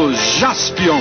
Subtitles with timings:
[0.00, 1.00] do Jaspion.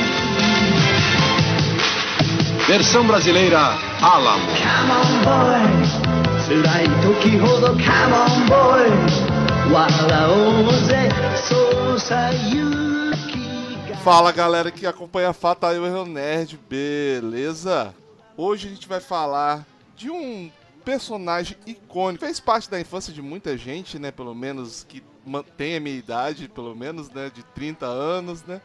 [2.67, 4.45] Versão brasileira Alamo.
[4.47, 6.05] Come on boy
[6.45, 7.81] 辛い時ほど Come
[8.13, 8.91] on boy
[9.71, 11.09] 笑おうぜ
[11.47, 17.93] そうさ勇気が Fala galera que acompanha a Fatal Erro Nerd, beleza?
[18.37, 19.65] Hoje a gente vai falar
[19.95, 20.51] de um
[20.83, 24.11] personagem icônico, fez parte da infância de muita gente, né?
[24.11, 27.31] Pelo menos que mantém a minha idade, pelo menos, né?
[27.33, 28.61] De 30 anos, né?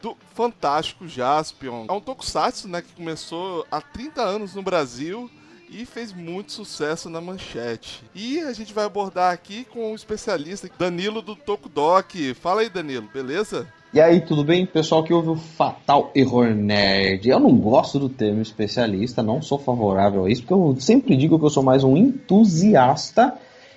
[0.00, 1.86] Do fantástico Jaspion.
[1.88, 2.82] É um tokusatsu, né?
[2.82, 5.30] Que começou há 30 anos no Brasil
[5.70, 8.02] e fez muito sucesso na manchete.
[8.14, 12.34] E a gente vai abordar aqui com um especialista, Danilo do Tokudok.
[12.34, 13.66] Fala aí, Danilo, beleza?
[13.92, 14.66] E aí, tudo bem?
[14.66, 17.26] Pessoal que ouve o Fatal Error Nerd.
[17.28, 21.38] Eu não gosto do termo especialista, não sou favorável a isso, porque eu sempre digo
[21.38, 23.34] que eu sou mais um entusiasta.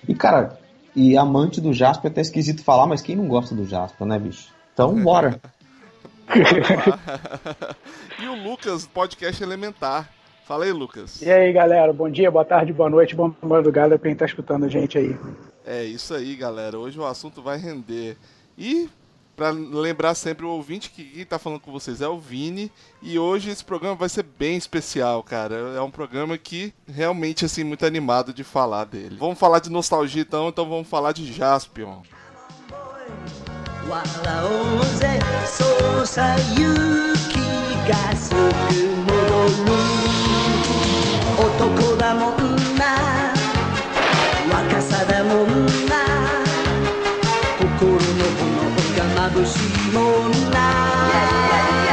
[0.07, 0.59] E, cara,
[0.93, 4.19] e amante do Jasper é até esquisito falar, mas quem não gosta do Jasper, né,
[4.19, 4.49] bicho?
[4.73, 5.39] Então, bora.
[8.19, 10.09] E o Lucas, podcast Elementar.
[10.45, 11.21] Fala aí, Lucas.
[11.21, 14.65] E aí, galera, bom dia, boa tarde, boa noite, bom madrugada pra quem tá escutando
[14.65, 15.15] a gente aí.
[15.65, 16.77] É isso aí, galera.
[16.77, 18.17] Hoje o assunto vai render.
[18.57, 18.89] E
[19.35, 23.17] para lembrar sempre o ouvinte que quem tá falando com vocês é o Vini e
[23.17, 25.55] hoje esse programa vai ser bem especial, cara.
[25.75, 29.15] É um programa que realmente assim muito animado de falar dele.
[29.17, 32.01] Vamos falar de nostalgia então, então vamos falar de Jaspion.
[33.91, 34.03] 笑
[34.45, 35.19] おうぜ。
[35.45, 35.65] そ
[36.01, 37.35] うさ勇気
[37.89, 39.11] がすぐ戻
[39.65, 39.75] る
[41.37, 43.33] 男だもんな。
[44.49, 45.47] 若さだもん
[45.87, 45.91] な。
[47.59, 48.61] 心の炎
[48.95, 49.49] が眩し
[49.89, 51.90] いもんな。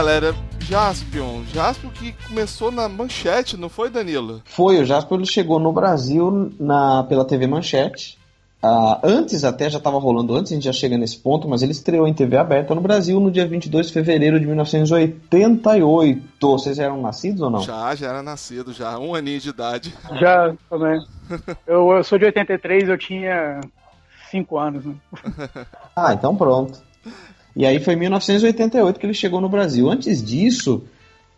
[0.00, 4.40] Galera, Jaspion, Jaspion que começou na manchete, não foi, Danilo?
[4.46, 8.18] Foi, o Jasper ele chegou no Brasil na, pela TV Manchete.
[8.62, 11.72] Ah, antes até, já estava rolando antes, a gente já chega nesse ponto, mas ele
[11.72, 16.22] estreou em TV aberta no Brasil no dia 22 de fevereiro de 1988.
[16.40, 17.60] Vocês eram nascidos ou não?
[17.60, 19.92] Já, já era nascido, já, um aninho de idade.
[20.18, 20.98] Já também.
[21.66, 23.60] Eu, eu sou de 83, eu tinha
[24.30, 24.94] 5 anos, né?
[25.94, 26.88] Ah, então pronto.
[27.54, 29.88] E aí foi em 1988 que ele chegou no Brasil.
[29.90, 30.82] Antes disso,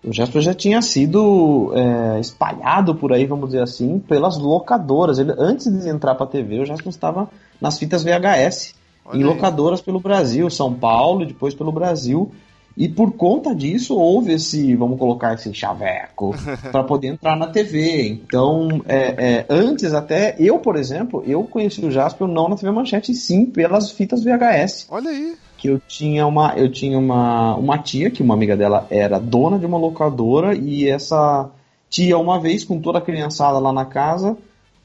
[0.05, 5.19] o Jasper já tinha sido é, espalhado por aí, vamos dizer assim, pelas locadoras.
[5.19, 7.29] Ele, antes de entrar para a TV, o Jasper estava
[7.61, 8.75] nas fitas VHS,
[9.05, 9.25] Olha em aí.
[9.25, 12.33] locadoras pelo Brasil, São Paulo e depois pelo Brasil.
[12.77, 16.35] E por conta disso houve esse, vamos colocar esse chaveco,
[16.73, 18.09] para poder entrar na TV.
[18.09, 22.71] Então, é, é, antes até, eu, por exemplo, eu conheci o Jasper não na TV
[22.71, 25.37] Manchete, sim pelas fitas VHS Olha aí.
[25.63, 29.61] Que eu tinha uma eu tinha uma, uma tia que uma amiga dela era dona
[29.61, 31.49] de uma locadora e essa
[31.89, 34.37] tia uma vez com toda a criançada lá na casa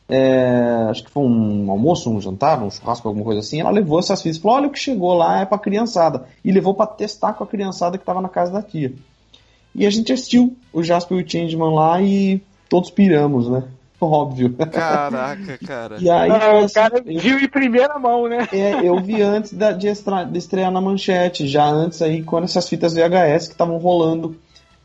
[0.07, 3.59] é, acho que foi um almoço, um jantar, um churrasco, alguma coisa assim.
[3.59, 6.27] Ela levou essas fitas e falou: Olha o que chegou lá, é pra criançada.
[6.45, 8.93] E levou pra testar com a criançada que tava na casa da tia.
[9.75, 13.65] E a gente assistiu o Jasper e o Changeman lá e todos piramos, né?
[13.99, 14.53] Óbvio.
[14.71, 15.97] Caraca, cara.
[15.99, 18.47] E aí, Ah, foi o assim, cara eu- viu em primeira mão, né?
[18.51, 22.43] é, eu vi antes da- de, estra- de estrear na manchete, já antes aí, quando
[22.43, 24.37] essas fitas VHS que estavam rolando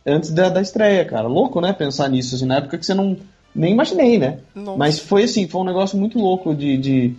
[0.07, 1.29] antes da, da estreia, cara.
[1.29, 1.73] Louco, né?
[1.73, 3.17] Pensar nisso, assim, na época que você não.
[3.55, 4.39] Nem imaginei, né?
[4.55, 4.79] Nossa.
[4.79, 7.15] Mas foi assim, foi um negócio muito louco de, de,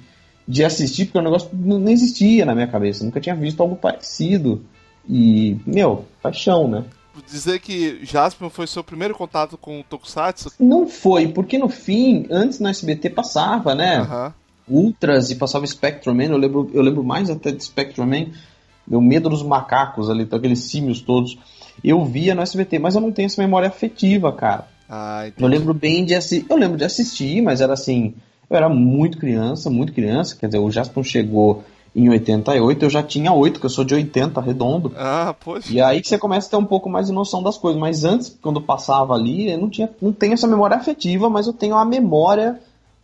[0.48, 3.06] de assistir, porque o negócio não não existia na minha cabeça.
[3.06, 4.64] Nunca tinha visto algo parecido.
[5.08, 6.84] E, meu, paixão, né?
[7.30, 10.52] Dizer que Jaspion foi seu primeiro contato com o Tokusatsu?
[10.60, 13.98] Não foi, porque no fim, antes no SBT passava, né?
[13.98, 14.34] Aham.
[14.68, 18.28] Ultras e passava Spectrum Man, eu lembro, eu lembro mais até de Spectrum Man,
[18.88, 21.38] meu medo dos macacos ali, daqueles símios todos.
[21.84, 24.68] Eu via no SBT, mas eu não tenho essa memória afetiva, cara.
[24.90, 28.14] Ah, Eu lembro bem de assistir, eu lembro de assistir, mas era assim,
[28.50, 31.64] eu era muito criança, muito criança, quer dizer, o Jaspion chegou
[31.96, 34.92] em 88, eu já tinha 8, que eu sou de 80, redondo.
[34.98, 35.72] Ah, poxa.
[35.72, 37.80] E aí que você começa a ter um pouco mais de noção das coisas.
[37.80, 41.54] Mas antes, quando passava ali, eu não, tinha, não tenho essa memória afetiva, mas eu
[41.54, 42.60] tenho a memória.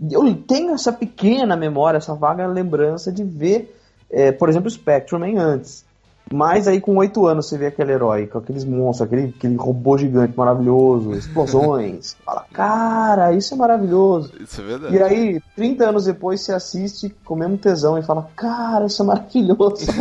[0.09, 3.77] Eu tenho essa pequena memória, essa vaga lembrança de ver,
[4.09, 5.85] é, por exemplo, Spectrum antes.
[6.31, 9.97] Mas aí com oito anos você vê aquele herói, com aqueles monstros, aquele, aquele robô
[9.97, 12.15] gigante maravilhoso, explosões.
[12.23, 14.31] Fala, cara, isso é maravilhoso.
[14.39, 14.95] Isso é verdade.
[14.95, 19.01] E aí, 30 anos depois, você assiste com o mesmo tesão e fala, cara, isso
[19.01, 19.85] é maravilhoso.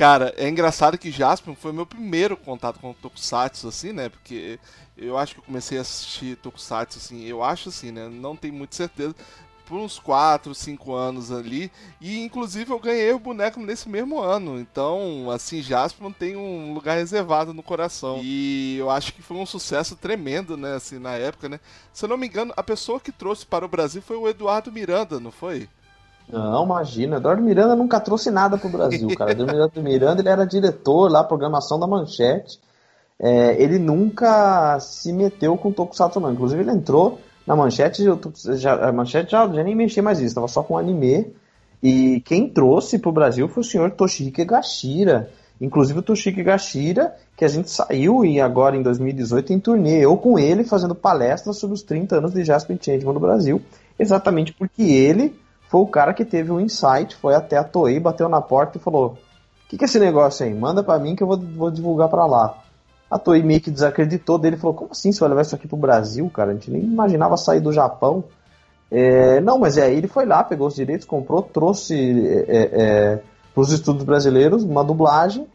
[0.00, 4.08] Cara, é engraçado que Jaspion foi meu primeiro contato com Tokusatsu, assim, né?
[4.08, 4.58] Porque
[4.96, 8.08] eu acho que eu comecei a assistir Tokusatsu, assim, eu acho assim, né?
[8.08, 9.14] Não tenho muita certeza.
[9.70, 11.70] Por uns 4, 5 anos ali.
[12.00, 14.58] E inclusive eu ganhei o boneco nesse mesmo ano.
[14.58, 18.18] Então, assim, Jaspion tem um lugar reservado no coração.
[18.20, 20.74] E eu acho que foi um sucesso tremendo, né?
[20.74, 21.60] Assim, na época, né?
[21.92, 24.72] Se eu não me engano, a pessoa que trouxe para o Brasil foi o Eduardo
[24.72, 25.68] Miranda, não foi?
[26.28, 27.18] Não, imagina.
[27.18, 29.30] Eduardo Miranda nunca trouxe nada pro Brasil, cara.
[29.30, 32.58] Eduardo Miranda ele era diretor lá, programação da Manchete.
[33.20, 36.32] É, ele nunca se meteu com o Tokusatsu, não.
[36.32, 40.20] Inclusive, ele entrou na Manchete, eu tô- já, a Manchete já, já nem mexia mais
[40.20, 41.34] isso, tava só com anime.
[41.82, 45.30] E quem trouxe pro Brasil foi o senhor Toshihiko Egashira.
[45.60, 50.16] Inclusive o Toshihiko Egashira, que a gente saiu e agora em 2018 em turnê, eu
[50.16, 53.60] com ele fazendo palestras sobre os 30 anos de Jasper Changeman no Brasil,
[53.98, 55.34] exatamente porque ele
[55.68, 58.80] foi o cara que teve o insight, foi até a Toei, bateu na porta e
[58.80, 59.18] falou:
[59.64, 60.54] "O que, que é esse negócio aí?
[60.54, 62.56] Manda pra mim que eu vou, vou divulgar pra lá".
[63.10, 65.76] A Toei meio que desacreditou dele, falou: "Como assim você vai levar isso aqui pro
[65.76, 66.50] Brasil, cara?
[66.50, 68.24] A gente nem imaginava sair do Japão".
[68.90, 71.94] É, não, mas aí ele foi lá, pegou os direitos, comprou, trouxe
[72.48, 73.20] é,
[73.54, 75.46] para os estudos brasileiros uma dublagem,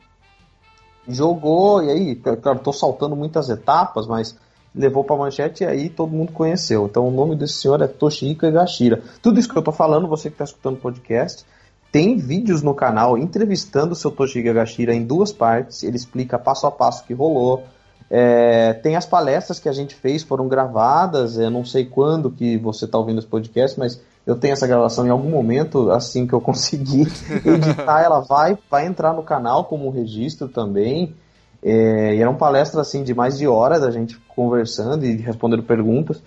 [1.07, 4.37] jogou, e aí, claro, tô saltando muitas etapas, mas
[4.73, 6.85] levou para manchete e aí todo mundo conheceu.
[6.85, 9.01] Então o nome desse senhor é Toshihiko Egashira.
[9.21, 11.45] Tudo isso que eu tô falando, você que está escutando o podcast,
[11.95, 15.81] tem vídeos no canal entrevistando o seu Toshihiko Egashira em duas partes.
[15.81, 17.63] Ele explica passo a passo o que rolou.
[18.11, 21.37] É, tem as palestras que a gente fez, foram gravadas.
[21.37, 25.07] Eu não sei quando que você está ouvindo esse podcast, mas eu tenho essa gravação
[25.07, 27.07] em algum momento, assim que eu conseguir
[27.45, 31.15] editar, ela vai, vai entrar no canal como registro também.
[31.63, 36.21] É, e eram palestras assim de mais de horas a gente conversando e respondendo perguntas.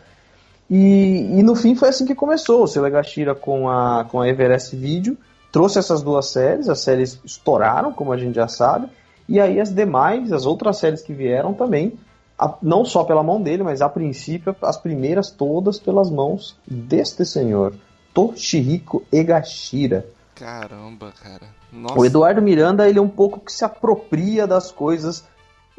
[0.71, 2.63] E, e no fim foi assim que começou.
[2.63, 5.15] O seu Egashira com a, com a Everest Video
[5.51, 8.89] trouxe essas duas séries, as séries estouraram, como a gente já sabe,
[9.29, 11.99] e aí as demais, as outras séries que vieram também,
[12.39, 17.25] a, não só pela mão dele, mas a princípio as primeiras todas pelas mãos deste
[17.25, 17.75] senhor,
[18.15, 20.07] Toshihiko Egashira.
[20.35, 21.47] Caramba, cara.
[21.73, 21.99] Nossa.
[21.99, 25.25] O Eduardo Miranda, ele é um pouco que se apropria das coisas,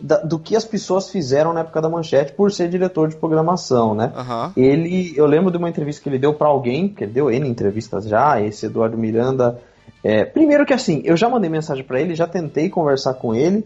[0.02, 3.94] da, do que as pessoas fizeram na época da Manchete por ser diretor de programação,
[3.94, 4.12] né?
[4.16, 4.54] Aham.
[4.56, 7.48] Ele, eu lembro de uma entrevista que ele deu para alguém, que ele deu N
[7.48, 9.60] entrevistas já, esse Eduardo Miranda.
[10.04, 13.66] É, primeiro que assim, eu já mandei mensagem para ele, já tentei conversar com ele,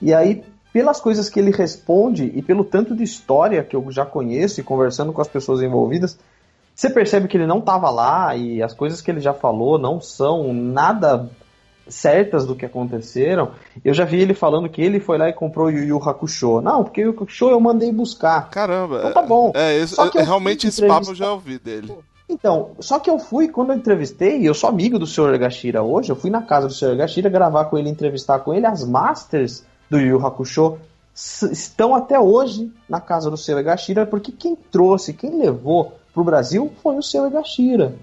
[0.00, 0.42] e aí,
[0.72, 4.64] pelas coisas que ele responde e pelo tanto de história que eu já conheço e
[4.64, 6.18] conversando com as pessoas envolvidas,
[6.74, 10.00] você percebe que ele não estava lá e as coisas que ele já falou não
[10.00, 11.30] são nada
[11.88, 13.50] certas do que aconteceram.
[13.84, 16.60] Eu já vi ele falando que ele foi lá e comprou o Yu Yu Hakusho.
[16.60, 18.48] Não, porque o Yu Hakusho eu mandei buscar.
[18.50, 18.98] Caramba.
[18.98, 19.52] Então tá bom.
[19.54, 21.92] É, esse- Só que eu realmente esse papo eu já ouvi dele.
[22.28, 25.34] Então, só que eu fui, quando eu entrevistei, eu sou amigo do Sr.
[25.34, 26.92] Egashira hoje, eu fui na casa do Sr.
[26.92, 30.78] Egashira gravar com ele, entrevistar com ele, as masters do Yu Yu Hakusho
[31.14, 33.58] estão até hoje na casa do Sr.
[33.58, 37.26] Egashira, porque quem trouxe, quem levou pro Brasil foi o Sr.
[37.26, 37.94] Egashira.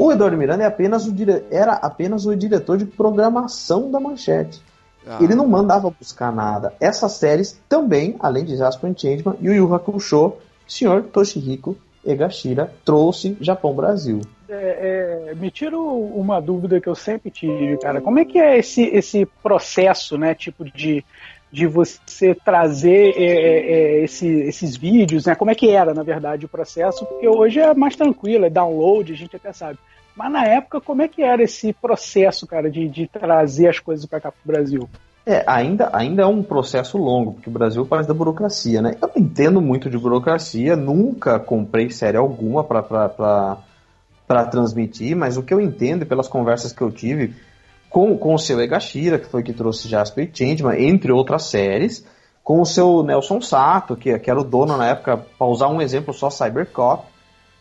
[0.00, 1.44] O Eduardo Miranda é apenas o dire...
[1.50, 4.62] era apenas o diretor de programação da Manchete.
[5.06, 6.72] Ah, Ele não mandava buscar nada.
[6.80, 10.34] Essas séries também, além de Jasper Changeman e o Yu Hakusho,
[10.66, 11.02] Sr.
[11.12, 14.22] Toshihiko Egashira trouxe Japão Brasil.
[14.48, 18.00] É, é, me tira uma dúvida que eu sempre tive, cara.
[18.00, 20.34] Como é que é esse, esse processo, né?
[20.34, 21.04] Tipo de,
[21.52, 25.34] de você trazer é, é, é, esse- esses vídeos, né?
[25.34, 27.04] Como é que era, na verdade, o processo?
[27.04, 29.78] Porque hoje é mais tranquilo, é download, a gente até sabe.
[30.16, 34.06] Mas na época, como é que era esse processo, cara, de, de trazer as coisas
[34.06, 34.88] para cá pro Brasil?
[35.26, 38.96] É, ainda, ainda é um processo longo, porque o Brasil faz da burocracia, né?
[39.00, 45.52] Eu não entendo muito de burocracia, nunca comprei série alguma para transmitir, mas o que
[45.52, 47.34] eu entendo pelas conversas que eu tive
[47.90, 52.06] com, com o seu Egashira, que foi que trouxe Jasper e Changeman, entre outras séries,
[52.42, 55.82] com o seu Nelson Sato, que, que era o dono na época, para usar um
[55.82, 57.04] exemplo só, Cybercop.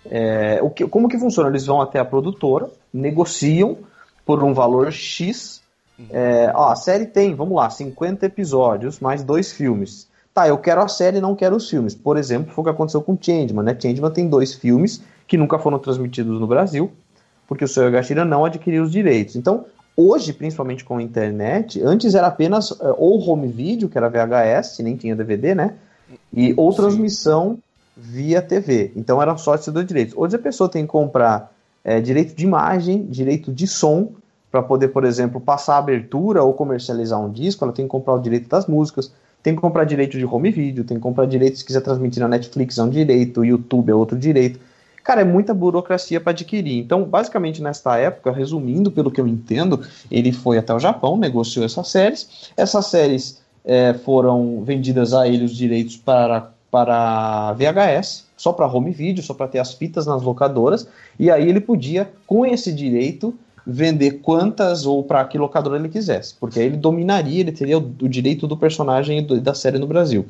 [0.05, 1.49] É, o que, como que funciona?
[1.49, 3.79] Eles vão até a produtora, negociam
[4.25, 5.61] por um valor X,
[6.09, 10.07] é, ó, a série tem, vamos lá, 50 episódios, mais dois filmes.
[10.33, 11.93] Tá, eu quero a série não quero os filmes.
[11.93, 13.77] Por exemplo, foi o que aconteceu com Changeman, né?
[13.77, 16.91] Changeman tem dois filmes que nunca foram transmitidos no Brasil.
[17.47, 19.35] porque o seu Egashira não adquiriu os direitos.
[19.35, 19.65] Então,
[19.99, 24.79] hoje, principalmente com a internet, antes era apenas eh, ou home video, que era VHS,
[24.79, 25.73] nem tinha DVD, né?
[26.33, 27.59] E ou transmissão
[27.97, 28.93] via TV.
[28.95, 30.15] Então eram só esses dois direitos.
[30.15, 31.51] Hoje a pessoa tem que comprar
[31.83, 34.13] eh, direito de imagem, direito de som,
[34.49, 38.13] para poder, por exemplo, passar a abertura ou comercializar um disco, ela tem que comprar
[38.13, 39.11] o direito das músicas,
[39.43, 42.27] tem que comprar direito de home video, tem que comprar direito se quiser transmitir na
[42.27, 44.59] Netflix é um direito, YouTube é outro direito.
[45.03, 46.77] Cara, é muita burocracia para adquirir.
[46.77, 51.65] Então, basicamente, nesta época, resumindo pelo que eu entendo, ele foi até o Japão, negociou
[51.65, 52.51] essas séries.
[52.55, 58.91] Essas séries é, foram vendidas a ele os direitos para, para VHS, só para home
[58.91, 60.87] video, só para ter as fitas nas locadoras.
[61.17, 63.33] E aí ele podia, com esse direito,
[63.65, 67.81] vender quantas ou para que locadora ele quisesse, porque aí ele dominaria, ele teria o,
[68.01, 70.25] o direito do personagem do, da série no Brasil.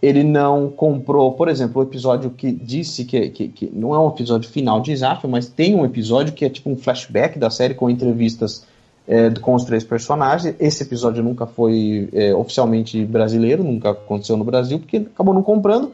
[0.00, 4.08] Ele não comprou, por exemplo, o episódio que disse que, que, que não é um
[4.08, 7.74] episódio final de Zafio, mas tem um episódio que é tipo um flashback da série
[7.74, 8.66] com entrevistas
[9.06, 10.54] é, com os três personagens.
[10.58, 15.92] Esse episódio nunca foi é, oficialmente brasileiro, nunca aconteceu no Brasil, porque acabou não comprando.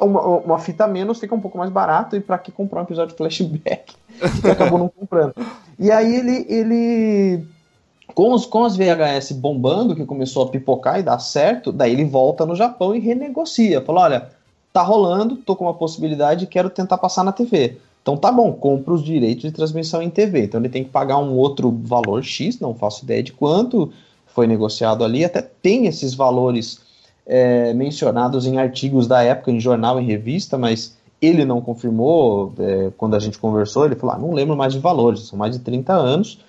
[0.00, 3.16] Uma, uma fita menos fica um pouco mais barato, e para que comprar um episódio
[3.16, 3.94] flashback?
[4.50, 5.34] acabou não comprando.
[5.78, 7.44] E aí ele, ele
[8.18, 12.04] com, os, com as VHS bombando, que começou a pipocar e dar certo, daí ele
[12.04, 13.80] volta no Japão e renegocia.
[13.80, 14.28] Fala, olha,
[14.72, 17.76] tá rolando, tô com uma possibilidade quero tentar passar na TV.
[18.02, 20.46] Então tá bom, compra os direitos de transmissão em TV.
[20.46, 23.92] Então ele tem que pagar um outro valor X, não faço ideia de quanto
[24.26, 25.24] foi negociado ali.
[25.24, 26.80] Até tem esses valores
[27.24, 32.90] é, mencionados em artigos da época, em jornal, em revista, mas ele não confirmou é,
[32.96, 33.84] quando a gente conversou.
[33.84, 36.40] Ele falou: ah, não lembro mais de valores, são mais de 30 anos.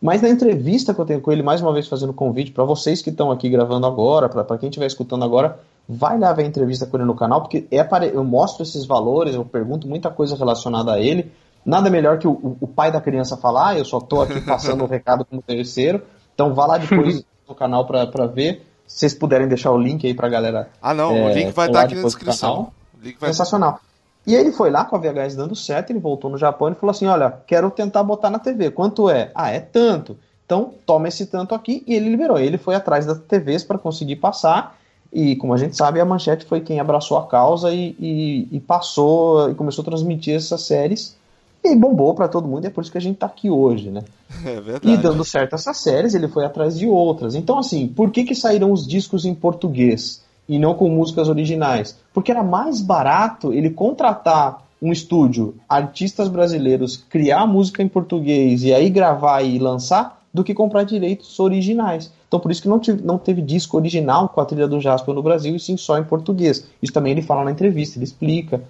[0.00, 3.00] Mas na entrevista que eu tenho com ele, mais uma vez fazendo convite para vocês
[3.00, 6.86] que estão aqui gravando agora, para quem estiver escutando agora, vai lá ver a entrevista
[6.86, 10.36] com ele no canal, porque é para, eu mostro esses valores, eu pergunto muita coisa
[10.36, 11.32] relacionada a ele.
[11.64, 14.84] Nada melhor que o, o pai da criança falar, ah, eu só estou aqui passando
[14.84, 16.02] o recado como terceiro.
[16.34, 18.64] Então vá lá depois no canal para ver.
[18.86, 20.70] Se vocês puderem deixar o link aí para a galera.
[20.80, 22.72] Ah, não, é, o link vai estar tá aqui na descrição.
[23.18, 23.80] Sensacional.
[24.26, 26.74] E aí ele foi lá com a VHS dando certo, ele voltou no Japão e
[26.74, 28.70] falou assim: olha, quero tentar botar na TV.
[28.70, 29.30] Quanto é?
[29.34, 30.16] Ah, é tanto.
[30.44, 32.38] Então toma esse tanto aqui e ele liberou.
[32.38, 34.76] Ele foi atrás das TVs para conseguir passar.
[35.12, 38.60] E como a gente sabe, a Manchete foi quem abraçou a causa e, e, e
[38.60, 41.16] passou e começou a transmitir essas séries.
[41.64, 43.90] E bombou para todo mundo, e é por isso que a gente tá aqui hoje,
[43.90, 44.02] né?
[44.44, 44.88] É verdade.
[44.88, 47.34] E dando certo essas séries, ele foi atrás de outras.
[47.34, 50.22] Então, assim, por que, que saíram os discos em português?
[50.48, 51.98] E não com músicas originais.
[52.12, 58.72] Porque era mais barato ele contratar um estúdio, artistas brasileiros, criar música em português e
[58.72, 62.12] aí gravar e lançar, do que comprar direitos originais.
[62.28, 65.14] Então por isso que não, tive, não teve disco original com a trilha do Jasper
[65.14, 66.68] no Brasil, e sim só em português.
[66.82, 68.62] Isso também ele fala na entrevista, ele explica.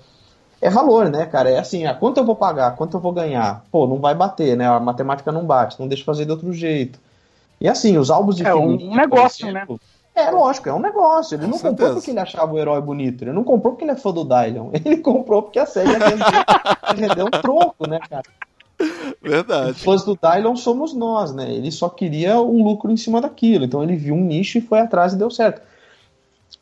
[0.60, 1.50] É valor, né, cara?
[1.50, 3.64] É assim, ah, quanto eu vou pagar, quanto eu vou ganhar?
[3.70, 4.66] Pô, não vai bater, né?
[4.66, 6.98] A matemática não bate, não deixa fazer de outro jeito.
[7.60, 9.66] E assim, os álbuns de É um negócio, né?
[10.16, 11.34] É, lógico, é um negócio.
[11.34, 11.76] Ele Com não certeza.
[11.76, 13.22] comprou porque ele achava o herói bonito.
[13.22, 14.70] Ele não comprou porque ele é fã do Dylan.
[14.82, 15.90] Ele comprou porque a série
[16.96, 18.22] rendeu um troco, né, cara?
[19.22, 19.72] Verdade.
[19.72, 21.52] Os fãs do Dylan somos nós, né?
[21.52, 23.66] Ele só queria um lucro em cima daquilo.
[23.66, 25.60] Então ele viu um nicho e foi atrás e deu certo.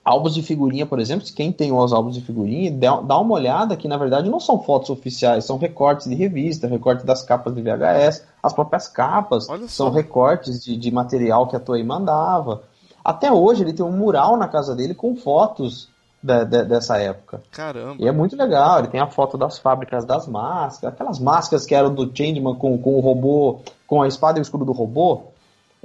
[0.05, 3.89] Álbuns de figurinha, por exemplo, quem tem os álbuns de figurinha, dá uma olhada que
[3.89, 8.27] na verdade não são fotos oficiais, são recortes de revista, recortes das capas de VHS,
[8.43, 12.63] as próprias capas são recortes de, de material que a Toei mandava.
[13.05, 15.89] Até hoje ele tem um mural na casa dele com fotos
[16.25, 17.43] de, dessa época.
[17.51, 17.97] Caramba.
[17.99, 21.75] E é muito legal, ele tem a foto das fábricas das máscaras, aquelas máscaras que
[21.75, 25.25] eram do Changeman com, com o robô, com a espada e o escudo do robô.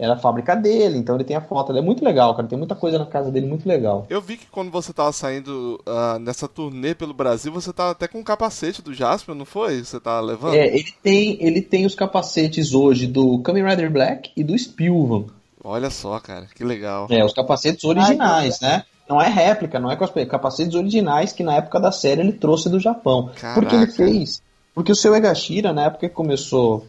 [0.01, 1.73] Era a fábrica dele, então ele tem a foto.
[1.73, 2.47] Ele é muito legal, cara.
[2.47, 4.05] Tem muita coisa na casa dele muito legal.
[4.09, 8.07] Eu vi que quando você tava saindo uh, nessa turnê pelo Brasil, você tava até
[8.07, 9.83] com o capacete do Jasper, não foi?
[9.83, 10.53] Você tava levando?
[10.53, 15.25] É, ele tem, ele tem os capacetes hoje do Kamen Rider Black e do Spilvan.
[15.63, 17.07] Olha só, cara, que legal.
[17.09, 18.83] É, os capacetes originais, né?
[19.09, 22.69] Não é réplica, não é cosplay, capacetes originais que na época da série ele trouxe
[22.69, 23.31] do Japão.
[23.35, 23.59] Caraca.
[23.59, 24.41] Porque ele fez.
[24.73, 26.85] Porque o seu Egashira, na época que começou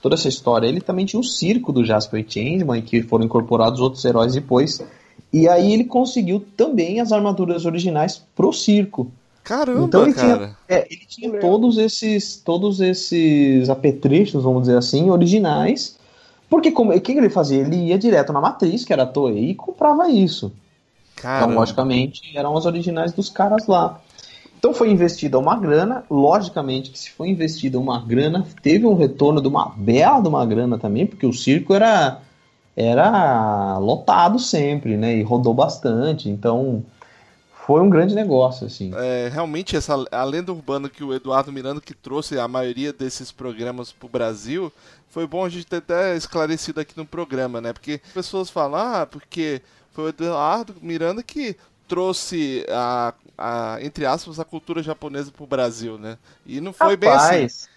[0.00, 3.80] toda essa história, ele também tinha o circo do Jasper e Changeman, que foram incorporados
[3.80, 4.82] outros heróis depois.
[5.32, 9.12] E aí ele conseguiu também as armaduras originais pro circo.
[9.44, 10.36] Caramba, então ele cara.
[10.36, 15.97] Tinha, é, ele tinha todos esses, todos esses apetrechos, vamos dizer assim, originais
[16.48, 17.60] porque como, o que ele fazia?
[17.60, 20.52] Ele ia direto na matriz, que era a Toei, e comprava isso.
[21.16, 21.46] Caramba.
[21.46, 24.00] Então, logicamente, eram as originais dos caras lá.
[24.58, 29.40] Então foi investida uma grana, logicamente que se foi investida uma grana, teve um retorno
[29.40, 32.20] de uma bela de uma grana também, porque o circo era
[32.76, 35.16] era lotado sempre, né?
[35.16, 36.28] E rodou bastante.
[36.28, 36.84] Então
[37.68, 38.92] foi um grande negócio, assim.
[38.96, 43.30] É, realmente, essa, a lenda urbana que o Eduardo Miranda que trouxe a maioria desses
[43.30, 44.72] programas pro Brasil,
[45.10, 47.74] foi bom a gente ter até esclarecido aqui no programa, né?
[47.74, 49.60] Porque pessoas falam, ah, porque
[49.92, 55.98] foi o Eduardo Miranda que trouxe a, a entre aspas, a cultura japonesa pro Brasil,
[55.98, 56.16] né?
[56.46, 57.68] E não foi bem assim.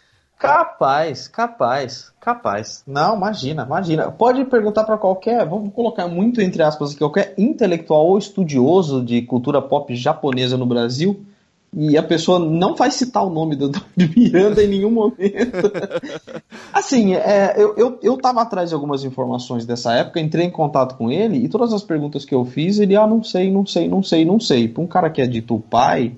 [0.42, 2.84] Capaz, capaz, capaz.
[2.88, 4.12] Não, imagina, imagina.
[4.12, 9.22] Pode perguntar para qualquer, vamos colocar muito entre aspas aqui, qualquer intelectual ou estudioso de
[9.22, 11.24] cultura pop japonesa no Brasil,
[11.72, 13.84] e a pessoa não vai citar o nome do Dr.
[14.18, 15.72] Miranda em nenhum momento.
[16.74, 20.98] assim, é, eu, eu, eu tava atrás de algumas informações dessa época, entrei em contato
[20.98, 23.88] com ele, e todas as perguntas que eu fiz, ele, ah, não sei, não sei,
[23.88, 24.68] não sei, não sei.
[24.68, 26.14] Para um cara que é de Tupai,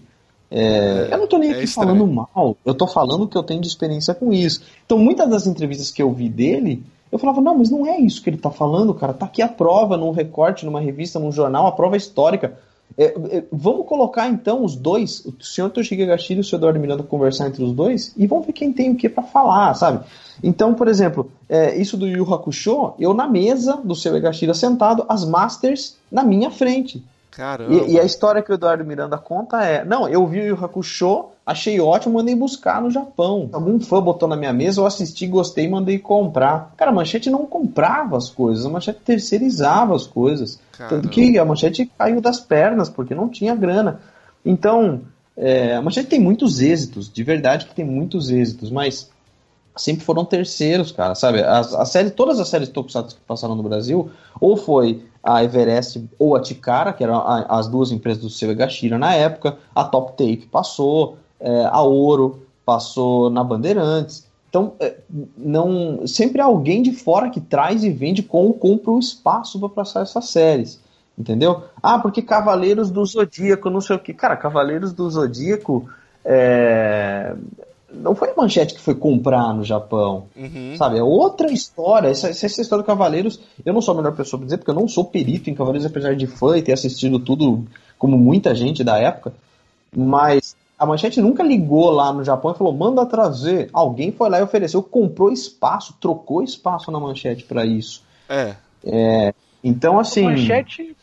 [0.55, 1.89] é, eu não tô nem É aqui estranho.
[1.89, 4.61] falando mal, eu tô falando que eu tenho de experiência com isso.
[4.85, 8.21] Então, muitas das entrevistas que eu vi dele, eu falava, não, mas não é isso
[8.21, 9.13] que ele tá falando, cara.
[9.13, 12.59] Tá aqui a prova num recorte, numa revista, num jornal, a prova histórica.
[12.95, 16.79] É, é, vamos colocar então os dois, o senhor Toshige Gashiro e o senhor Eduardo
[16.79, 20.05] Miranda conversar entre os dois e vamos ver quem tem o que pra falar, sabe?
[20.43, 25.05] Então, por exemplo, é, isso do Yu Hakusho, eu na mesa do seu Egashira sentado,
[25.09, 27.03] as Masters na minha frente.
[27.35, 27.73] Caramba.
[27.73, 30.63] E, e a história que o Eduardo Miranda conta é: não, eu vi o Yu
[30.63, 33.49] Hakusho, achei ótimo, mandei buscar no Japão.
[33.51, 36.73] Algum fã botou na minha mesa, eu assisti, gostei, mandei comprar.
[36.77, 40.59] Cara, a Manchete não comprava as coisas, a Manchete terceirizava as coisas.
[40.71, 40.95] Caramba.
[40.95, 43.99] Tanto que a Manchete caiu das pernas, porque não tinha grana.
[44.45, 45.01] Então,
[45.35, 49.09] é, a Manchete tem muitos êxitos, de verdade que tem muitos êxitos, mas
[49.75, 51.41] sempre foram terceiros, cara, sabe?
[51.41, 56.03] As, as séries, todas as séries Tokusatsu que passaram no Brasil, ou foi a Everest
[56.19, 58.53] ou a Tikara, que eram a- as duas empresas do seu
[58.99, 64.27] na época, a Top Tape passou, é, a Ouro passou na Bandeirantes.
[64.49, 64.97] Então, é,
[65.35, 69.69] não sempre há alguém de fora que traz e vende com compra o espaço para
[69.69, 70.79] passar essas séries.
[71.17, 71.63] Entendeu?
[71.81, 74.13] Ah, porque Cavaleiros do Zodíaco, não sei o que.
[74.13, 75.87] Cara, Cavaleiros do Zodíaco
[76.25, 77.35] é,
[77.93, 80.25] não foi a manchete que foi comprar no Japão.
[80.35, 80.75] Uhum.
[80.77, 80.97] Sabe?
[80.97, 82.07] É outra história.
[82.07, 84.75] Essa, essa história do Cavaleiros, eu não sou a melhor pessoa pra dizer, porque eu
[84.75, 87.65] não sou perito em Cavaleiros, apesar de fã e ter assistido tudo
[87.97, 89.33] como muita gente da época.
[89.95, 93.69] Mas a manchete nunca ligou lá no Japão e falou: manda trazer.
[93.71, 98.03] Alguém foi lá e ofereceu, comprou espaço, trocou espaço na manchete pra isso.
[98.27, 98.55] É.
[99.63, 100.25] Então, assim.
[100.25, 100.95] A manchete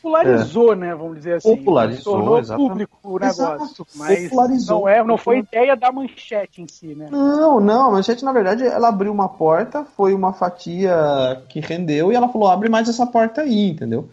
[0.00, 0.94] popularizou, né?
[0.94, 1.56] Vamos dizer assim.
[1.56, 2.68] Popularizou, tornou exatamente.
[2.68, 3.44] público o negócio.
[3.44, 4.80] Exato, Mas popularizou.
[4.80, 7.08] não, é, não foi ideia da manchete em si, né?
[7.10, 12.12] Não, não, a manchete, na verdade, ela abriu uma porta, foi uma fatia que rendeu
[12.12, 14.08] e ela falou: abre mais essa porta aí, entendeu?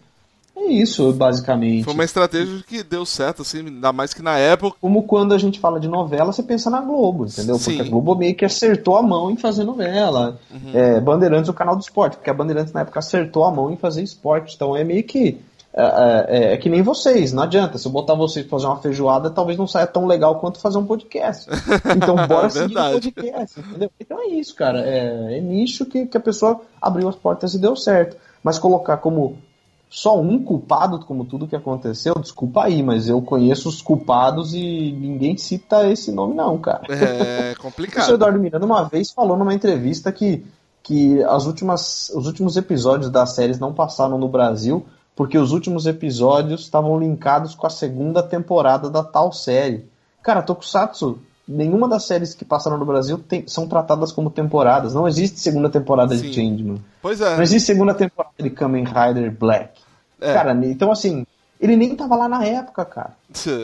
[0.58, 1.84] É isso, basicamente.
[1.84, 4.76] Foi uma estratégia que deu certo, assim, ainda mais que na época.
[4.80, 7.56] Como quando a gente fala de novela, você pensa na Globo, entendeu?
[7.58, 7.76] Sim.
[7.76, 10.38] Porque a Globo meio que acertou a mão em fazer novela.
[10.74, 13.76] É, Bandeirantes, o canal do esporte, porque a Bandeirantes na época acertou a mão em
[13.76, 14.54] fazer esporte.
[14.56, 15.40] Então é meio que.
[15.74, 17.78] É, é- é que nem vocês, não adianta.
[17.78, 20.78] Se eu botar vocês pra fazer uma feijoada, talvez não saia tão legal quanto fazer
[20.78, 21.48] um podcast.
[21.96, 23.12] Então bora seguir o Verdade.
[23.12, 23.90] podcast, entendeu?
[24.00, 24.80] Então é isso, cara.
[24.80, 28.16] É, é nicho que, que a pessoa abriu as portas e deu certo.
[28.42, 29.36] Mas colocar como
[29.90, 34.92] só um culpado, como tudo que aconteceu, desculpa aí, mas eu conheço os culpados e
[34.92, 36.82] ninguém cita esse nome, não, cara.
[36.88, 38.14] É O senhor complicado.
[38.14, 40.44] Eduardo Miranda uma vez falou numa entrevista que,
[40.82, 44.84] que as últimas, os últimos episódios das séries não passaram no Brasil
[45.18, 49.84] porque os últimos episódios estavam linkados com a segunda temporada da tal série.
[50.22, 54.94] Cara, Tokusatsu, nenhuma das séries que passaram no Brasil tem- são tratadas como temporadas.
[54.94, 56.22] Não existe segunda temporada Sim.
[56.22, 56.78] de Changeman.
[57.02, 57.34] Pois é.
[57.34, 59.80] Não existe segunda temporada de Kamen Rider Black.
[60.20, 60.32] É.
[60.32, 61.26] Cara, então assim,
[61.60, 63.16] ele nem tava lá na época, cara.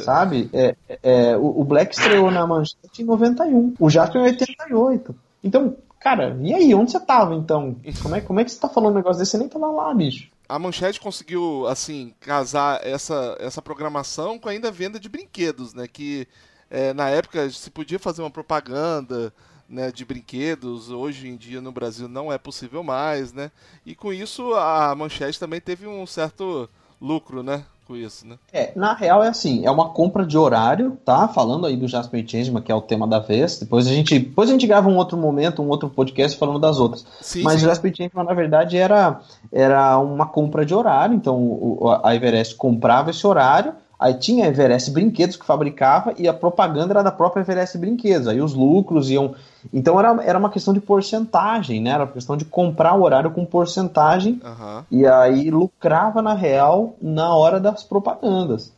[0.05, 0.51] Sabe?
[0.53, 3.75] É, é, o, o Black estreou na manchete em 91.
[3.79, 5.15] O Jasper em 88.
[5.45, 6.75] Então, cara, e aí?
[6.75, 7.77] Onde você tava então?
[8.03, 9.31] Como é, como é que você tá falando um negócio desse?
[9.31, 10.34] Você nem tava lá, bicho.
[10.49, 15.89] A Manchete conseguiu, assim, casar essa, essa programação com ainda a venda de brinquedos, né?
[15.89, 16.29] Que
[16.71, 19.33] é, na época se podia fazer uma propaganda
[19.69, 23.51] né, de brinquedos, hoje em dia no Brasil não é possível mais, né?
[23.87, 26.69] E com isso a Manchete também teve um certo
[27.01, 27.65] lucro, né?
[27.87, 28.37] Com isso, né?
[28.53, 31.29] É, na real é assim, é uma compra de horário, tá?
[31.29, 33.59] Falando aí do Jasper Changeman, que é o tema da vez.
[33.59, 36.79] Depois a gente, depois a gente grava um outro momento, um outro podcast falando das
[36.81, 37.05] outras.
[37.21, 37.67] Sim, Mas sim.
[37.67, 39.21] o Jasper Changeman, na verdade, era,
[39.53, 41.15] era uma compra de horário.
[41.15, 46.27] Então o- a Everest comprava esse horário, aí tinha a Everest Brinquedos que fabricava e
[46.29, 48.29] a propaganda era da própria Everest Brinquedos.
[48.29, 49.35] Aí os lucros iam.
[49.73, 51.91] Então era, era uma questão de porcentagem, né?
[51.91, 54.85] Era uma questão de comprar o horário com porcentagem Aham.
[54.91, 58.73] e aí lucrava na real na hora das propagandas.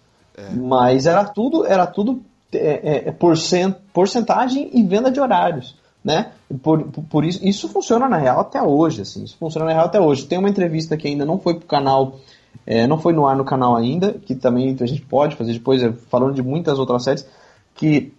[0.55, 2.21] Mas era tudo, era tudo
[2.53, 5.75] é, é, porcent, porcentagem e venda de horários.
[6.05, 6.27] Né?
[6.63, 9.03] Por, por- por isso, isso funciona na real até hoje.
[9.03, 10.25] Assim, isso funciona na real até hoje.
[10.27, 12.17] Tem uma entrevista que ainda não foi pro canal
[12.67, 15.83] É, não foi no ar no canal ainda, que também a gente pode fazer depois,
[15.83, 17.27] é, falando de muitas outras séries,
[17.75, 18.13] que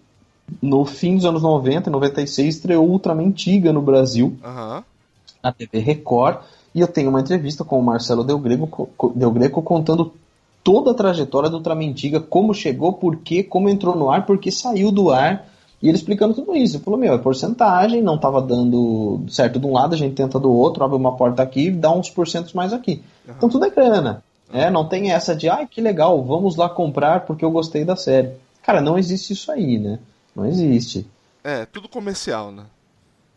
[0.62, 4.82] no fim dos anos 90, 96, estreou Ultraman Tiga no Brasil, Aham.
[5.42, 6.38] na TV Record,
[6.74, 10.12] e eu tenho uma entrevista com o Marcelo Del Greco, co- Del Greco contando
[10.64, 14.38] toda a trajetória do Ultraman Tiga, como chegou, por quê, como entrou no ar, por
[14.38, 15.46] que saiu do ar,
[15.82, 16.76] e ele explicando tudo isso.
[16.76, 20.38] Ele falou, meu, é porcentagem, não estava dando certo de um lado, a gente tenta
[20.38, 23.02] do outro, abre uma porta aqui, dá uns porcentos mais aqui.
[23.36, 24.22] Então tudo é grana.
[24.52, 27.96] É, não tem essa de, ai, que legal, vamos lá comprar porque eu gostei da
[27.96, 28.30] série.
[28.62, 29.98] Cara, não existe isso aí, né?
[30.34, 31.06] Não existe.
[31.44, 32.64] É, tudo comercial, né?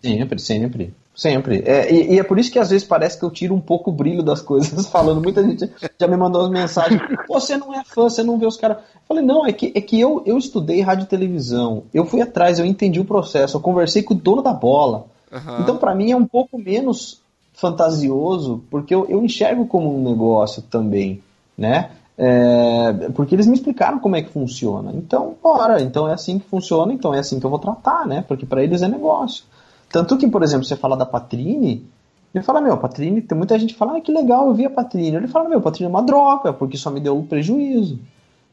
[0.01, 0.93] Sempre, sempre.
[1.13, 1.61] Sempre.
[1.65, 3.91] É, e, e é por isso que às vezes parece que eu tiro um pouco
[3.91, 5.21] o brilho das coisas falando.
[5.21, 5.69] Muita gente
[5.99, 7.01] já me mandou as mensagens.
[7.27, 8.77] "Pô, Você não é fã, você não vê os caras.
[9.07, 11.83] Falei, não, é que, é que eu, eu estudei rádio e televisão.
[11.93, 15.05] Eu fui atrás, eu entendi o processo, eu conversei com o dono da bola.
[15.31, 15.59] Aham.
[15.61, 17.21] Então, pra mim, é um pouco menos
[17.53, 21.21] fantasioso, porque eu, eu enxergo como um negócio também,
[21.57, 21.91] né?
[22.17, 24.91] É, porque eles me explicaram como é que funciona.
[24.93, 28.23] Então, bora, então é assim que funciona, então é assim que eu vou tratar, né?
[28.27, 29.43] Porque pra eles é negócio.
[29.91, 31.85] Tanto que, por exemplo, você fala da Patrine,
[32.33, 34.69] ele fala, meu, Patrine, tem muita gente que fala, ah, que legal, eu vi a
[34.69, 35.17] Patrine.
[35.17, 37.99] Ele fala, meu, Patrine é uma droga, porque só me deu prejuízo,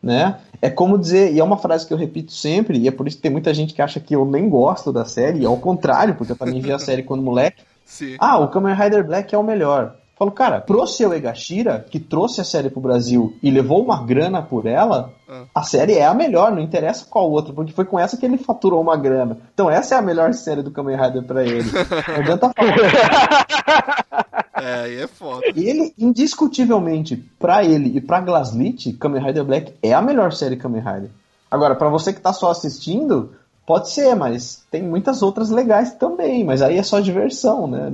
[0.03, 0.39] né?
[0.61, 3.19] É como dizer, e é uma frase que eu repito sempre, e é por isso
[3.19, 6.17] que tem muita gente que acha que eu nem gosto da série, e ao contrário,
[6.17, 7.63] porque eu também vi a série quando moleque.
[7.89, 8.17] Sim.
[8.19, 9.95] Ah, o Kamen Rider Black é o melhor.
[10.17, 14.43] Falo, cara, pro seu Egashira, que trouxe a série pro Brasil e levou uma grana
[14.43, 15.45] por ela, Ah.
[15.55, 18.37] a série é a melhor, não interessa qual outra, porque foi com essa que ele
[18.37, 19.39] faturou uma grana.
[19.55, 21.71] Então essa é a melhor série do Kamen Rider pra ele.
[22.09, 22.77] Não adianta falar.
[24.61, 25.43] É, aí é foda.
[25.55, 30.81] Ele, indiscutivelmente, pra ele e pra Glaslit, Kamen Rider Black é a melhor série Kamen
[30.83, 31.11] Rider.
[31.49, 33.31] Agora, pra você que tá só assistindo,
[33.69, 37.93] pode ser, mas tem muitas outras legais também, mas aí é só diversão, né?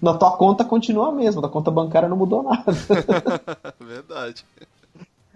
[0.00, 2.72] Na tua conta continua a mesma, da conta bancária não mudou nada.
[3.84, 4.44] Verdade.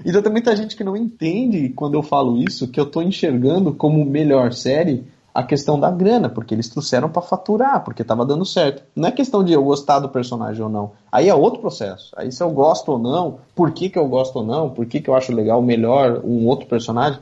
[0.07, 3.74] Então tem muita gente que não entende quando eu falo isso, que eu tô enxergando
[3.74, 8.44] como melhor série a questão da grana, porque eles trouxeram pra faturar, porque tava dando
[8.44, 8.85] certo.
[8.94, 10.92] Não é questão de eu gostar do personagem ou não.
[11.11, 12.12] Aí é outro processo.
[12.16, 15.00] Aí se eu gosto ou não, por que, que eu gosto ou não, por que,
[15.00, 17.18] que eu acho legal melhor um outro personagem,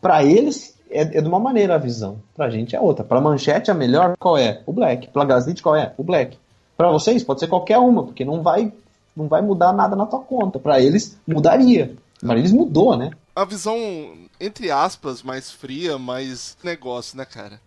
[0.00, 2.18] Pra eles é, é de uma maneira a visão.
[2.34, 3.04] Pra gente é outra.
[3.04, 4.62] Pra manchete a melhor qual é?
[4.66, 5.08] O Black.
[5.08, 5.94] Pra Gaslit qual é?
[5.96, 6.36] O Black.
[6.76, 8.72] Pra vocês pode ser qualquer uma, porque não vai
[9.16, 10.58] não vai mudar nada na tua conta.
[10.58, 11.94] Pra eles mudaria.
[12.22, 13.10] Mas eles mudou, né?
[13.34, 13.76] A visão,
[14.40, 17.60] entre aspas, mais fria, mais negócio, né, cara?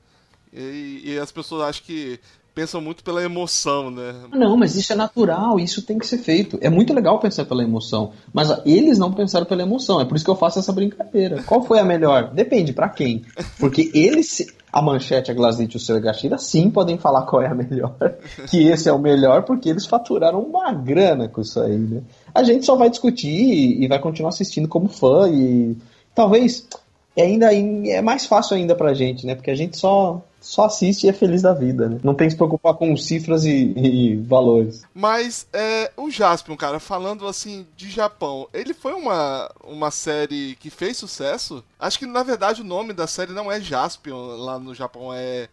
[0.51, 2.19] E, e as pessoas acham que
[2.53, 4.13] pensam muito pela emoção, né?
[4.31, 6.57] Não, mas isso é natural, isso tem que ser feito.
[6.61, 9.99] É muito legal pensar pela emoção, mas eles não pensaram pela emoção.
[9.99, 11.41] É por isso que eu faço essa brincadeira.
[11.43, 12.31] Qual foi a melhor?
[12.33, 13.23] Depende pra quem.
[13.59, 17.47] Porque eles, a Manchete, a Glaslit e o seu Egashira, sim podem falar qual é
[17.47, 17.95] a melhor.
[18.49, 22.01] Que esse é o melhor porque eles faturaram uma grana com isso aí, né?
[22.33, 25.75] A gente só vai discutir e, e vai continuar assistindo como fã e
[26.13, 26.67] talvez
[27.15, 29.35] é ainda é mais fácil ainda pra gente, né?
[29.35, 31.99] Porque a gente só só assiste e é feliz da vida, né?
[32.03, 34.83] Não tem que se preocupar com cifras e, e valores.
[34.93, 40.69] Mas é, o Jaspion, cara, falando assim de Japão, ele foi uma, uma série que
[40.69, 41.63] fez sucesso?
[41.79, 45.47] Acho que na verdade o nome da série não é Jaspion lá no Japão, é.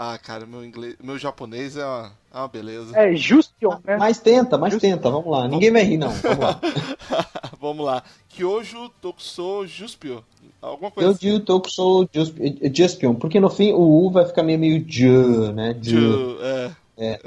[0.00, 2.96] Ah, cara, meu inglês, meu japonês é uma, é uma beleza.
[2.96, 3.96] É Justion, né?
[3.96, 5.48] Mas tenta, mas tenta, vamos lá.
[5.48, 6.10] Ninguém vai rir, não.
[6.10, 6.60] Vamos lá.
[7.60, 8.04] Vamos lá.
[8.28, 10.22] Kyojo Tokusou Juspio.
[10.62, 11.40] Alguma coisa Eu assim.
[11.40, 12.08] digo que sou
[12.72, 15.76] Juspion, porque no fim o U vai ficar meio meio Ju, né?
[15.82, 15.98] Ju.
[15.98, 16.38] Ju,
[16.96, 17.18] é.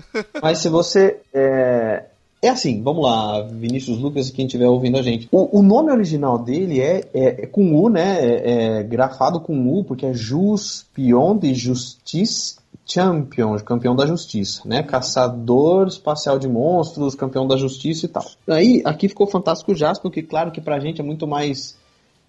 [0.41, 1.19] Mas se você.
[1.33, 2.05] É...
[2.41, 5.27] é assim, vamos lá, Vinícius Lucas e quem estiver ouvindo a gente.
[5.29, 8.25] O, o nome original dele é, é, é com U, né?
[8.25, 12.60] É, é grafado com U, porque é Juspion de Justice
[12.91, 14.83] Champion, campeão da justiça, né?
[14.83, 18.25] Caçador espacial de monstros, campeão da justiça e tal.
[18.47, 21.79] Aí, aqui ficou fantástico Jasper, porque claro que pra gente é muito mais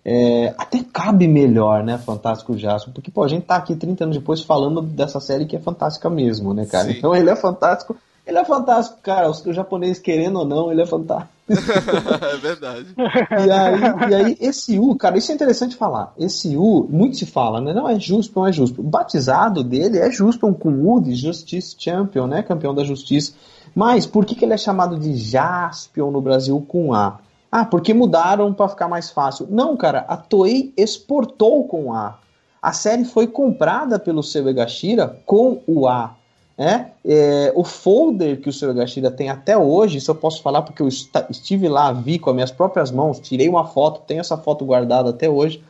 [0.05, 4.17] é, até cabe melhor, né, Fantástico Jasper, porque, pô, a gente tá aqui 30 anos
[4.17, 6.89] depois falando dessa série que é fantástica mesmo, né, cara?
[6.89, 6.99] Sim.
[6.99, 10.87] Então ele é fantástico, ele é fantástico, cara, os, japoneses querendo ou não, ele é
[10.87, 11.33] fantástico.
[11.53, 12.87] é verdade.
[12.97, 17.27] E aí, e aí, esse U, cara, isso é interessante falar, esse U, muito se
[17.27, 18.81] fala, né, não é justo, não é justo.
[18.81, 23.35] O batizado dele é Juspion com U de Justice Champion, né, campeão da justiça.
[23.75, 27.19] Mas por que, que ele é chamado de Jaspion no Brasil com A?
[27.51, 29.47] Ah, porque mudaram para ficar mais fácil.
[29.51, 32.19] Não, cara, a Toei exportou com A.
[32.63, 36.15] A série foi comprada pelo seu Egashira com o A.
[36.63, 36.93] né?
[37.05, 40.81] É, o folder que o seu Egashira tem até hoje, isso eu posso falar porque
[40.81, 44.65] eu estive lá, vi com as minhas próprias mãos, tirei uma foto, tenho essa foto
[44.65, 45.61] guardada até hoje.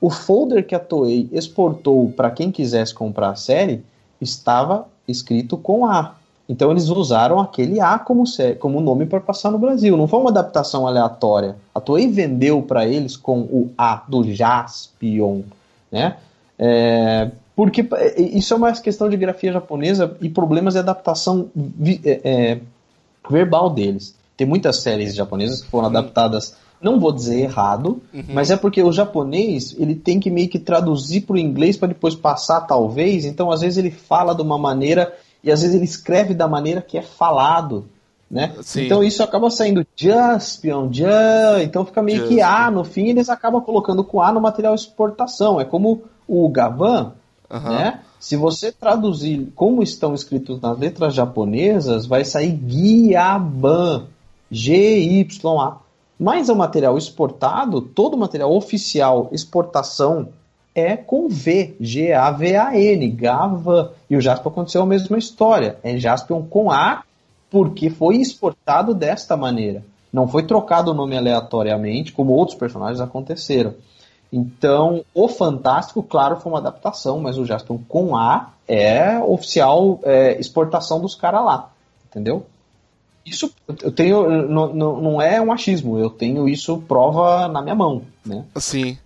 [0.00, 3.84] O folder que a Toei exportou para quem quisesse comprar a série
[4.18, 6.14] estava escrito com A.
[6.48, 8.24] Então eles usaram aquele A como,
[8.58, 9.94] como nome para passar no Brasil.
[9.94, 11.54] Não foi uma adaptação aleatória.
[11.74, 15.42] A Toei vendeu para eles com o A do Jaspion,
[15.92, 16.16] né?
[16.58, 21.50] É, porque é, isso é uma questão de grafia japonesa e problemas de adaptação
[22.02, 22.60] é, é,
[23.28, 24.14] verbal deles.
[24.34, 28.00] Tem muitas séries japonesas que foram adaptadas, não vou dizer errado,
[28.32, 31.88] mas é porque o japonês ele tem que meio que traduzir para o inglês para
[31.88, 33.26] depois passar, talvez.
[33.26, 36.80] Então, às vezes ele fala de uma maneira e às vezes ele escreve da maneira
[36.80, 37.84] que é falado,
[38.30, 38.54] né?
[38.74, 42.40] Então isso acaba saindo Jaspion, Jan, então fica meio que.
[42.40, 45.60] A no fim, eles acabam colocando com A no material exportação.
[45.60, 47.12] É como o Gavan,
[47.50, 47.70] Aham.
[47.70, 48.00] né?
[48.18, 54.06] Se você traduzir como estão escritos nas letras japonesas, vai sair Guiaban,
[54.50, 55.78] G-Y-A.
[56.18, 60.28] Mas o material exportado, todo o material oficial exportação
[60.74, 63.90] é com V, G-A-V-A-N, Gavan.
[64.08, 65.78] E o Jaspion aconteceu a mesma história.
[65.82, 67.02] É Jaspion com A,
[67.50, 69.82] porque foi exportado desta maneira.
[70.12, 73.74] Não foi trocado o nome aleatoriamente, como outros personagens aconteceram.
[74.32, 80.38] Então, o Fantástico, claro, foi uma adaptação, mas o Jaspion com A é oficial é,
[80.38, 81.70] exportação dos caras lá.
[82.08, 82.46] Entendeu?
[83.26, 84.48] Isso eu tenho.
[84.48, 88.02] Não, não, é um achismo, eu tenho isso prova na minha mão.
[88.24, 88.44] Né?
[88.56, 88.98] Sim.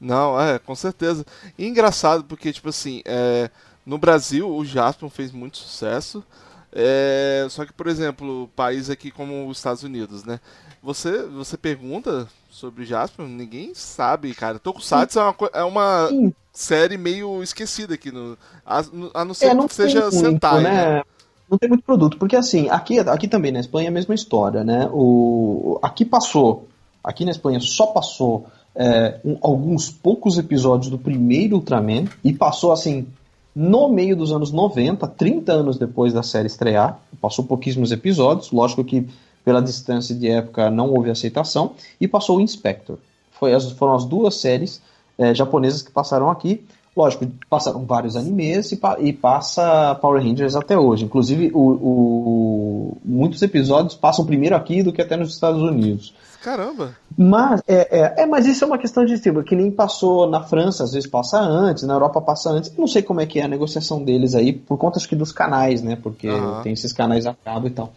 [0.00, 1.26] Não, é, com certeza.
[1.58, 3.50] E engraçado porque, tipo assim, é,
[3.84, 6.24] no Brasil o Jaspion fez muito sucesso.
[6.72, 10.40] é, só que, por exemplo, países aqui como os Estados Unidos, né?
[10.82, 12.26] Você, você pergunta
[12.60, 14.58] sobre Jaspion, ninguém sabe, cara.
[14.58, 16.32] Tokusatsu é uma, é uma Sim.
[16.52, 20.62] série meio esquecida aqui, no, a, a não ser É, não que seja muito, Sentai,
[20.62, 20.70] né?
[20.96, 21.02] né?
[21.50, 24.62] Não tem muito produto, porque assim, aqui, aqui também na Espanha é a mesma história,
[24.62, 24.88] né?
[24.92, 26.68] O, aqui passou,
[27.02, 32.70] aqui na Espanha só passou é, um- alguns poucos episódios do primeiro Ultraman e passou
[32.70, 33.08] assim
[33.56, 38.84] no meio dos anos 90, 30 anos depois da série estrear, passou pouquíssimos episódios, lógico
[38.84, 39.08] que
[39.44, 42.98] pela distância de época não houve aceitação, e passou o Inspector.
[43.32, 44.82] Foi as, foram as duas séries
[45.18, 46.64] é, japonesas que passaram aqui.
[46.96, 51.04] Lógico, passaram vários animes e, e passa Power Rangers até hoje.
[51.04, 56.12] Inclusive, o, o- muitos episódios passam primeiro aqui do que até nos Estados Unidos.
[56.42, 56.96] Caramba!
[57.16, 60.42] Mas, é, é, é, mas isso é uma questão de estilo, que nem passou na
[60.42, 62.74] França, às vezes passa antes, na Europa passa antes.
[62.76, 65.32] Não sei como é que é a negociação deles aí, por conta acho que dos
[65.32, 65.96] canais, né?
[66.02, 66.62] Porque Aham.
[66.62, 67.92] tem esses canais a cabo e tal.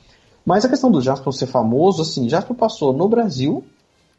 [0.45, 3.63] Mas a questão do Jasper ser famoso, assim, Jasper passou no Brasil,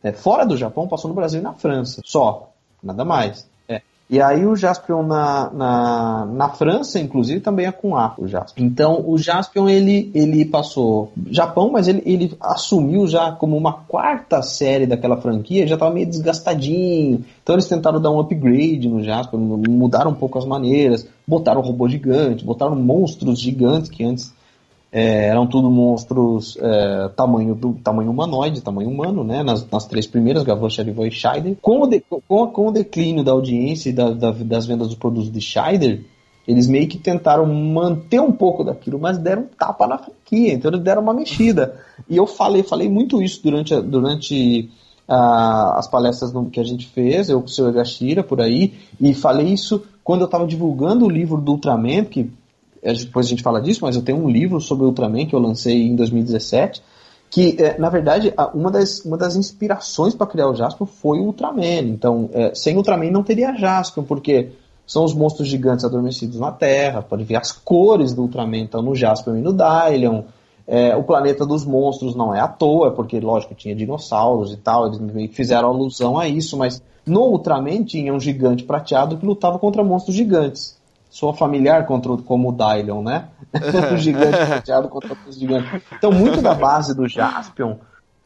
[0.02, 2.50] é, fora do Japão, passou no Brasil e na França, só,
[2.82, 3.46] nada mais.
[3.68, 3.82] É.
[4.08, 8.64] E aí o Jaspion na, na, na França, inclusive, também é com A, o Jaspion.
[8.64, 14.42] Então, o Jaspion, ele, ele passou Japão, mas ele, ele assumiu já como uma quarta
[14.42, 17.24] série daquela franquia, já estava meio desgastadinho.
[17.42, 21.88] Então eles tentaram dar um upgrade no Jaspion, mudaram um pouco as maneiras, botaram robô
[21.88, 24.32] gigante, botaram monstros gigantes que antes
[24.96, 29.42] é, eram tudo monstros é, tamanho, do, tamanho humanoide, tamanho humano, né?
[29.42, 31.56] Nas, nas três primeiras, Gavan, Charivan e Scheider.
[31.60, 34.96] Com o, de- com, com o declínio da audiência e da- da- das vendas dos
[34.96, 36.04] produtos de Scheider,
[36.46, 40.70] eles meio que tentaram manter um pouco daquilo, mas deram um tapa na franquia, então
[40.70, 41.74] eles deram uma mexida.
[42.08, 44.70] E eu falei, falei muito isso durante, durante
[45.08, 49.48] as palestras que a gente fez, eu com o seu Egashira por aí, e falei
[49.48, 52.30] isso quando eu estava divulgando o livro do Ultraman, que
[52.92, 55.86] depois a gente fala disso, mas eu tenho um livro sobre Ultraman que eu lancei
[55.86, 56.82] em 2017,
[57.30, 61.24] que, é, na verdade, uma das, uma das inspirações para criar o Jaspion foi o
[61.24, 61.88] Ultraman.
[61.88, 64.50] Então, é, sem Ultraman não teria Jaspion, porque
[64.86, 68.94] são os monstros gigantes adormecidos na Terra, pode ver as cores do Ultraman, então no
[68.94, 70.22] Jaspion e no Dylion.
[70.66, 74.86] É, o planeta dos monstros não é à toa, porque, lógico, tinha dinossauros e tal,
[74.86, 79.84] eles fizeram alusão a isso, mas no Ultraman tinha um gigante prateado que lutava contra
[79.84, 80.78] monstros gigantes.
[81.14, 83.28] Sou familiar contra, o- como o Dylion, né?
[83.94, 85.80] o gigante prateado contra o gigante.
[85.96, 87.76] Então, muito da base do Jaspion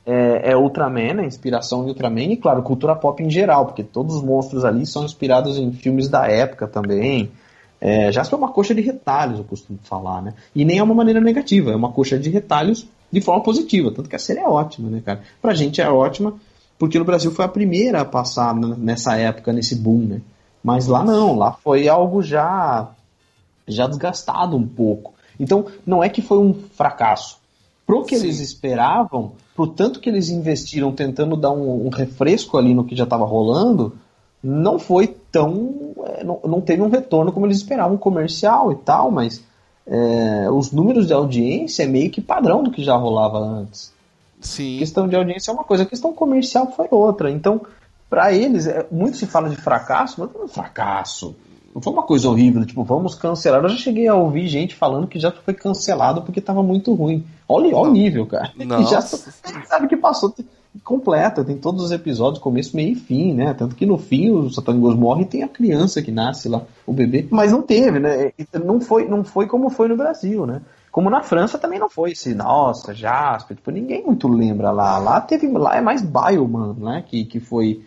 [0.07, 4.17] é, é Ultraman, a inspiração em Ultraman, e claro, cultura pop em geral, porque todos
[4.17, 7.31] os monstros ali são inspirados em filmes da época também.
[7.79, 10.33] É, Jaspion é uma coxa de retalhos, eu costumo falar, né?
[10.57, 14.09] E nem é uma maneira negativa, é uma coxa de retalhos de forma positiva, tanto
[14.09, 15.21] que a série é ótima, né, cara?
[15.43, 16.33] Pra gente é ótima,
[16.79, 20.21] porque no Brasil foi a primeira a passar nessa época, nesse boom, né?
[20.63, 22.89] Mas lá não, lá foi algo já
[23.67, 25.15] já desgastado um pouco.
[25.39, 27.39] Então, não é que foi um fracasso.
[27.87, 28.25] Pro que Sim.
[28.25, 32.97] eles esperavam, pro tanto que eles investiram tentando dar um, um refresco ali no que
[32.97, 33.97] já estava rolando,
[34.43, 35.95] não foi tão.
[36.07, 39.43] é, não, não teve um retorno como eles esperavam, comercial e tal, mas
[39.87, 43.93] é, os números de audiência é meio que padrão do que já rolava antes.
[44.41, 44.79] Sim.
[44.79, 47.31] Questão de audiência é uma coisa, a questão comercial foi outra.
[47.31, 47.61] Então,
[48.09, 51.37] para eles, é, muito se fala de fracasso, mas não é um fracasso.
[51.75, 53.63] Não foi uma coisa horrível, tipo, vamos cancelar.
[53.63, 57.25] Eu já cheguei a ouvir gente falando que já foi cancelado porque tava muito ruim.
[57.49, 58.53] Olha, olha o nível, cara.
[58.59, 60.35] E já sabe que passou
[60.85, 63.55] completa, tem todos os episódios, começo, meio e fim, né?
[63.55, 66.93] Tanto que no fim o Satanagos morre e tem a criança que nasce lá, o
[66.93, 67.27] bebê.
[67.31, 68.33] Mas não teve, né?
[68.65, 70.63] Não foi, não foi como foi no Brasil, né?
[70.91, 74.99] Como na França também não foi esse, nossa, Jasper, tipo, ninguém muito lembra lá.
[74.99, 77.05] Lá teve, lá é mais Bioman, né?
[77.07, 77.83] Que, que foi.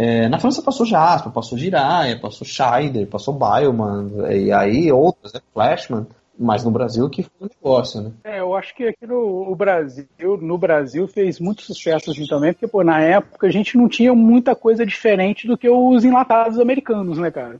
[0.00, 5.40] É, na França passou Jasper, passou Jiraiya, passou Scheider, passou Bioman, e aí outros, né?
[5.52, 6.06] Flashman.
[6.38, 8.12] Mas no Brasil que foi um negócio, né?
[8.22, 10.06] É, eu acho que aqui no o Brasil,
[10.40, 14.14] no Brasil fez muito sucesso assim também, porque pô, na época a gente não tinha
[14.14, 17.58] muita coisa diferente do que os enlatados americanos, né, cara?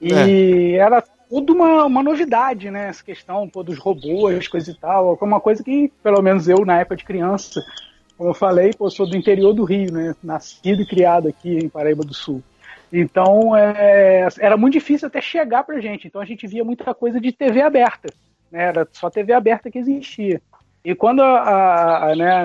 [0.00, 2.88] E era tudo uma, uma novidade, né?
[2.88, 5.16] Essa questão pô, dos robôs, coisa e tal.
[5.16, 7.60] Foi uma coisa que, pelo menos eu, na época de criança,
[8.20, 10.14] como eu falei, pô, eu sou do interior do Rio, né?
[10.22, 12.42] Nascido e criado aqui em Paraíba do Sul.
[12.92, 16.06] Então, é, era muito difícil até chegar pra gente.
[16.06, 18.12] Então, a gente via muita coisa de TV aberta.
[18.52, 18.64] Né?
[18.64, 20.42] Era só TV aberta que existia.
[20.84, 22.44] E quando, a, a- né,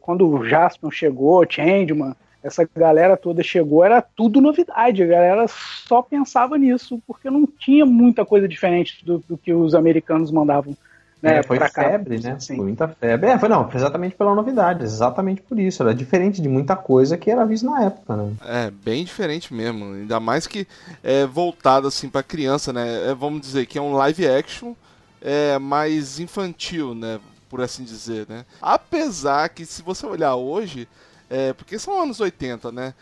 [0.00, 5.02] quando o Jaspion chegou, Changeman, essa galera toda chegou, era tudo novidade.
[5.02, 9.74] A galera só pensava nisso, porque não tinha muita coisa diferente do, do que os
[9.74, 10.74] americanos mandavam
[11.22, 11.84] né, É, foi pra cá.
[11.84, 12.32] febre, né?
[12.32, 12.56] assim.
[12.56, 13.30] Foi muita febre.
[13.30, 15.82] É, foi não, foi exatamente pela novidade, exatamente por isso.
[15.82, 18.32] Era diferente de muita coisa que era visto na época, né?
[18.44, 19.94] É, bem diferente mesmo.
[19.94, 20.66] Ainda mais que
[21.02, 23.10] é voltado assim pra criança, né?
[23.10, 24.74] É, vamos dizer que é um live action
[25.20, 27.20] é, mais infantil, né?
[27.48, 28.44] Por assim dizer, né?
[28.60, 30.88] Apesar que se você olhar hoje,
[31.30, 32.94] é, porque são anos 80, né?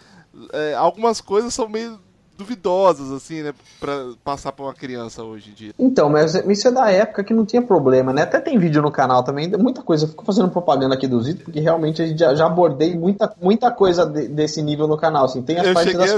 [0.53, 1.99] É, algumas coisas são meio
[2.41, 3.53] duvidosas, assim, né?
[3.79, 5.73] Pra passar pra uma criança hoje em dia.
[5.79, 8.23] Então, mas isso é da época que não tinha problema, né?
[8.23, 10.05] Até tem vídeo no canal também, muita coisa.
[10.05, 13.33] Eu fico fazendo propaganda aqui dos vídeos, porque realmente a gente já, já abordei muita,
[13.41, 15.27] muita coisa de- desse nível no canal.
[15.27, 15.43] Assim.
[15.43, 16.11] Tem as Eu partes das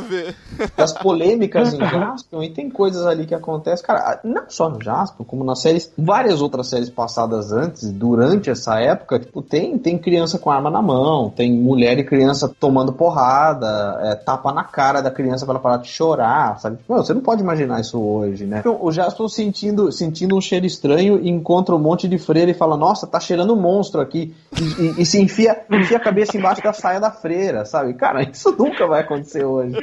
[0.77, 5.25] das polêmicas em Jaspion e tem coisas ali que acontecem, cara, não só no Jaspion,
[5.25, 10.39] como nas séries, várias outras séries passadas antes, durante essa época, tipo, tem, tem criança
[10.39, 15.11] com arma na mão, tem mulher e criança tomando porrada, é, tapa na cara da
[15.11, 16.12] criança pra ela parar de chorar,
[16.59, 16.77] sabe?
[16.79, 18.59] Tipo, você não pode imaginar isso hoje, né?
[18.61, 22.55] Então, o Jaspion sentindo, sentindo um cheiro estranho e encontra um monte de freira e
[22.55, 26.37] fala, nossa, tá cheirando um monstro aqui, e, e- e se enfia, enfia a cabeça
[26.37, 27.95] embaixo da saia da freira, sabe?
[27.95, 29.77] Cara, isso nunca vai acontecer hoje.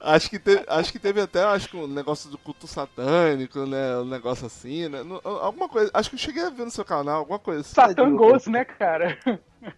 [0.00, 3.96] Acho que, te- acho que teve até acho que um negócio do culto satânico, né?
[3.96, 5.02] Um negócio assim, né?
[5.02, 5.90] No- Alguma coisa.
[5.94, 7.74] Acho que eu cheguei a ver no seu canal, alguma coisa assim.
[7.74, 9.16] Satangos, né, cara?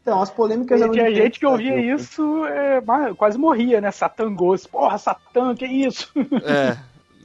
[0.03, 1.81] Então, as polêmicas eram Tinha gente que ouvia né?
[1.95, 2.81] isso, é,
[3.17, 3.91] quase morria, né?
[3.91, 4.67] Satangos.
[4.67, 6.11] Porra, Satã, que isso?
[6.43, 6.77] É,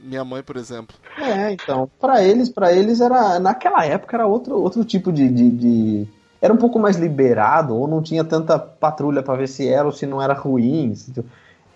[0.02, 0.96] minha mãe, por exemplo.
[1.18, 5.50] É, então, pra eles, para eles era naquela época era outro, outro tipo de, de,
[5.50, 6.06] de-
[6.40, 9.92] era um pouco mais liberado ou não tinha tanta patrulha pra ver se era ou
[9.92, 10.92] se não era ruim.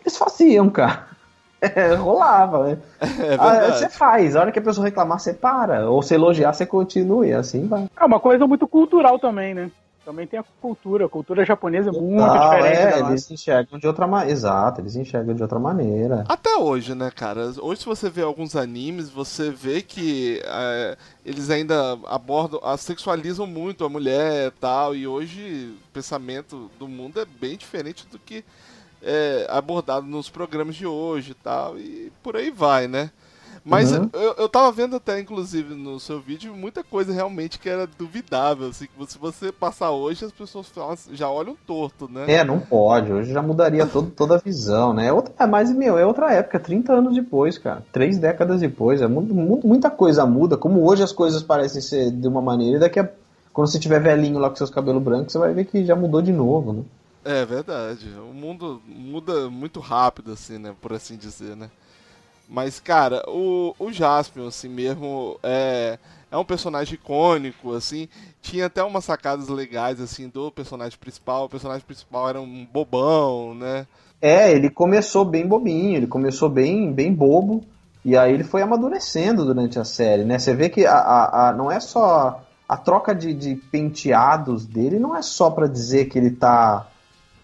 [0.01, 1.07] Eles faziam, cara.
[1.59, 2.79] É, rolava, né?
[3.01, 3.79] É Ah, verdade.
[3.79, 5.89] Você faz, a hora que a pessoa reclamar, você para.
[5.91, 7.87] Ou se elogiar, você continua, e assim vai.
[7.99, 9.71] É uma coisa muito cultural também, né?
[10.07, 11.07] Também tem a cultura.
[11.07, 13.11] A cultura japonesa é muito Ah, diferente é, da nossa.
[13.13, 14.33] eles enxergam de outra maneira.
[14.33, 16.25] Exato, eles enxergam de outra maneira.
[16.29, 17.53] Até hoje, né, cara?
[17.61, 23.49] Hoje, se você vê alguns animes, você vê que é, eles ainda abordam, a sexualizam
[23.49, 24.95] muito a mulher e tal.
[24.95, 28.45] E hoje o pensamento do mundo é bem diferente do que
[29.03, 31.77] é abordado nos programas de hoje e tal.
[31.77, 33.11] E por aí vai, né?
[33.69, 34.09] Mas Uhum.
[34.13, 38.69] eu, eu tava vendo até, inclusive, no seu vídeo, muita coisa realmente que era duvidável,
[38.69, 40.73] assim, que se você passar hoje, as pessoas
[41.13, 42.25] já olham torto, né?
[42.33, 43.13] É, não pode.
[43.13, 45.09] Hoje já mudaria todo, toda a visão, né?
[45.09, 47.85] É outra, é, mas, meu, é outra época, 30 anos depois, cara.
[47.93, 49.03] Três décadas depois.
[49.03, 50.57] É, mu- mu- muita coisa muda.
[50.57, 53.11] Como hoje as coisas parecem ser de uma maneira, e daqui a.
[53.53, 56.23] Quando você tiver velhinho lá com seus cabelos brancos, você vai ver que já mudou
[56.23, 56.83] de novo, né?
[57.25, 58.09] É verdade.
[58.31, 60.73] O mundo muda muito rápido, assim, né?
[60.81, 61.69] Por assim dizer, né?
[62.49, 65.99] Mas, cara, o, o Jaspion, assim mesmo, é,
[66.31, 68.09] é um personagem icônico, assim.
[68.41, 71.47] Tinha até umas sacadas legais, assim, do personagem principal.
[71.47, 73.87] O personagem principal era um bobão, né?
[74.23, 77.63] É, ele começou bem bobinho, ele começou bem, bem bobo,
[78.05, 80.39] e aí ele foi amadurecendo durante a série, né?
[80.39, 82.43] Você vê que a, a- a- não é só.
[82.69, 86.87] A troca de, de penteados dele não é só pra dizer que ele tá.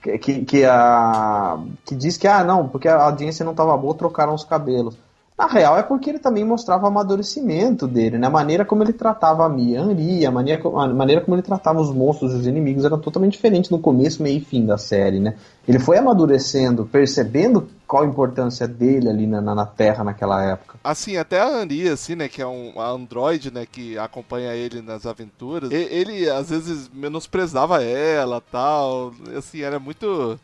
[0.02, 1.58] Que, que, a.
[1.84, 4.96] Que diz que, ah, não, porque a audiência não tava boa, trocaram os cabelos.
[5.36, 8.26] Na real é porque ele também mostrava o amadurecimento dele, né?
[8.26, 11.90] A maneira como ele tratava a Mianri, a maneira, a maneira como ele tratava os
[11.92, 15.34] monstros e os inimigos era totalmente diferente no começo, meio e fim da série, né?
[15.66, 20.78] Ele foi amadurecendo, percebendo qual a importância dele ali na, na, na Terra naquela época.
[20.84, 25.06] Assim, até a Anri, assim, né, que é um androide, né, que acompanha ele nas
[25.06, 30.38] aventuras, e- ele às vezes menosprezava ela, tal, assim, era muito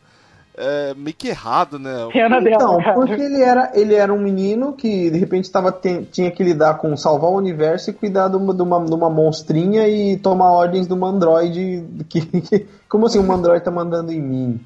[0.59, 2.07] é, meio que errado, né?
[2.11, 2.93] Pena dela, Então, cara.
[2.93, 6.75] porque ele era, ele era um menino que de repente tava, ten- tinha que lidar
[6.79, 10.51] com salvar o universo e cuidar de uma, de uma, de uma monstrinha e tomar
[10.51, 11.83] ordens de um androide.
[12.09, 14.59] Que, que- como assim um androide tá mandando em mim?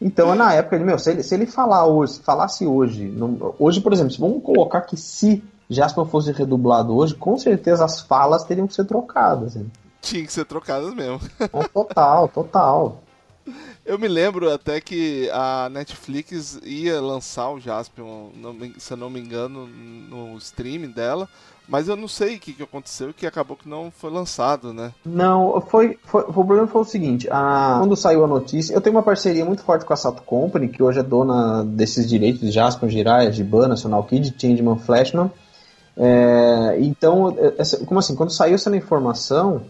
[0.00, 3.54] Então, na época, ele, meu, se ele, se ele falar hoje, se falasse hoje, não-
[3.58, 8.00] hoje, por exemplo, se vamos colocar que se Jasper fosse redublado hoje, com certeza as
[8.00, 9.54] falas teriam que ser trocadas.
[9.54, 9.64] né?
[10.00, 11.20] Tinha que ser trocadas mesmo.
[11.40, 12.96] Então, Total, total.
[13.84, 18.28] Eu me lembro até que a Netflix ia lançar o Jaspion,
[18.78, 19.66] se eu não me engano,
[20.08, 21.28] no streaming dela,
[21.68, 24.92] mas eu não sei o que, que aconteceu que acabou que não foi lançado, né?
[25.04, 28.94] Não, foi, foi- o problema foi o seguinte, a- quando saiu a notícia, eu tenho
[28.94, 32.52] uma parceria muito forte com a Sato Company, que hoje é dona desses direitos de
[32.52, 35.28] Jasper, Jiraiya, Giban, National Kid, Changeman, Flashman.
[35.96, 39.62] É, então, essa- como assim, quando saiu essa informação,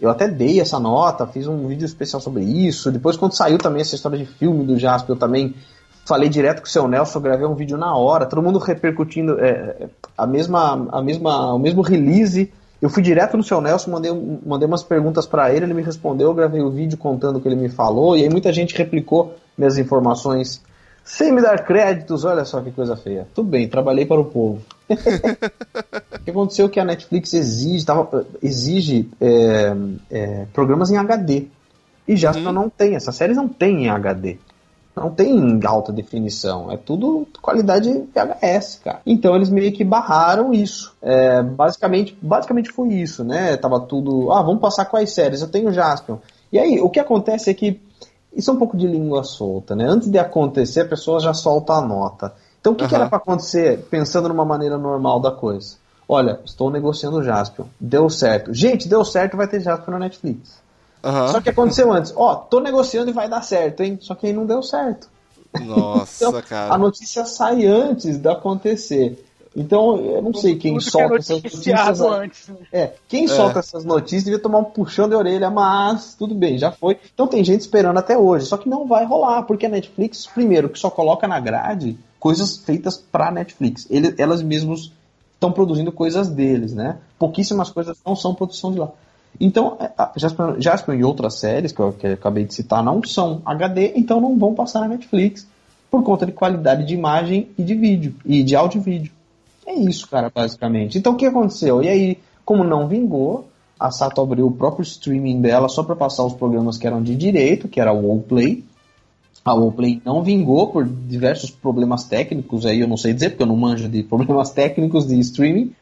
[0.00, 2.90] eu até dei essa nota, fiz um vídeo especial sobre isso.
[2.90, 5.54] Depois, quando saiu também essa história de filme do Jasper, eu também
[6.06, 9.88] falei direto com o seu Nelson, gravei um vídeo na hora, todo mundo repercutindo é,
[10.16, 12.50] a mesma, a mesma, o mesmo release.
[12.80, 16.28] Eu fui direto no seu Nelson, mandei, mandei umas perguntas pra ele, ele me respondeu,
[16.28, 19.34] eu gravei o vídeo contando o que ele me falou, e aí muita gente replicou
[19.56, 20.62] minhas informações
[21.08, 22.24] sem me dar créditos.
[22.24, 23.26] Olha só que coisa feia.
[23.34, 24.62] Tudo bem, trabalhei para o povo.
[26.28, 29.74] O que aconteceu é que a Netflix exige, tava- exige é,
[30.10, 31.46] é, programas em HD.
[32.06, 34.36] E Jasper não tem, essas séries não tem em HD.
[34.94, 36.70] Não tem em alta definição.
[36.70, 39.00] É tudo qualidade VHS, cara.
[39.06, 40.94] Então eles meio que barraram isso.
[41.00, 43.56] É, basicamente, basicamente foi isso, né?
[43.56, 44.30] Tava tudo.
[44.30, 45.40] Ah, vamos passar quais séries?
[45.40, 46.16] Eu tenho Jasper.
[46.52, 47.80] E aí, o que acontece é que
[48.36, 49.86] isso é um pouco de língua solta, né?
[49.86, 52.34] Antes de acontecer, a pessoa já solta a nota.
[52.60, 53.02] Então o que, que Aham.
[53.04, 55.76] era para acontecer pensando numa maneira normal da coisa?
[56.08, 57.66] Olha, estou negociando o Jaspion.
[57.78, 58.52] Deu certo.
[58.54, 60.58] Gente, deu certo, vai ter Jaspion na Netflix.
[61.04, 61.28] Aham.
[61.28, 62.12] Só que aconteceu antes.
[62.16, 63.98] Ó, tô negociando e vai dar certo, hein?
[64.00, 65.08] Só que aí não deu certo.
[65.64, 66.74] Nossa, Então, cara.
[66.74, 69.24] a notícia sai antes de acontecer.
[69.56, 72.00] Então, eu não sei quem Tudo que é solta essas notícias.
[72.00, 72.48] antes.
[72.48, 72.56] né?
[72.72, 76.70] É, quem solta essas notícias devia tomar um puxão de orelha, mas tudo bem, já
[76.70, 76.98] foi.
[77.12, 80.68] Então tem gente esperando até hoje, só que não vai rolar, porque a Netflix, primeiro,
[80.68, 83.86] que só coloca na grade coisas feitas pra Netflix.
[83.90, 84.92] Ele, elas mesmas
[85.38, 86.96] estão produzindo coisas deles, né?
[87.18, 88.90] Pouquíssimas coisas não são produção de lá.
[89.40, 93.02] Então, é, Jasper, Jasper e outras séries que eu, que eu acabei de citar não
[93.04, 95.46] são HD, então não vão passar na Netflix
[95.90, 99.12] por conta de qualidade de imagem e de vídeo, e de áudio e vídeo.
[99.64, 100.98] É isso, cara, basicamente.
[100.98, 101.82] Então o que aconteceu?
[101.82, 106.24] E aí, como não vingou, a Sato abriu o próprio streaming dela só para passar
[106.24, 108.64] os programas que eram de direito, que era o Allplay.
[109.48, 113.46] A Allplay não vingou por diversos problemas técnicos, aí eu não sei dizer, porque eu
[113.46, 115.72] não manjo de problemas técnicos de streaming.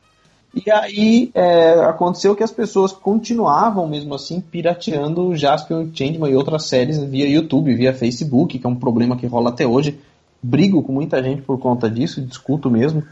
[0.55, 6.65] E aí é, aconteceu que as pessoas continuavam mesmo assim pirateando Jaspion Changeman e outras
[6.65, 9.99] séries via YouTube, via Facebook, que é um problema que rola até hoje.
[10.43, 13.03] Brigo com muita gente por conta disso, discuto mesmo,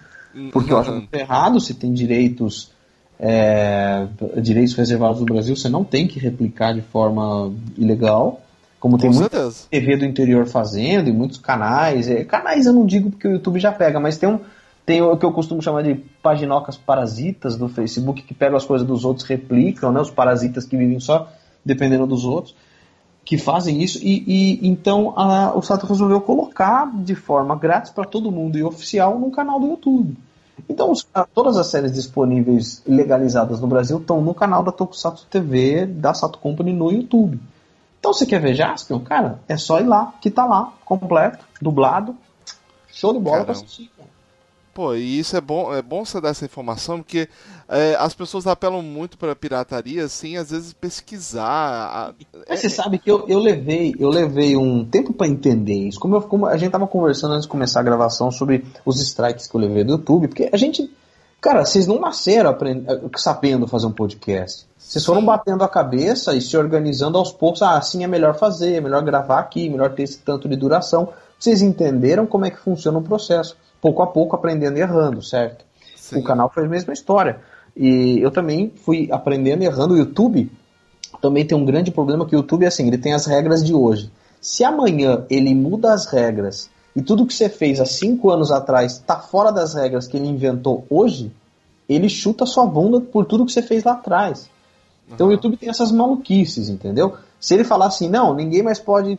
[0.52, 0.96] porque eu acho Uhum.
[0.98, 2.72] muito errado se tem direitos
[3.18, 4.06] é,
[4.40, 8.40] direitos reservados no Brasil, você não tem que replicar de forma ilegal,
[8.84, 9.50] como tem Com muita.
[9.70, 12.06] TV do interior fazendo e muitos canais.
[12.06, 14.38] É, canais eu não digo porque o YouTube já pega, mas tem um
[14.84, 18.86] tem o que eu costumo chamar de paginocas parasitas do Facebook que pegam as coisas
[18.86, 19.98] dos outros, replicam, né?
[20.02, 21.30] Os parasitas que vivem só
[21.64, 22.54] dependendo dos outros,
[23.24, 23.98] que fazem isso.
[24.02, 28.62] E, e então a- o Sato resolveu colocar de forma grátis para todo mundo e
[28.62, 30.14] oficial no canal do YouTube.
[30.68, 30.92] Então
[31.34, 36.38] todas as séries disponíveis legalizadas no Brasil estão no canal da Tokusatsu TV da Sato
[36.38, 37.40] Company no YouTube.
[38.04, 39.00] Então você quer ver Jaspion?
[39.00, 42.14] Cara, é só ir lá, que tá lá, completo, dublado.
[42.92, 43.64] Show de bola pra Caramba.
[43.64, 43.90] assistir.
[43.96, 44.10] cara.
[44.74, 47.28] Pô, e isso é bom, é bom você dar essa informação, porque
[47.66, 51.46] é, as pessoas apelam muito pra pirataria sem às vezes pesquisar.
[51.46, 52.14] a-
[52.46, 55.98] Mas você sabe que eu, eu levei eu levei um tempo pra entender isso.
[55.98, 59.46] Como, eu- como a gente tava conversando antes de começar a gravação sobre os strikes
[59.46, 60.92] que eu levei do YouTube, porque a gente.
[61.44, 64.66] Cara, vocês não nasceram aprend- eh, sabendo fazer um podcast.
[64.78, 67.60] Vocês foram batendo a cabeça e se organizando aos poucos.
[67.60, 71.10] Ah, assim é melhor fazer, é melhor gravar aqui, melhor ter esse tanto de duração.
[71.38, 73.58] Vocês entenderam como é que funciona o processo.
[73.78, 75.66] Pouco a pouco aprendendo e errando, certo?
[75.94, 76.20] Sim.
[76.20, 77.38] O canal foi a mesma história.
[77.76, 79.92] E eu também fui aprendendo e errando.
[79.92, 80.50] O YouTube
[81.20, 83.74] também tem um grande problema que o YouTube é assim, ele tem as regras de
[83.74, 84.10] hoje.
[84.40, 88.92] Se amanhã ele muda as regras e tudo que você fez há cinco anos atrás
[88.92, 91.32] está fora das regras que ele inventou hoje,
[91.88, 94.48] ele chuta sua bunda por tudo que você fez lá atrás.
[95.10, 97.14] Então o YouTube tem essas maluquices, entendeu?
[97.38, 99.18] Se ele falar assim, não, ninguém mais pode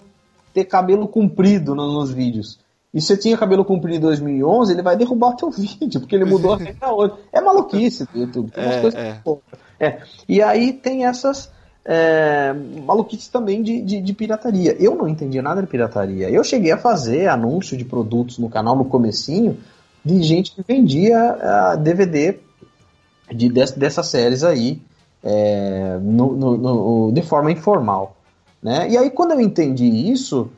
[0.53, 2.57] ter cabelo comprido no- nos vídeos.
[2.93, 6.25] E você tinha cabelo comprido em 2011, ele vai derrubar o teu vídeo, porque ele
[6.25, 7.13] mudou a regra hoje.
[7.31, 8.51] É maluquice do YouTube.
[8.51, 9.21] Tem umas É, coisas é.
[9.79, 10.01] É.
[10.27, 11.51] E aí tem essas
[11.85, 12.51] é,
[12.83, 14.75] maluquice também de, de, de pirataria.
[14.79, 16.29] Eu não entendia nada de pirataria.
[16.29, 19.57] Eu cheguei a fazer anúncio de produtos no canal no comecinho
[20.03, 22.39] de gente que vendia DVD
[23.31, 24.81] de, dessas séries aí
[25.23, 28.17] é, no, no, no, de forma informal.
[28.61, 28.89] Né?
[28.89, 30.49] E aí quando eu entendi isso,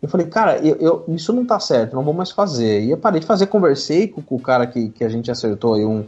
[0.00, 2.82] eu falei, cara, eu, eu, isso não tá certo, não vou mais fazer.
[2.82, 5.74] E eu parei de fazer, conversei com, com o cara que, que a gente acertou
[5.74, 6.04] aí um,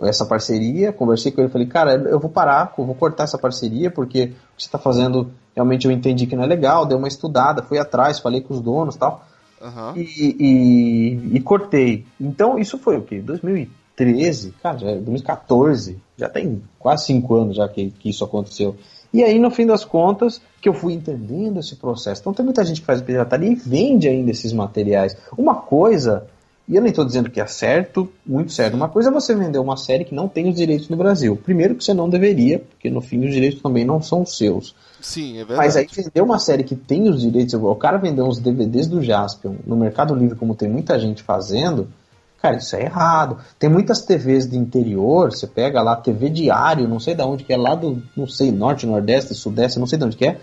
[0.00, 3.90] essa parceria, conversei com ele, falei, cara, eu vou parar, eu vou cortar essa parceria,
[3.90, 7.08] porque o que você está fazendo, realmente eu entendi que não é legal, dei uma
[7.08, 9.24] estudada, fui atrás, falei com os donos tal,
[9.60, 9.94] Aham.
[9.96, 12.04] e, e, e cortei.
[12.20, 13.20] Então, isso foi o quê?
[13.20, 14.54] 2013?
[14.62, 18.76] Cara, já é 2014, já tem quase cinco anos já que, que isso aconteceu.
[19.12, 22.20] E aí, no fim das contas, que eu fui entendendo esse processo.
[22.20, 25.16] Então, tem muita gente que faz pirataria e vende ainda esses materiais.
[25.38, 26.26] Uma coisa,
[26.68, 29.58] e eu nem estou dizendo que é certo, muito certo, uma coisa é você vender
[29.58, 31.36] uma série que não tem os direitos no Brasil.
[31.36, 34.74] Primeiro que você não deveria, porque no fim os direitos também não são seus.
[35.00, 35.58] Sim, é verdade.
[35.58, 39.00] Mas aí vender uma série que tem os direitos, o cara vender uns DVDs do
[39.00, 41.88] Jaspion no Mercado Livre, como tem muita gente fazendo,
[42.42, 43.38] cara, isso é errado.
[43.60, 47.52] Tem muitas TVs de interior, você pega lá TV Diário, não sei de onde que
[47.52, 50.40] é, lá do, não sei, Norte, Nordeste, Sudeste, não sei de onde que é,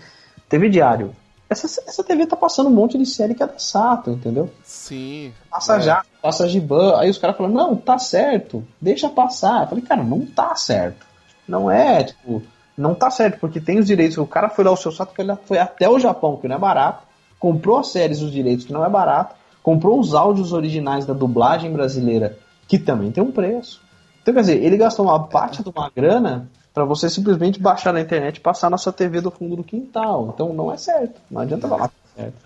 [0.48, 1.14] TV Diário.
[1.50, 4.50] Essa, essa TV tá passando um monte de série que é da Sato, entendeu?
[4.64, 5.32] Sim.
[5.50, 5.80] Passa é.
[5.82, 6.98] já, passa Giban.
[6.98, 9.64] Aí os caras falam, não, tá certo, deixa passar.
[9.64, 11.04] Eu falei, cara, não tá certo.
[11.46, 12.42] Não é, tipo,
[12.78, 14.16] não tá certo, porque tem os direitos.
[14.16, 15.12] O cara foi lá, o seu Sato
[15.44, 17.04] foi até o Japão, que não é barato,
[17.38, 21.70] comprou as séries, os direitos, que não é barato, comprou os áudios originais da dublagem
[21.70, 23.82] brasileira, que também tem um preço.
[24.22, 28.00] Então, quer dizer, ele gastou uma parte de uma grana para você simplesmente baixar na
[28.00, 30.30] internet e passar na sua TV do fundo do quintal.
[30.34, 31.20] Então não é certo.
[31.30, 32.36] Não adianta falar que é certo.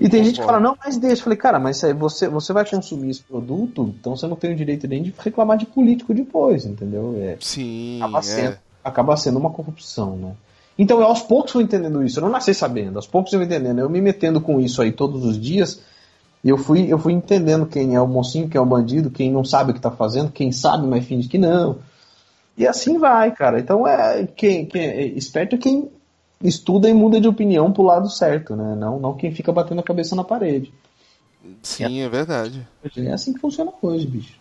[0.00, 1.20] E tem gente que fala, não, mas deixa.
[1.20, 4.56] Eu falei, cara, mas você, você vai consumir esse produto, então você não tem o
[4.56, 7.16] direito nem de reclamar de político depois, entendeu?
[7.18, 8.22] É, Sim, acaba, é.
[8.22, 10.32] sendo, acaba sendo uma corrupção, né?
[10.78, 12.18] Então eu aos poucos fui entendendo isso.
[12.18, 13.78] Eu não nasci sabendo, aos poucos eu fui entendendo.
[13.78, 15.80] Eu me metendo com isso aí todos os dias,
[16.44, 19.32] e eu fui, eu fui entendendo quem é o mocinho, quem é o bandido, quem
[19.32, 21.78] não sabe o que tá fazendo, quem sabe, mas finge que não.
[22.56, 23.58] E assim vai, cara.
[23.58, 25.90] Então é quem, quem é esperto é quem
[26.42, 28.74] estuda e muda de opinião pro lado certo, né?
[28.74, 30.72] Não, não quem fica batendo a cabeça na parede.
[31.62, 32.66] Sim, é verdade.
[32.96, 34.34] É assim que funciona hoje, bicho.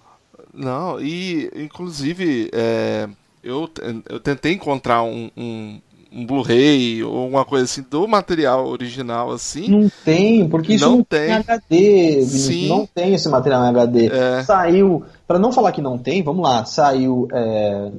[0.54, 3.08] Não, e inclusive é,
[3.44, 3.70] eu,
[4.10, 5.82] eu tentei encontrar um, um,
[6.16, 9.68] um Blu-ray ou uma coisa assim do material original assim.
[9.68, 11.26] Não tem, porque isso Não não, tem.
[11.26, 12.68] tem HD, Sim.
[12.70, 14.08] não tem esse material em HD.
[14.08, 14.44] É.
[14.44, 17.92] Saiu, para não falar que não tem, vamos lá, saiu é,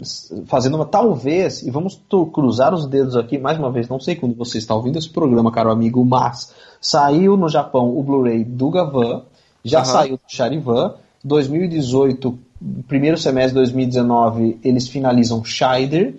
[0.47, 2.01] fazendo uma talvez, e vamos
[2.33, 5.53] cruzar os dedos aqui mais uma vez, não sei quando você está ouvindo esse programa,
[5.53, 9.23] caro amigo, mas saiu no Japão o Blu-ray do Gavan,
[9.63, 9.85] já Aham.
[9.85, 12.39] saiu do Charivan, 2018,
[12.89, 16.15] primeiro semestre de 2019, eles finalizam Scheider,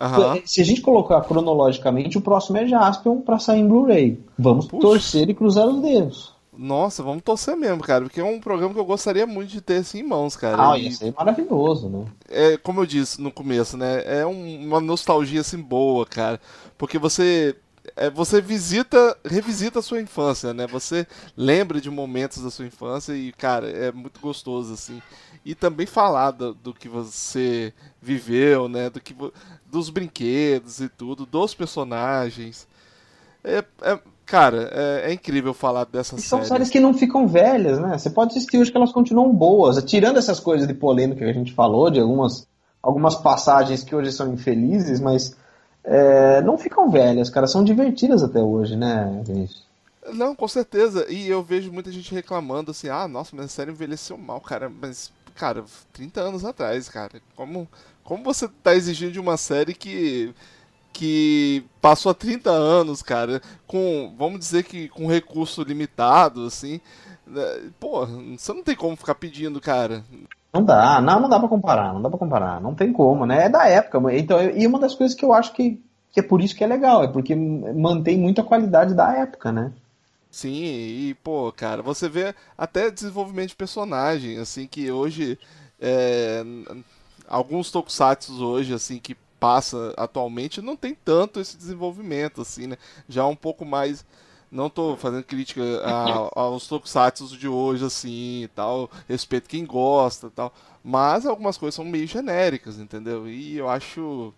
[0.00, 0.40] Aham.
[0.44, 4.18] se a gente colocar cronologicamente, o próximo é Jaspion para sair em Blu-ray.
[4.38, 4.80] Vamos Puxa.
[4.80, 6.34] torcer e cruzar os dedos.
[6.56, 9.78] Nossa, vamos torcer mesmo, cara, porque é um programa que eu gostaria muito de ter
[9.78, 10.70] assim em mãos, cara.
[10.72, 12.04] Ah, E- ia ser maravilhoso, né?
[12.28, 14.02] é, como eu disse no começo, né?
[14.06, 16.40] É um- uma nostalgia assim boa, cara.
[16.78, 17.56] Porque você.
[17.96, 20.66] é, você visita, revisita a sua infância, né?
[20.68, 25.02] Você lembra de momentos da sua infância e, cara, é muito gostoso, assim.
[25.44, 28.88] E também falar do, do que você viveu, né?
[28.88, 29.14] Do que,
[29.74, 32.66] dos brinquedos e tudo, dos personagens.
[33.42, 36.48] É, é- cara, é, é incrível falar dessa E são série.
[36.48, 37.98] séries que não ficam velhas, né?
[37.98, 39.82] Você pode assistir hoje que elas continuam boas.
[39.84, 42.46] Tirando essas coisas de polêmica que a gente falou, de algumas,
[42.80, 45.36] algumas passagens que hoje são infelizes, mas
[45.82, 47.46] é, não ficam velhas, cara.
[47.46, 49.64] São divertidas até hoje, né, Vinícius?
[50.12, 51.06] Não, com certeza.
[51.10, 54.70] E eu vejo muita gente reclamando assim, ah, nossa, mas a série envelheceu mal, cara.
[54.70, 57.20] Mas, cara, 30 anos atrás, cara.
[57.34, 57.66] Como,
[58.04, 60.32] como você tá exigindo de uma série que.
[60.92, 66.80] que passou há 30 anos, cara, com, vamos dizer que com recurso limitado, assim.
[67.26, 67.42] né?
[67.80, 70.04] Pô, você não tem como ficar pedindo, cara.
[70.52, 73.46] Não dá, não, não dá pra comparar, não dá pra comparar, não tem como, né?
[73.46, 75.82] É da época, então, e uma das coisas que eu acho que,
[76.12, 79.50] que é por isso que é legal, é porque mantém muito a qualidade da época,
[79.50, 79.72] né?
[80.30, 85.38] Sim, e pô, cara, você vê até desenvolvimento de personagem, assim, que hoje
[85.80, 86.44] é,
[87.28, 92.76] alguns tokusatsu hoje, assim, que passa atualmente, não tem tanto esse desenvolvimento, assim, né?
[93.08, 94.04] Já é um pouco mais.
[94.50, 100.28] Não tô fazendo crítica a- aos tokusatsu de hoje, assim, e tal, respeito quem gosta
[100.28, 100.52] e tal,
[100.82, 103.28] mas algumas coisas são meio genéricas, entendeu?
[103.28, 104.32] E eu acho,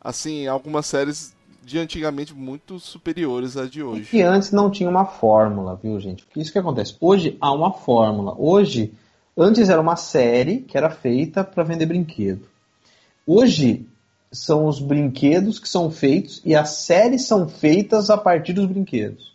[0.00, 4.02] assim, algumas séries de antigamente muito superiores à de E hoje.
[4.10, 6.26] que antes não tinha uma fórmula, viu, gente?
[6.34, 6.96] Isso que acontece.
[7.00, 8.34] Hoje há uma fórmula.
[8.36, 8.92] Hoje,
[9.40, 12.42] antes era uma série que era feita para vender brinquedo.
[13.26, 13.86] Hoje
[14.30, 19.32] são os brinquedos que são feitos e as séries são feitas a partir dos brinquedos.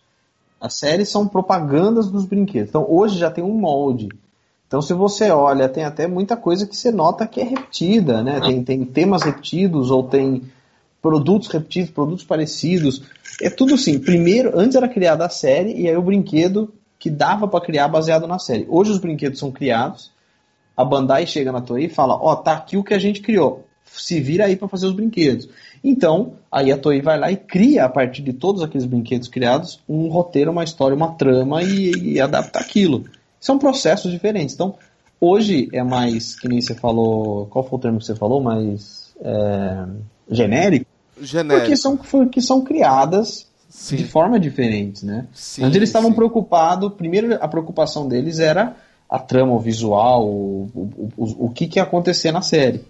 [0.62, 2.70] As séries são propagandas dos brinquedos.
[2.70, 4.10] Então hoje já tem um molde.
[4.68, 8.40] Então se você olha, tem até muita coisa que você nota que é repetida, né?
[8.40, 10.44] Tem, tem temas repetidos ou tem
[11.02, 13.04] produtos repetidos, produtos parecidos.
[13.42, 14.00] É tudo assim.
[14.00, 16.72] Primeiro, antes era criada a série e aí o brinquedo
[17.06, 18.66] que dava para criar baseado na série.
[18.68, 20.12] Hoje os brinquedos são criados,
[20.76, 23.22] a Bandai chega na Toei e fala: Ó, oh, tá aqui o que a gente
[23.22, 23.64] criou.
[23.86, 25.48] Se vira aí para fazer os brinquedos.
[25.84, 29.80] Então, aí a Toei vai lá e cria, a partir de todos aqueles brinquedos criados,
[29.88, 33.06] um roteiro, uma história, uma trama e, e adapta aquilo.
[33.40, 34.56] São processos diferentes.
[34.56, 34.74] Então,
[35.22, 38.42] hoje é mais, que nem você falou, qual foi o termo que você falou?
[38.42, 39.86] Mais é,
[40.32, 40.88] genérico?
[41.22, 41.60] Genérico.
[41.60, 43.46] Porque são, porque são criadas
[43.76, 43.98] Sim.
[43.98, 45.28] de forma diferente, né?
[45.34, 48.74] Sim, Antes eles estavam preocupados, primeiro a preocupação deles era
[49.10, 52.82] a trama, o visual, o, o, o, o que, que ia acontecer na série.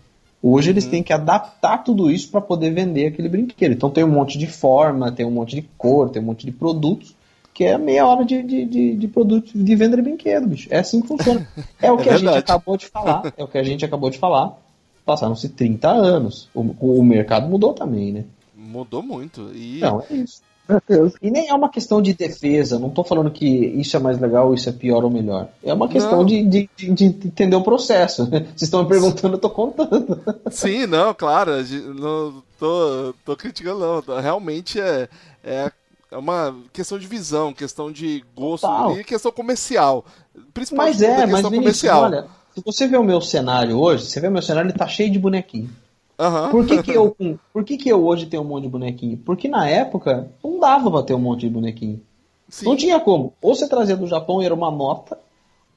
[0.43, 3.71] Hoje eles têm que adaptar tudo isso para poder vender aquele brinquedo.
[3.71, 6.51] Então tem um monte de forma, tem um monte de cor, tem um monte de
[6.51, 7.15] produtos,
[7.51, 10.67] que é meia hora de, de, de, de produto de venda de brinquedo, bicho.
[10.69, 11.47] É assim que funciona.
[11.81, 13.33] É o É que a gente acabou de falar.
[13.35, 14.55] É o que a gente acabou de falar.
[15.03, 16.47] Passaram-se 30 anos.
[16.53, 18.25] O, o mercado mudou também, né?
[18.55, 19.51] Mudou muito.
[19.51, 20.43] E Não, é isso.
[20.67, 21.13] Meu Deus.
[21.21, 24.53] E nem é uma questão de defesa, não tô falando que isso é mais legal,
[24.53, 25.47] isso é pior ou melhor.
[25.63, 28.25] É uma questão de, de, de- de entender o processo.
[28.29, 30.19] Vocês estão me perguntando, eu tô contando.
[30.49, 31.51] Sim, não, claro,
[31.95, 34.19] não tô, tô criticando, não.
[34.21, 35.07] Realmente é,
[35.43, 35.71] é
[36.11, 38.97] é uma questão de visão, questão de gosto Total.
[38.97, 40.05] e questão comercial.
[40.53, 42.03] Principalmente Mas é, mas questão Vinícius, comercial.
[42.03, 44.87] olha, se você vê o meu cenário hoje, você vê o meu cenário, ele tá
[44.87, 45.69] cheio de bonequinho.
[46.17, 46.49] Aham.
[46.49, 47.15] Por que, que eu,
[47.53, 49.17] por que, que eu hoje tenho um monte de bonequinho?
[49.17, 52.01] Porque na época não dava pra ter um monte de bonequinho.
[52.47, 52.65] Sim.
[52.65, 53.33] Não tinha como.
[53.41, 55.17] Ou você trazia do Japão e era uma nota,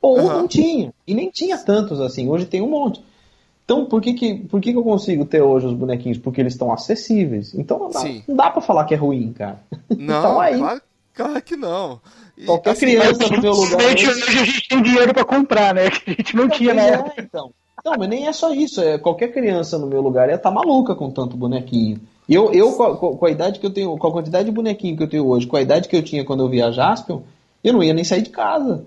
[0.00, 0.38] ou Aham.
[0.40, 0.92] não tinha.
[1.06, 2.28] E nem tinha tantos assim.
[2.28, 3.02] Hoje tem um monte.
[3.64, 6.16] Então, por que, que, por que, que eu consigo ter hoje os bonequinhos?
[6.18, 7.52] Porque eles estão acessíveis.
[7.54, 8.22] Então, não dá, Sim.
[8.26, 9.60] não dá pra falar que é ruim, cara.
[9.90, 10.80] Não, Então, aí- claro,
[11.14, 12.00] claro que não.
[12.36, 13.78] E, Qualquer assim, criança no meu lugar.
[13.84, 15.90] Hoje a gente tem dinheiro pra comprar, né?
[16.04, 17.14] Que a gente não tinha na Pois época.
[17.20, 17.50] é, então.
[17.84, 18.80] Não, mas nem é só isso.
[18.80, 22.00] É, qualquer criança no meu lugar ia estar maluca com tanto bonequinho.
[22.28, 24.96] Eu, eu com, a, com a idade que eu tenho, com a quantidade de bonequinho
[24.96, 27.20] que eu tenho hoje, com a idade que eu tinha quando eu via Jaspion,
[27.64, 28.84] eu não ia nem sair de casa.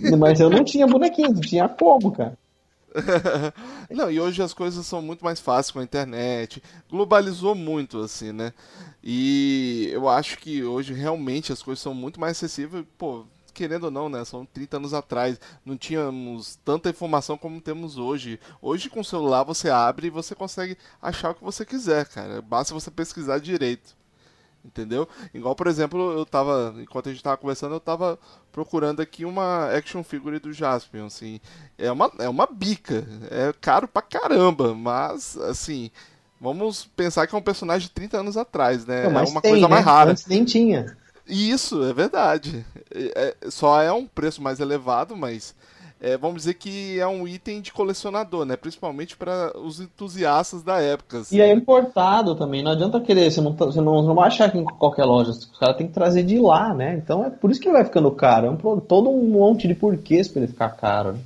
[0.18, 2.38] Mas eu não tinha bonequinho, não tinha como, cara.
[3.90, 6.62] Não, e hoje as coisas são muito mais fáceis com a internet.
[6.90, 8.52] Globalizou muito, assim, né?
[9.02, 12.84] E eu acho que hoje realmente as coisas são muito mais acessíveis.
[12.98, 14.24] Pô, querendo ou não, né?
[14.24, 15.40] São 30 anos atrás.
[15.64, 18.40] Não tínhamos tanta informação como temos hoje.
[18.60, 22.40] Hoje com o celular você abre e você consegue achar o que você quiser, cara.
[22.40, 23.98] Basta você pesquisar direito.
[24.64, 25.08] Entendeu?
[25.32, 26.74] Igual, por exemplo, eu tava.
[26.78, 28.18] Enquanto a gente tava conversando, eu tava
[28.52, 31.40] procurando aqui uma action figure do Jaspion, assim.
[31.78, 33.06] É uma, é uma bica.
[33.30, 35.90] É caro pra caramba, mas, assim.
[36.38, 39.08] Vamos pensar que é um personagem de 30 anos atrás, né?
[39.08, 39.74] Não, é uma tem, coisa né?
[39.74, 40.10] mais rara.
[40.10, 40.96] Antes nem tinha.
[41.30, 42.64] Isso, é verdade.
[42.92, 45.54] É- só é um preço mais elevado, mas
[46.00, 48.56] é, vamos dizer que é um item de colecionador, né?
[48.56, 51.18] Principalmente para os entusiastas da época.
[51.18, 51.36] assim.
[51.36, 54.28] E é importado também, não adianta querer, você não, tá- você não, você não vai
[54.28, 56.94] achar aqui em qualquer loja, os caras têm que trazer de lá, né?
[56.96, 58.46] Então é por isso que ele vai ficando caro.
[58.46, 61.12] É um, todo um monte de porquês pra ele ficar caro.
[61.14, 61.20] né?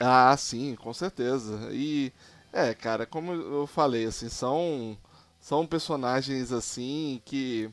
[0.00, 1.68] Ah, sim, com certeza.
[1.72, 2.12] E
[2.52, 4.96] é, cara, como eu falei, assim, são
[5.40, 7.70] são personagens assim que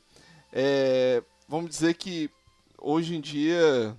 [0.53, 2.29] é, vamos dizer que
[2.79, 3.95] hoje em dia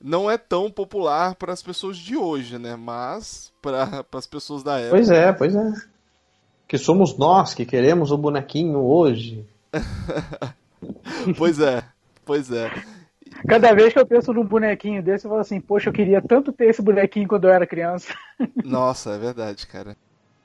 [0.00, 2.76] não é tão popular para as pessoas de hoje, né?
[2.76, 4.96] Mas para as pessoas da época.
[4.96, 5.72] Pois é, pois é.
[6.68, 9.44] Que somos nós que queremos o bonequinho hoje.
[11.36, 11.82] Pois é,
[12.24, 12.70] pois é.
[13.48, 16.52] Cada vez que eu penso num bonequinho desse, eu falo assim, poxa, eu queria tanto
[16.52, 18.14] ter esse bonequinho quando eu era criança.
[18.64, 19.96] Nossa, é verdade, cara.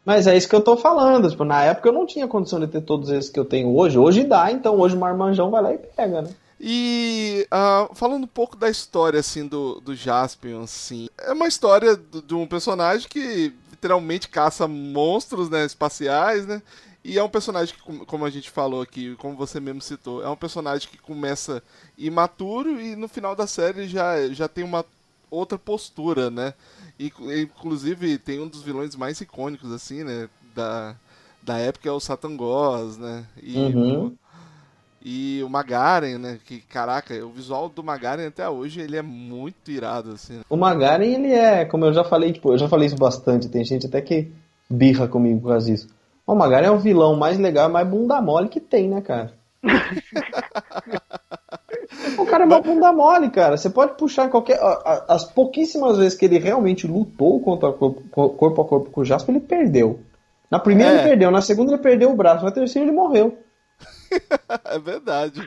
[0.06, 1.30] Mas é isso que eu tô falando.
[1.30, 3.98] Tipo, na época eu não tinha condição de ter todos esses que eu tenho hoje.
[3.98, 6.30] Hoje dá, então hoje o Marmanjão vai lá e pega, né?
[6.64, 11.96] E ah, falando um pouco da história assim do, do Jaspion, assim, é uma história
[11.98, 16.62] de um personagem que literalmente caça monstros, né, espaciais, né?
[17.04, 20.30] E é um personagem que, como- a gente falou aqui, como você mesmo citou, é
[20.30, 21.64] um personagem que começa
[21.98, 24.86] imaturo e no final da série já, já tem uma
[25.32, 26.54] outra postura, né?
[27.00, 30.30] E, inclusive tem um dos vilões mais icônicos, assim, né?
[30.54, 30.96] Da,
[31.42, 33.26] da época é o Satan Ghost, né?
[33.42, 34.16] E, Uhum.
[35.04, 36.38] E o Magaren, né?
[36.46, 40.36] Que, caraca, o visual do Magaren até hoje, ele é muito irado, assim.
[40.38, 40.42] né?
[40.50, 43.64] O Magaren, ele é, como eu já falei, tipo, eu já falei isso bastante, tem
[43.64, 44.32] gente até que
[44.70, 45.88] birra comigo por causa disso.
[46.26, 49.34] O Magaren é o vilão mais legal, mais bunda mole que tem, né, cara?
[52.18, 53.58] o cara é uma bunda mole, cara.
[53.58, 54.60] Você pode puxar qualquer.
[55.08, 59.36] As pouquíssimas vezes que ele realmente lutou contra corpo, corpo a corpo com o Jasper,
[59.36, 60.00] ele perdeu.
[60.50, 60.96] Na primeira É.
[60.96, 63.38] ele perdeu, na segunda ele perdeu o braço, na terceira ele morreu.
[64.66, 65.42] É verdade.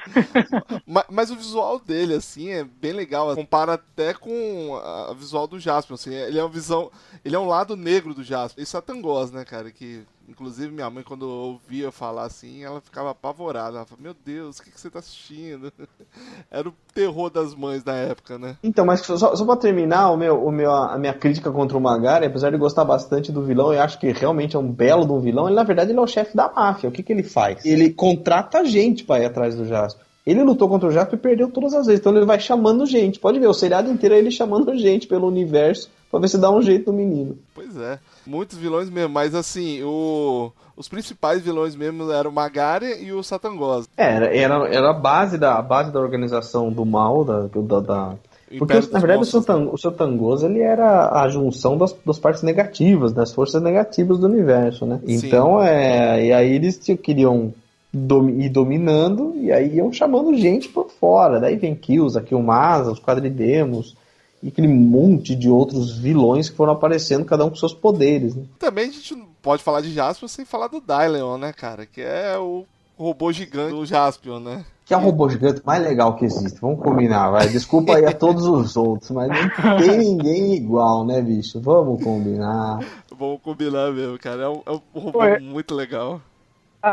[0.86, 3.34] Ma- mas, o visual dele, assim, é bem legal.
[3.34, 6.14] Compara até com a visual do Jasper, assim.
[6.14, 6.90] Ele é uma visão...
[7.24, 8.62] Ele é um lado negro do Jasper.
[8.62, 9.70] E Satangos, né, cara?
[9.70, 13.76] Que, inclusive, minha mãe, quando ouvia falar assim, ela ficava apavorada.
[13.76, 15.72] Ela falava, meu Deus, o que, que você tá assistindo?
[16.50, 18.56] Era o terror das mães na época, né?
[18.62, 21.80] Então, mas só, só pra terminar, o meu, o meu, a minha crítica contra o
[21.80, 25.20] Magari, apesar de gostar bastante do vilão, eu acho que realmente é um belo um
[25.20, 26.88] vilão, ele na verdade ele é o chefe da máfia.
[26.88, 27.64] O que, que ele faz?
[27.64, 30.04] Ele contrata gente pra ir atrás do Jasper.
[30.26, 33.20] Ele lutou contra o Jasper e perdeu todas as vezes, então ele vai chamando gente.
[33.20, 36.50] Pode ver, o seriado inteiro é ele chamando gente pelo universo pra ver se dá
[36.50, 37.36] um jeito no menino.
[37.54, 37.98] Pois é.
[38.26, 40.50] Muitos vilões mesmo, mas assim, o...
[40.76, 43.86] os principais vilões mesmo eram o Magari e o Satangos.
[43.96, 47.80] É, era, era, era a base da, a base da organização do mal, da, da,
[47.80, 48.14] da-
[48.58, 51.94] Porque, na verdade, o Monstros, seu, Tan- o seu Tangoso, ele era a junção das,
[52.06, 55.00] das partes negativas, das forças negativas do universo, né?
[55.04, 55.14] Sim.
[55.26, 57.52] Então, é, e aí eles queriam
[57.92, 61.40] domi- ir dominando, e aí iam chamando gente por fora.
[61.40, 63.96] Daí vem Kills, aqui o Masa, os Quadridemos,
[64.44, 68.44] e aquele monte de outros vilões que foram aparecendo, cada um com seus poderes, né?
[68.58, 71.86] Também a gente não pode falar de Jaspion sem falar do Dylion, né, cara?
[71.86, 74.66] Que é o robô gigante do Jaspion, né?
[74.84, 76.60] Que é o robô gigante mais legal que existe.
[76.60, 77.48] Vamos combinar, vai.
[77.48, 81.58] Desculpa aí a todos os outros, mas não tem ninguém igual, né, bicho?
[81.58, 82.80] Vamos combinar.
[83.18, 84.42] Vamos combinar mesmo, cara.
[84.42, 85.38] É um, é um robô Ué.
[85.38, 86.20] muito legal.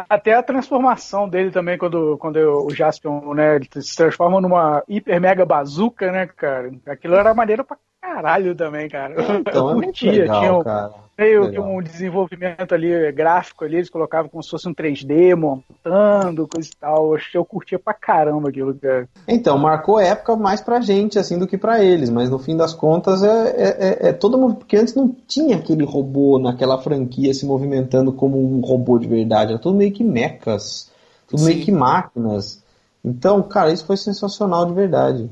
[0.09, 5.19] Até a transformação dele também, quando, quando o Jaspion, né, ele se transforma numa hiper
[5.19, 6.71] mega bazuca, né, cara?
[6.87, 9.13] Aquilo era maneiro pra caralho também, cara.
[9.39, 10.91] Então é eu muito curtia, legal, tinha um- cara.
[11.17, 11.69] meio que legal.
[11.77, 16.75] um desenvolvimento ali gráfico ali, eles colocavam como se fosse um 3D montando, coisa e
[16.79, 17.15] tal.
[17.33, 19.07] Eu, curtia pra caramba aquilo, cara.
[19.27, 22.73] Então, marcou época mais pra gente, assim, do que pra eles, mas no fim das
[22.73, 23.67] contas é, é,
[24.07, 24.55] é- é todo mundo.
[24.55, 29.51] Porque antes não tinha aquele robô naquela franquia se movimentando como um robô de verdade,
[29.53, 30.89] era tudo meio que mechas,
[31.27, 31.65] tudo meio Sim.
[31.65, 32.61] que máquinas.
[33.03, 35.29] Então, cara, isso foi sensacional de verdade.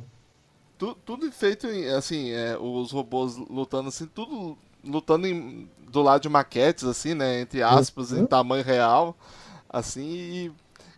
[0.79, 6.21] Tu- tudo feito em, assim, é, os robôs lutando assim, tudo lutando em- do lado
[6.23, 7.41] de maquetes, assim, né?
[7.41, 9.17] Entre aspas, em tamanho real.
[9.69, 10.53] Assim, e.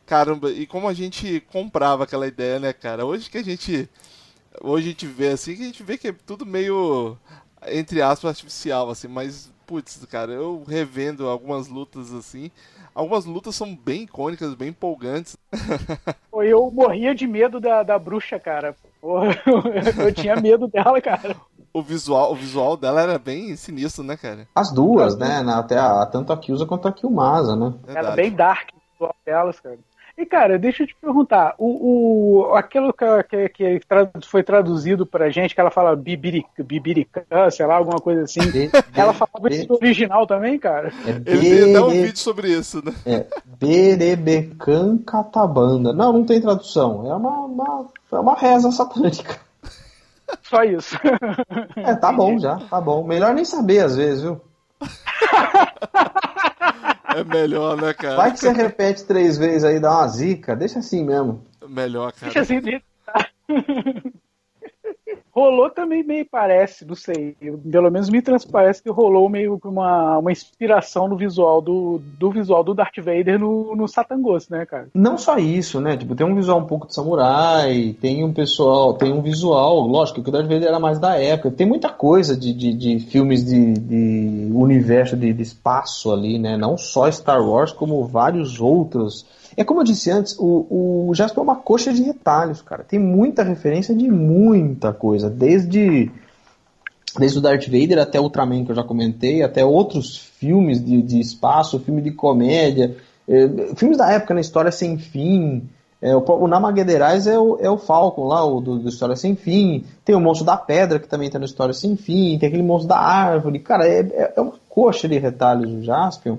[0.05, 3.05] Caramba, e como a gente comprava aquela ideia, né, cara?
[3.05, 3.89] Hoje que a gente.
[4.61, 7.17] Hoje a gente vê assim, que a gente vê que é tudo meio.
[7.67, 9.51] Entre aspas, artificial, assim, mas.
[9.67, 12.51] Putz, cara, eu revendo algumas lutas assim.
[12.95, 15.37] Algumas lutas são bem icônicas, bem empolgantes.
[16.29, 18.75] Pô, Eu morria de medo da, da bruxa, cara.
[19.01, 19.35] Porra,
[20.05, 21.35] eu tinha medo dela, cara.
[21.73, 24.47] O visual, o visual dela era bem sinistro, né, cara?
[24.53, 25.41] As duas, né?
[25.41, 27.73] na- Até a, tanto a Kyusa quanto a Kyumasa, né?
[27.85, 28.15] Era Verdade.
[28.17, 29.79] bem dark o visual delas, cara.
[30.17, 33.79] E, cara, deixa eu te perguntar, o, o, aquilo que, que, que
[34.27, 38.41] foi traduzido pra gente, que ela fala bibiri, bibiricã, sei lá, alguma coisa assim,
[38.93, 40.91] ela falava isso no original também, cara?
[41.05, 42.93] É Ele até um vídeo sobre isso, né?
[43.05, 43.25] É
[43.59, 45.93] Berebecan Catabanda.
[45.93, 47.09] Não, não tem tradução.
[47.09, 49.39] É uma, uma, é uma reza satânica.
[50.43, 50.97] Só isso.
[51.75, 53.03] É, tá bom já, tá bom.
[53.03, 54.41] Melhor nem saber às vezes, viu?
[57.15, 58.15] É melhor, né, cara?
[58.15, 60.55] Vai que você repete três vezes aí, dá uma zica.
[60.55, 61.45] Deixa assim mesmo.
[61.67, 62.31] Melhor, cara.
[62.33, 62.83] Deixa assim, deixa-
[65.41, 67.35] Rolou também meio parece, não sei.
[67.71, 72.63] Pelo menos me transparece que rolou meio uma, uma inspiração no visual do, do visual
[72.63, 74.89] do Darth Vader no, no Satangos, né, cara?
[74.93, 75.97] Não só isso, né?
[75.97, 80.21] Tipo, tem um visual um pouco de samurai, tem um pessoal, tem um visual, lógico
[80.21, 81.49] que o Darth Vader era mais da época.
[81.49, 86.55] Tem muita coisa de, de, de filmes de, de universo de, de espaço ali, né?
[86.55, 89.25] Não só Star Wars, como vários outros.
[89.55, 92.83] É como eu disse antes, o, o Jasper é uma coxa de retalhos, cara.
[92.83, 96.11] Tem muita referência de muita coisa, desde
[97.17, 101.19] desde o Darth Vader até Ultraman, que eu já comentei, até outros filmes de, de
[101.19, 102.95] espaço, filme de comédia,
[103.27, 105.69] eh, filmes da época na História Sem Fim.
[106.01, 109.83] É, o, o é o, é o Falcon lá, o do, do História Sem Fim.
[110.03, 112.39] Tem o Monstro da Pedra, que também tá na História Sem Fim.
[112.39, 113.59] Tem aquele Monstro da Árvore.
[113.59, 116.37] Cara, é, é, é uma coxa de retalhos do Jaspion,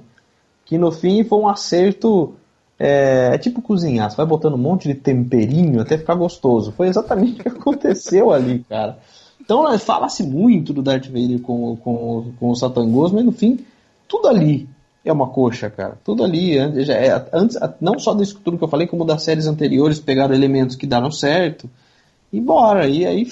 [0.64, 2.34] que no fim foi um acerto.
[2.78, 6.72] É, é tipo cozinhar, você vai botando um monte de temperinho até ficar gostoso.
[6.72, 8.98] Foi exatamente o que aconteceu ali, cara.
[9.40, 13.58] Então né, fala-se muito do Darth Vader com, com, com o Satangos, mas no fim,
[14.08, 14.68] tudo ali
[15.04, 15.98] é uma coxa, cara.
[16.04, 19.22] Tudo ali, an- já é- antes, não só disso tudo que eu falei, como das
[19.22, 21.68] séries anteriores, pegaram elementos que deram certo.
[22.32, 23.26] E bora, e aí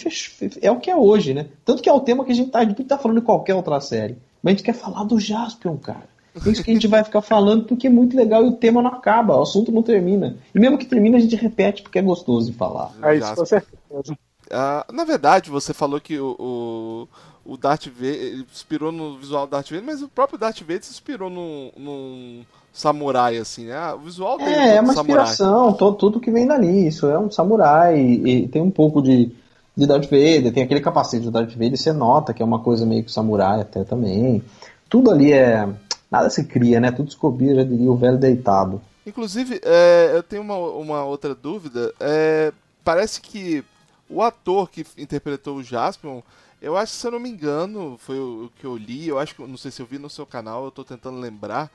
[0.61, 1.47] é o que é hoje, né?
[1.64, 3.55] Tanto que é o tema que a gente tá, a gente tá falando de qualquer
[3.55, 4.18] outra série.
[4.43, 6.09] Mas a gente quer falar do Jaspion, cara.
[6.45, 8.80] É isso que a gente vai ficar falando porque é muito legal e o tema
[8.82, 10.36] não acaba, o assunto não termina.
[10.55, 12.93] E mesmo que termine, a gente repete porque é gostoso de falar.
[13.03, 14.16] É isso, com certeza.
[14.51, 17.07] Ah, na verdade, você falou que o,
[17.47, 20.61] o, o Darth Vader, ele inspirou no visual do Darth Vader, mas o próprio Darth
[20.61, 22.41] Vader se inspirou num, num
[22.72, 23.93] samurai, assim, né?
[23.95, 25.24] O visual dele É, é todo uma samurai.
[25.30, 26.88] inspiração, to- tudo que vem dali.
[26.88, 29.30] Isso é um samurai e, e tem um pouco de,
[29.76, 32.84] de Darth Vader, tem aquele capacete do Darth Vader, você nota que é uma coisa
[32.84, 34.43] meio que samurai até também.
[34.88, 35.68] Tudo ali é.
[36.11, 36.90] Nada se cria, né?
[36.90, 38.80] Tudo se copia, já diria o velho deitado.
[39.06, 41.92] Inclusive, é, eu tenho uma, uma outra dúvida.
[42.00, 42.52] É,
[42.84, 43.64] parece que
[44.08, 46.20] o ator que interpretou o Jaspion,
[46.61, 49.18] eu acho que, se eu não me engano, foi o, o que eu li, eu
[49.18, 51.70] acho que, não sei se eu vi no seu canal, eu tô tentando lembrar,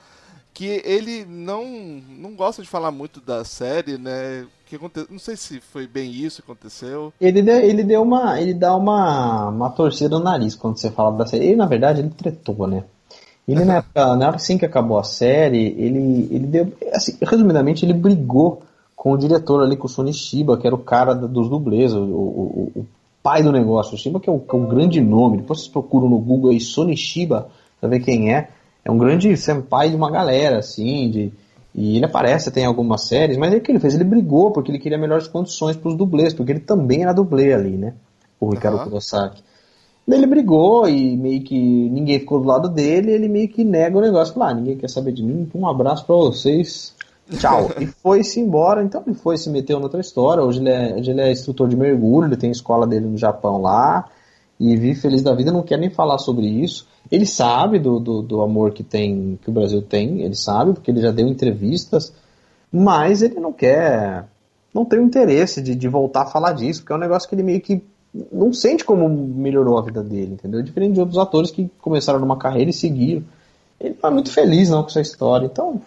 [0.53, 1.65] que ele não,
[2.17, 4.45] não gosta de falar muito da série, né?
[4.65, 5.05] Que aconte...
[5.09, 7.13] Não sei se foi bem isso que aconteceu.
[7.19, 8.39] Ele deu, ele deu uma.
[8.39, 11.47] Ele dá uma, uma torcida no nariz quando você fala da série.
[11.47, 12.86] Ele, na verdade, ele tretou, né?
[13.47, 16.73] Ele na época, na época assim que acabou a série, ele, ele deu.
[16.93, 18.63] Assim, resumidamente, ele brigou
[18.95, 22.01] com o diretor ali, com o Sony Shiba, que era o cara dos dublês, o,
[22.01, 22.85] o, o-
[23.21, 23.93] pai do negócio.
[23.95, 25.37] O Shiba, que é que é o grande nome.
[25.37, 27.47] Depois vocês procuram no Google aí Sony Shiba,
[27.79, 28.49] pra ver quem é.
[28.83, 31.33] É um grande senpai de uma galera, assim, de.
[31.73, 33.93] E ele aparece até em algumas séries, mas aí o que ele fez?
[33.95, 37.53] Ele brigou porque ele queria melhores condições para os dublês, porque ele também era dublê
[37.53, 37.93] ali, né?
[38.39, 38.85] O Ricardo Aham.
[38.85, 39.43] Kurosaki.
[40.08, 41.58] Ele brigou e meio que
[41.89, 44.34] ninguém ficou do lado dele, ele meio que nega o negócio.
[44.34, 46.93] Falou, ah, ninguém quer saber de mim, um abraço pra vocês.
[47.39, 47.72] Tchau.
[47.82, 50.43] e foi-se embora, então ele foi, se meteu noutra história.
[50.43, 53.18] Hoje ele, é, hoje ele é instrutor de mergulho, ele tem a escola dele no
[53.18, 54.08] Japão lá,
[54.60, 56.88] e vive feliz da vida, não quer nem falar sobre isso.
[57.12, 60.91] Ele sabe do, do, do amor que tem, que o Brasil tem, ele sabe, porque
[60.91, 62.14] ele já deu entrevistas,
[62.72, 64.26] mas ele não quer,
[64.74, 67.36] não tem o interesse de, de voltar a falar disso, porque é um negócio que
[67.36, 67.84] ele meio que
[68.32, 70.61] não sente como melhorou a vida dele, entendeu?
[70.61, 73.24] Diferente de outros atores que começaram numa carreira e seguiram.
[73.80, 75.82] Ele não é muito feliz não com essa história, então,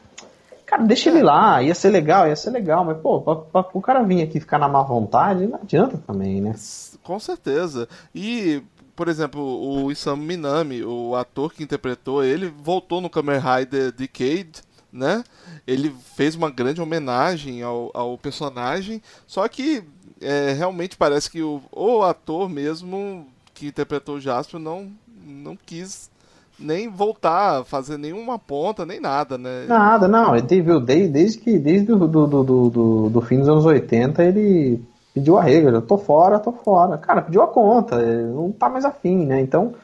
[0.66, 3.80] cara, deixa ele lá, ia ser legal, ia ser legal, mas pô, pra, pra, o
[3.80, 6.54] cara vir aqui ficar na má vontade, não adianta também, né?
[7.02, 7.88] Com certeza.
[8.14, 8.62] E,
[8.94, 14.67] por exemplo, o Isamu Minami, o ator que interpretou ele, voltou no Kamen Rider Decade,
[14.92, 15.22] né?
[15.66, 19.82] Ele fez uma grande homenagem ao, ao personagem, só que
[20.20, 24.90] é, realmente parece que o, o ator mesmo que interpretou o Jasper não,
[25.26, 26.10] não quis
[26.58, 29.66] nem voltar a fazer nenhuma ponta, nem nada, né?
[29.68, 33.48] Nada, não, ele teve, viu, desde, que desde do, do, do, do, do fim dos
[33.48, 34.82] anos 80 ele
[35.14, 36.98] pediu a regra, tô fora, tô fora.
[36.98, 39.40] Cara, pediu a conta, não tá mais afim, né?
[39.40, 39.74] Então,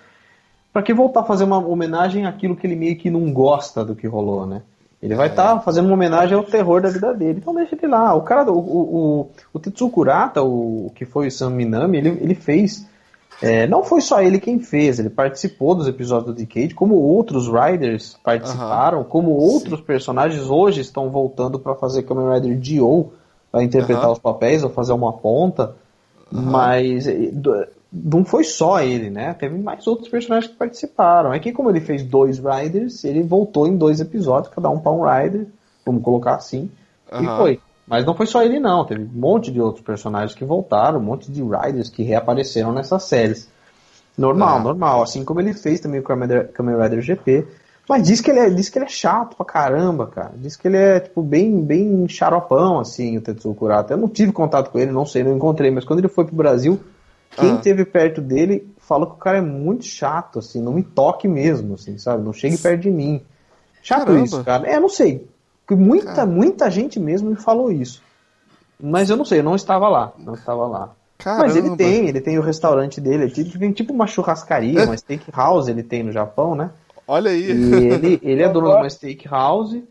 [0.72, 3.94] pra que voltar a fazer uma homenagem àquilo que ele meio que não gosta do
[3.94, 4.62] que rolou, né?
[5.04, 7.38] Ele vai estar fazendo uma homenagem ao terror da vida dele.
[7.38, 8.14] Então deixa ele lá.
[8.14, 12.08] O cara, o, o, o, o Tetsuo Kurata, o, que foi o Sam Minami, ele,
[12.22, 12.86] ele fez.
[13.42, 17.48] é, não foi só ele quem fez, ele participou dos episódios do Decade, como outros
[17.48, 23.12] Riders participaram, como outros personagens hoje estão voltando para fazer Kamen Rider Dio,
[23.52, 24.12] para interpretar Aham.
[24.12, 25.76] os papéis ou fazer uma ponta.
[26.32, 27.30] Mas eh,
[27.94, 29.34] não foi só ele, né?
[29.34, 31.32] Teve mais outros personagens que participaram.
[31.32, 34.92] É que como ele fez dois Riders, ele voltou em dois episódios, cada um para
[34.92, 35.46] um Rider,
[35.86, 36.68] vamos colocar assim,
[37.12, 37.60] e foi.
[37.86, 41.02] Mas não foi só ele não, teve um monte de outros personagens que voltaram, um
[41.02, 43.48] monte de Riders que reapareceram nessas séries.
[44.16, 44.62] Normal, Ah.
[44.62, 47.46] normal, assim como ele fez também o Kamen Rider, Kamen Rider GP.
[47.86, 50.32] Mas diz que ele é, diz que ele é chato pra caramba, cara.
[50.36, 53.92] Diz que ele é tipo bem, bem xaropão assim, o Tetsuo Kurata.
[53.92, 56.34] Eu não tive contato com ele, não sei, não encontrei, mas quando ele foi pro
[56.34, 56.80] Brasil,
[57.36, 57.54] quem Ah.
[57.54, 61.74] esteve perto dele falou que o cara é muito chato, assim, não me toque mesmo,
[61.74, 62.22] assim, sabe?
[62.24, 63.20] Não chegue perto de mim.
[63.82, 64.24] Chato Caramba.
[64.24, 64.66] isso, cara.
[64.68, 65.26] É, não sei.
[65.66, 66.26] Porque muita, Cara.
[66.26, 68.02] muita gente mesmo me falou isso.
[68.78, 70.12] Mas eu não sei, eu não estava lá.
[70.18, 70.90] Não estava lá.
[71.24, 71.76] Mas ele Caramba.
[71.76, 76.02] tem, ele tem o restaurante dele, ele tem tipo uma churrascaria, uma steakhouse ele tem
[76.02, 76.70] no Japão, né?
[77.08, 77.50] Olha aí.
[77.50, 79.82] E ele, ele é dono de uma steakhouse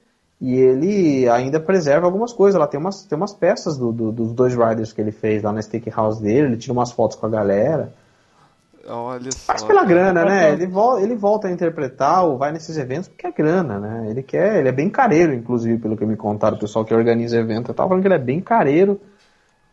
[0.44, 2.60] e ele ainda preserva algumas coisas.
[2.60, 5.54] Lá tem umas, tem umas peças do- do- dos dois riders que ele fez lá
[5.54, 7.94] na steakhouse dele, ele tira umas fotos com a galera.
[8.86, 9.38] Olha só.
[9.54, 10.52] Faz pela grana, né?
[10.52, 14.08] Ele, vol ele volta a interpretar ou vai nesses eventos porque é grana, né?
[14.10, 17.38] Ele quer, ele é bem careiro, inclusive, pelo que me contaram, o pessoal que organiza
[17.38, 17.72] evento.
[17.72, 19.00] Eu tava falando que ele é bem careiro.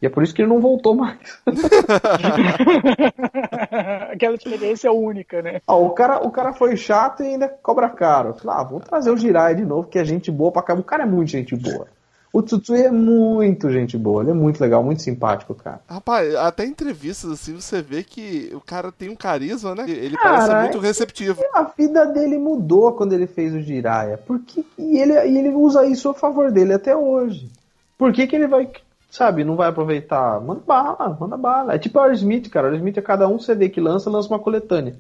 [0.03, 1.19] E é por isso que ele não voltou mais.
[4.11, 5.61] Aquela experiência única, né?
[5.67, 8.35] Ó, o, cara, o cara foi chato e ainda cobra caro.
[8.35, 10.83] Falei, ah, vou trazer o Jirai de novo, que é gente boa pra caramba.
[10.83, 11.87] O cara é muito gente boa.
[12.33, 14.23] O Tsutsui é muito gente boa.
[14.23, 15.81] Ele é muito legal, muito simpático, cara.
[15.89, 19.85] Rapaz, até em entrevistas assim você vê que o cara tem um carisma, né?
[19.89, 21.43] Ele Cara, parece muito receptivo.
[21.53, 24.17] A vida dele mudou quando ele fez o Jiraiya.
[24.19, 27.51] Porque, e, ele, e ele usa isso a favor dele até hoje.
[27.99, 28.71] Por que, que ele vai,
[29.11, 30.41] sabe, não vai aproveitar?
[30.41, 31.75] Manda bala, manda bala.
[31.75, 32.67] É tipo o Aerosmith, cara.
[32.67, 34.95] O Aerosmith, a cada um CD que lança, lança uma coletânea.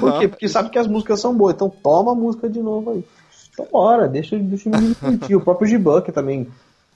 [0.00, 0.18] Por Aham.
[0.18, 0.28] quê?
[0.28, 1.54] Porque sabe que as músicas são boas.
[1.54, 3.04] Então toma a música de novo aí.
[3.52, 5.34] Então bora, deixa, deixa o menino curtir.
[5.34, 6.46] O próprio que também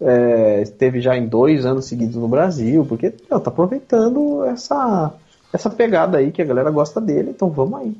[0.01, 5.13] é, esteve já em dois anos seguidos no Brasil, porque meu, tá aproveitando essa,
[5.53, 7.97] essa pegada aí que a galera gosta dele, então vamos aí.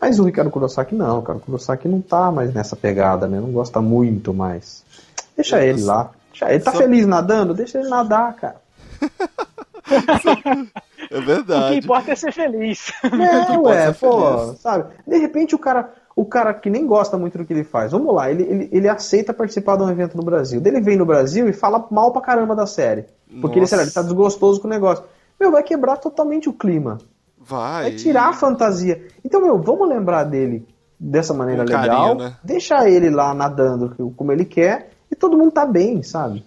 [0.00, 1.38] Mas o Ricardo Kurosaki não, cara.
[1.38, 3.40] O Kurosaki não tá mais nessa pegada, né?
[3.40, 4.84] Não gosta muito mais.
[5.34, 6.10] Deixa ele lá.
[6.46, 7.54] Ele tá Só- feliz nadando?
[7.54, 8.56] Deixa ele nadar, cara.
[11.10, 11.76] É O que verdade.
[11.78, 12.92] importa é ser feliz.
[13.04, 14.60] É, ué, ser pô, feliz.
[14.60, 14.84] sabe?
[15.06, 18.14] De repente o cara, o cara que nem gosta muito do que ele faz, vamos
[18.14, 20.60] lá, ele, ele, ele aceita participar de um evento no Brasil.
[20.60, 23.06] Daí Ele vem no Brasil e fala mal pra caramba da série.
[23.40, 25.04] Porque ele, sei lá, ele tá desgostoso com o negócio.
[25.40, 26.98] Meu, vai quebrar totalmente o clima.
[27.38, 27.84] Vai.
[27.84, 29.06] Vai tirar a fantasia.
[29.24, 30.66] Então, meu, vamos lembrar dele
[31.00, 31.86] dessa maneira Com legal.
[32.08, 32.36] carinho, né?
[32.44, 36.44] Deixar ele lá nadando como ele quer e todo mundo tá bem, sabe?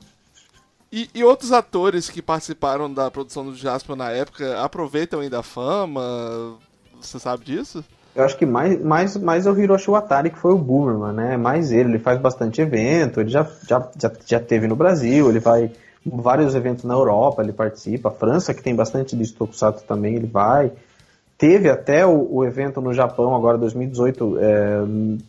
[0.92, 5.44] E, e outros atores que participaram da produção do Jasper na época aproveitam ainda a
[5.44, 6.58] fama?
[7.00, 7.84] Você sabe disso?
[8.14, 11.38] Eu acho que mais, mais, mais é o Hiroshi Watari, que foi o Boomerman, né?
[11.38, 15.40] Mais ele, ele faz bastante evento, ele já, já, já, já teve no Brasil, ele
[15.40, 15.72] vai
[16.06, 18.10] vários eventos na Europa, ele participa.
[18.10, 20.74] A França, que tem bastante de Tokusatsu também, ele vai.
[21.38, 24.82] Teve até o, o evento no Japão, agora 2018, é,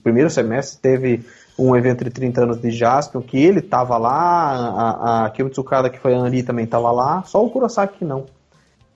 [0.02, 1.24] primeiro semestre, teve
[1.59, 5.98] um evento de 30 anos de Jaspion, que ele tava lá, a, a Tsukada, que
[5.98, 8.26] foi a Anri, também tava lá, só o Kurosaki não.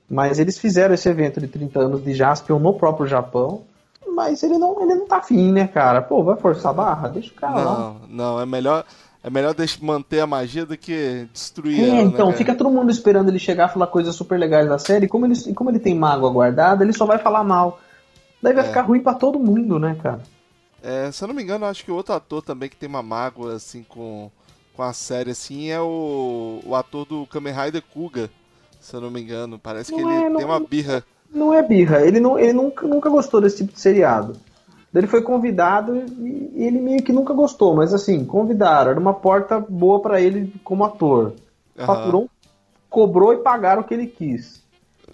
[0.09, 3.63] Mas eles fizeram esse evento de 30 anos de Jaspion no próprio Japão,
[4.09, 6.01] mas ele não, ele não tá afim, né, cara?
[6.01, 7.09] Pô, vai forçar a barra?
[7.09, 7.65] Deixa o cara lá.
[7.65, 8.85] Não, não, é melhor,
[9.23, 12.39] é melhor manter a magia do que destruir É, ela, né, então, cara?
[12.39, 15.27] fica todo mundo esperando ele chegar e falar coisas super legais da série, e como
[15.27, 17.81] ele, como ele tem mágoa guardada, ele só vai falar mal.
[18.41, 18.69] Daí vai É.
[18.69, 20.21] ficar ruim pra todo mundo, né, cara?
[20.87, 23.03] É, se eu não me engano, acho que o outro ator também que tem uma
[23.03, 24.31] mágoa, assim, com,
[24.73, 28.31] com a série, assim, é o, o ator do Kamen Rider Kuga,
[28.81, 29.59] se eu não me engano.
[29.59, 31.05] Parece que Não ele é, não- tem uma birra.
[31.29, 34.37] Não é birra, ele, não, ele nunca, nunca gostou desse tipo de seriado.
[34.95, 39.13] Ele foi convidado e, e ele meio que nunca gostou, mas assim, convidaram, era uma
[39.13, 41.33] porta boa pra ele como ator.
[41.85, 42.31] Faturou,
[42.89, 44.63] cobrou e pagaram o que ele quis.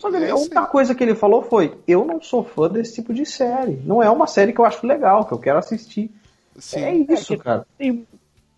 [0.02, 2.68] Só que ele- É a única coisa que ele falou foi: Eu não sou fã
[2.68, 3.80] desse tipo de série.
[3.84, 6.10] Não é uma série que eu acho legal, que eu quero assistir.
[6.58, 6.80] Sim.
[6.82, 7.64] É isso, É cara.
[7.78, 8.04] Tem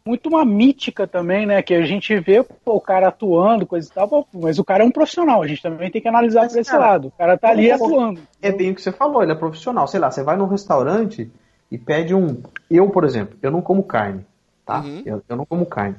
[0.06, 1.60] muito uma mítica também, né?
[1.62, 4.86] Que a gente vê pô, o cara atuando, coisa e tal, mas o cara é
[4.86, 7.08] um profissional, a gente também tem que analisar Mas, por esse cara, lado.
[7.08, 8.20] O cara tá ali atuando.
[8.40, 9.86] É bem o que você falou, ele é profissional.
[9.86, 11.30] Sei lá, você vai num restaurante
[11.70, 12.42] e pede um.
[12.70, 14.24] Eu, por exemplo, eu não como carne,
[14.64, 14.80] tá?
[14.80, 15.02] Uhum.
[15.04, 15.96] Eu, eu não como carne.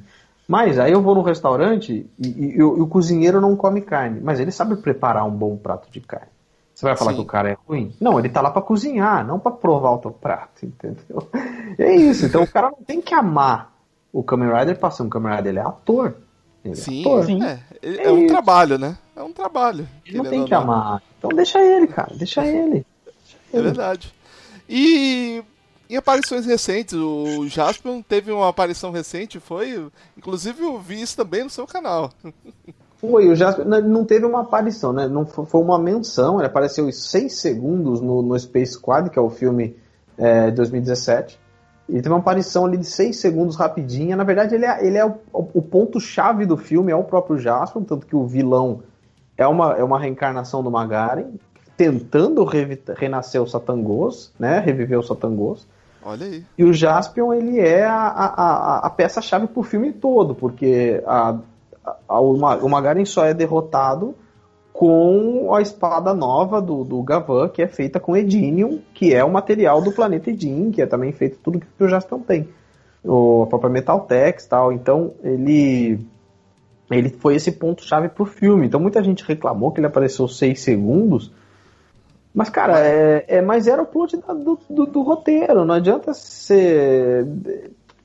[0.47, 3.81] Mas aí eu vou num restaurante e, e- e o, e o cozinheiro não come
[3.81, 6.27] carne, mas ele sabe preparar um bom prato de carne.
[6.73, 7.17] Você vai falar Sim.
[7.17, 7.95] que o cara é ruim?
[8.01, 11.27] Não, ele tá lá pra cozinhar, não pra provar o teu prato, entendeu?
[11.77, 12.25] É isso.
[12.25, 13.73] Então o cara não tem que amar
[14.13, 16.15] o Kamen Rider pra ser um Kamen Rider, ele é ator.
[16.63, 17.25] Ele é Sim, ator.
[17.25, 17.43] Sim.
[17.43, 18.27] É, é, É um isso.
[18.27, 18.97] trabalho, né?
[19.15, 19.85] É um trabalho.
[20.05, 21.01] Ele não tem que amar.
[21.17, 22.85] Então deixa ele, cara, deixa ele.
[23.53, 24.13] É verdade.
[24.69, 25.43] E
[25.89, 29.87] em aparições recentes, o Jaspion teve uma aparição recente, foi?
[30.17, 32.11] Inclusive eu vi isso também no seu canal.
[32.97, 35.07] Foi, o Jasper não- teve uma aparição, né?
[35.07, 39.19] Não fo- foi uma menção, ele apareceu em 6 segundos no, no Space Squad, que
[39.19, 39.75] é o filme
[40.17, 41.37] é, de 2017.
[41.87, 44.15] Ele teve uma aparição ali de 6 segundos rapidinha.
[44.15, 47.83] Na verdade, ele é, ele é o, o ponto-chave do filme, é o próprio Jasper,
[47.83, 48.81] tanto que o vilão
[49.37, 51.25] é uma, é uma reencarnação do Magaren,
[51.77, 52.43] tentando
[52.97, 54.59] renascer o Satangos, né?
[54.59, 55.67] Reviver o Satangos.
[56.05, 56.43] Olha aí.
[56.55, 61.39] E o Jaspion, ele é a, a, a, peça-chave pro filme todo, porque a,
[62.07, 64.13] a, o Ma- o Magaren só é derrotado
[64.71, 69.31] com a espada nova do, do Gavan, que é feita com Edinium, que é o
[69.31, 72.49] material do planeta Edin, que é também feito tudo que o Jaspion tem.
[73.03, 74.71] O a própria Metaltex e tal.
[74.71, 75.99] Então, ele
[76.91, 78.67] ele foi esse ponto-chave pro filme.
[78.67, 81.31] Então, muita gente reclamou que ele apareceu 6 segundos,
[82.35, 85.63] mas, cara, é, é, mas era o plot do, do, do roteiro.
[85.63, 87.25] Não adianta ser.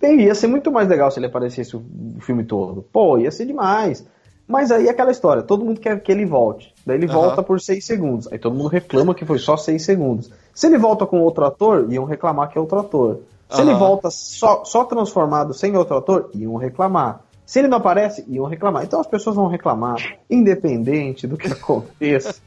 [0.00, 1.82] Bem, ia ser muito mais legal se ele aparecesse o,
[2.20, 2.82] filme todo.
[2.92, 4.06] Pô, ia ser demais.
[4.46, 6.72] Mas aí é aquela história, todo mundo quer que ele volte.
[6.86, 7.14] Daí ele Aham.
[7.14, 8.32] volta por seis segundos.
[8.32, 10.30] Aí todo mundo reclama que foi só seis segundos.
[10.54, 13.20] Se ele volta com outro ator, iam reclamar que é outro ator.
[13.48, 13.78] Se ele Aham.
[13.78, 17.22] volta só, só transformado sem outro ator, iam reclamar.
[17.44, 18.84] Se ele não aparece, iam reclamar.
[18.84, 19.96] Então as pessoas vão reclamar,
[20.30, 22.40] independente do que aconteça.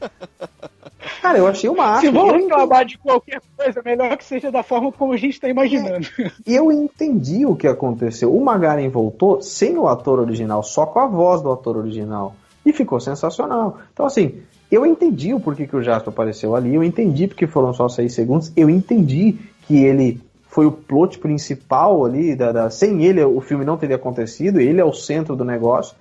[1.22, 2.10] Cara, eu achei uma Se arte.
[2.10, 6.06] vão reclamar de qualquer coisa, melhor que seja da forma como a gente está imaginando.
[6.46, 8.34] eu entendi o que aconteceu.
[8.34, 12.34] O Magaren voltou sem o ator original, só com a voz do ator original.
[12.64, 13.78] E ficou sensacional.
[13.92, 14.36] Então, assim,
[14.70, 18.14] eu entendi o porquê que o Jasper apareceu ali, eu entendi porque foram só seis
[18.14, 19.36] segundos, eu entendi
[19.66, 23.96] que ele foi o plot principal ali, da, da- sem ele o filme não teria
[23.96, 25.94] acontecido, ele é o centro do negócio.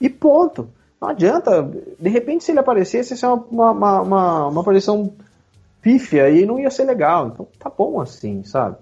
[0.00, 0.68] E ponto.
[1.04, 1.62] Não adianta.
[2.00, 5.12] De repente, se ele aparecesse, ia ser uma, uma, uma, uma aparição
[5.82, 7.28] pífia e não ia ser legal.
[7.28, 8.78] Então tá bom assim, sabe?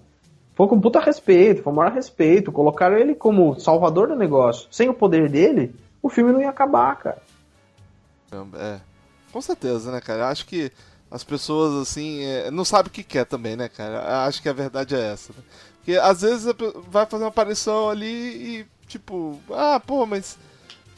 [0.54, 2.52] Foi com puta respeito, foi o maior respeito.
[2.52, 4.68] Colocaram ele como salvador do negócio.
[4.70, 7.22] Sem o poder dele, o filme não ia acabar, cara.
[8.30, 8.80] Caramba, É.
[9.32, 10.28] Com certeza, né, cara?
[10.28, 10.70] Acho que
[11.10, 14.26] as pessoas, assim, é, não sabem o que quer também, né, cara?
[14.26, 15.32] Acho que a verdade é essa.
[15.32, 15.42] Né?
[15.78, 16.54] Porque às vezes
[16.88, 18.06] vai fazer uma aparição ali
[18.60, 20.38] e, tipo, ah, pô, mas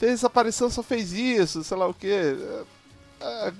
[0.06, 2.36] fez essa aparição, só fez isso, sei lá o quê.
[3.20, 3.52] É, é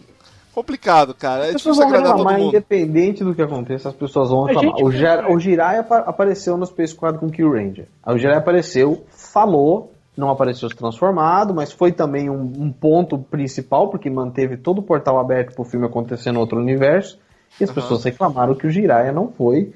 [0.54, 1.46] complicado, cara.
[1.46, 2.48] É As pessoas difícil vão agradar todo reclamar, mundo.
[2.48, 4.70] independente do que aconteça, as pessoas vão reclamar.
[4.76, 7.86] gente- O, Ger- o Jirai apa- apareceu no Space Squad com o Kill Ranger.
[8.02, 13.18] Aí o Jirai apareceu, falou, não apareceu se transformado, mas foi também um, um ponto
[13.18, 17.18] principal, porque manteve todo o portal aberto pro filme acontecer no outro universo.
[17.60, 17.80] E as Aham.
[17.80, 19.72] pessoas reclamaram que o Jiraiya não foi,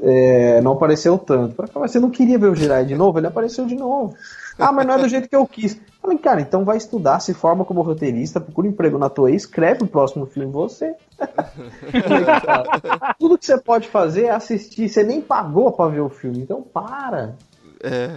[0.00, 1.54] é, não apareceu tanto.
[1.54, 3.18] Falei, "Mas Você não queria ver o Jiraiya de novo?
[3.18, 4.14] Ele apareceu de novo.
[4.58, 5.80] Ah, mas não é do jeito que eu quis.
[6.02, 9.86] Falei, cara, então vai estudar, se forma como roteirista, procura emprego na Toei, escreve o
[9.86, 10.94] próximo filme você.
[11.16, 14.88] Falei, cara, Tudo que você pode fazer é assistir.
[14.88, 17.34] Você nem pagou pra ver o filme, então para.
[17.82, 18.16] É,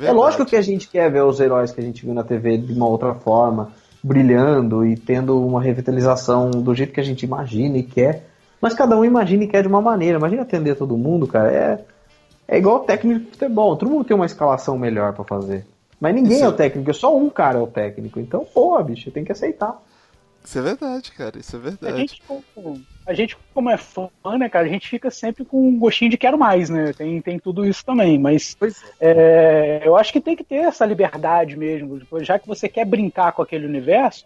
[0.00, 2.56] É lógico que a gente quer ver os heróis que a gente viu na TV
[2.56, 3.72] de uma outra forma,
[4.02, 8.26] brilhando e tendo uma revitalização do jeito que a gente imagina e quer.
[8.64, 10.16] Mas cada um imagina e quer de uma maneira.
[10.16, 11.52] Imagina atender todo mundo, cara.
[11.52, 11.84] É,
[12.48, 13.76] é igual técnico de futebol.
[13.76, 15.66] Todo mundo tem uma escalação melhor pra fazer.
[16.00, 16.46] Mas ninguém Isso.
[16.46, 18.18] é o técnico, só um cara é o técnico.
[18.18, 19.78] Então, pô, bicho, tem que aceitar.
[20.42, 21.38] Isso é verdade, cara.
[21.38, 21.98] Isso é A verdade.
[21.98, 24.08] gente, como, a gente, como é fã,
[24.38, 26.94] né, cara, a gente fica sempre com um gostinho de quero mais, né?
[26.94, 28.56] Tem, tem tudo isso também, mas
[28.98, 31.98] é, eu acho que tem que ter essa liberdade mesmo.
[31.98, 34.24] Tipo, Já que você quer brincar com aquele universo,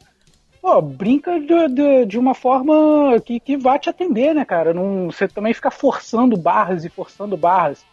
[0.69, 4.75] pô, brinca de, de, de uma forma que, que vá te atender, né, cara?
[4.75, 7.85] Não, você também fica forçando barras e forçando barras.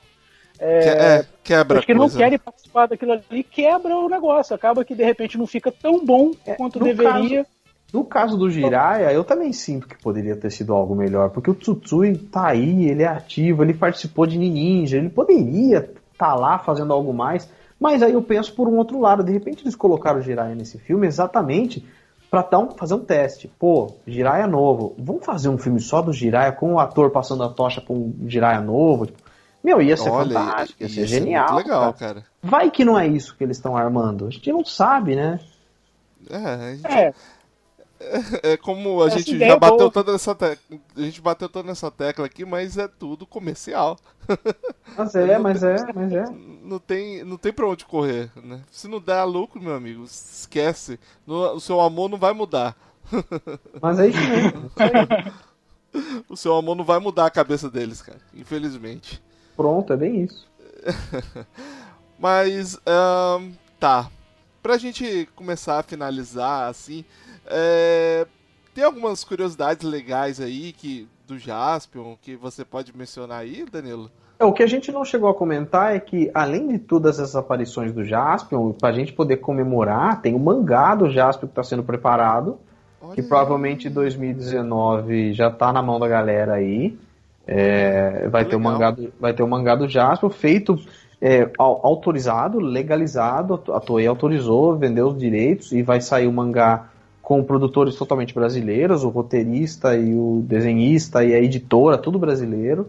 [0.58, 4.56] Que- é, quebra Os que não querem participar daquilo ali quebra o negócio.
[4.56, 7.46] Acaba que de repente não fica tão bom quanto no deveria.
[7.94, 11.56] No caso do Jiraiya, eu também sinto que poderia ter sido algo melhor, porque o
[11.56, 16.60] Tsutsui tá aí, ele é ativo, ele participou de Ninja, ele poderia estar tá lá
[16.60, 17.50] fazendo algo mais,
[17.80, 20.78] mas aí eu penso por um outro lado, de repente eles colocaram o Jiraiya nesse
[20.78, 21.86] filme exatamente
[22.36, 23.48] pra dar um- fazer um teste.
[23.60, 27.50] Pô, Jiraiya novo, vamos fazer um filme só do Jiraiya com o ator passando a
[27.50, 29.06] tocha pra um Jiraiya novo?
[29.06, 29.24] Tipo,
[29.64, 31.56] meu, ia ser Olha, fantástico, ia ser isso é muito genial.
[31.56, 32.14] legal, cara.
[32.16, 32.24] cara.
[32.44, 35.40] Vai que não é isso que eles estão armando, a gente não sabe, né?
[36.30, 37.14] É, a gente- É,
[38.44, 39.92] é como a Essa gente já é bateu boa.
[39.92, 43.98] toda nessa tecla, a gente bateu toda nessa tecla aqui, mas é tudo comercial.
[44.98, 46.24] Mas é, mas é, mas é.
[46.64, 48.62] Não tem, não tem pra onde correr, né?
[48.72, 51.00] Se não der lucro, meu amigo, esquece.
[51.28, 52.76] No- o seu amor não vai mudar.
[53.82, 54.72] Mas é isso mesmo.
[56.28, 58.20] O seu amor não vai mudar a cabeça deles, cara.
[58.34, 59.22] Infelizmente.
[59.56, 60.46] Pronto, é bem isso.
[62.20, 64.10] Mas, ahn, tá.
[64.62, 67.06] Pra gente começar a finalizar, assim,
[67.48, 68.26] é,
[68.74, 74.10] tem algumas curiosidades legais aí que do Jaspion que você pode mencionar aí, Danilo?
[74.38, 77.36] É, O que a gente não chegou a comentar é que, além de todas essas
[77.36, 81.84] aparições do Jaspion, pra gente poder comemorar, tem o mangá do Jaspion que está sendo
[81.84, 82.58] preparado,
[83.14, 86.98] que Olha provavelmente em 2019 já tá na mão da galera aí.
[87.48, 88.74] É, vai, ter o Legal.
[88.74, 90.80] mangá do, vai ter o mangá do Jaspion feito,
[91.22, 96.90] é, au- autorizado, legalizado, a Toei autorizou, vendeu os direitos e vai sair o mangá
[97.26, 102.88] com produtores totalmente brasileiros, o roteirista e o desenhista e a editora, tudo brasileiro.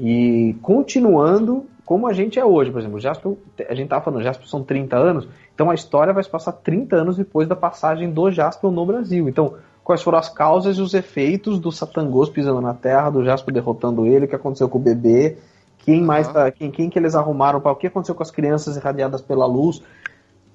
[0.00, 3.34] E continuando como a gente é hoje, por exemplo, o Jasper,
[3.68, 6.52] a gente tava falando, o Jasper são 30 anos, então a história vai se passar
[6.52, 9.28] 30 anos depois da passagem do Jasper no Brasil.
[9.28, 13.52] Então, quais foram as causas e os efeitos do Satangos pisando na Terra, do Jasper
[13.52, 15.36] derrotando ele, o que aconteceu com o bebê,
[15.80, 18.74] quem mais tá, quem, quem que eles arrumaram para o que aconteceu com as crianças
[18.74, 19.82] irradiadas pela luz.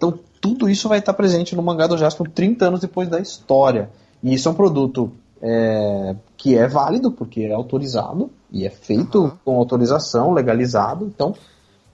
[0.02, 3.92] Então, tudo isso vai estar presente no mangá do Jasper 30 anos depois da história.
[4.24, 9.26] E isso é um produto é, que é válido, porque é autorizado e é feito
[9.26, 9.38] Aham.
[9.46, 11.06] com autorização, legalizado.
[11.06, 11.36] Então,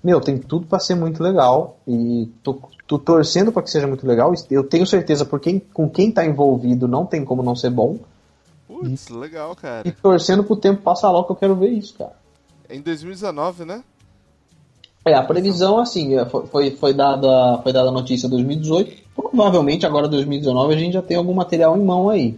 [0.02, 1.78] meu, tem tudo para ser muito legal.
[1.86, 2.58] E tô,
[2.88, 4.34] tô torcendo para que seja muito legal.
[4.50, 7.98] Eu tenho certeza, por quem, com quem tá envolvido, não tem como não ser bom.
[8.70, 9.96] Putz, legal, E cara.
[10.02, 12.16] torcendo pro tempo passar logo que eu quero ver isso, cara.
[12.70, 13.84] É em 2019, né?
[15.10, 19.08] É, a previsão, assim, é, foi, foi, dada, foi dada a notícia em 2018.
[19.16, 22.38] Provavelmente agora 2019 a gente já tem algum material em mão aí.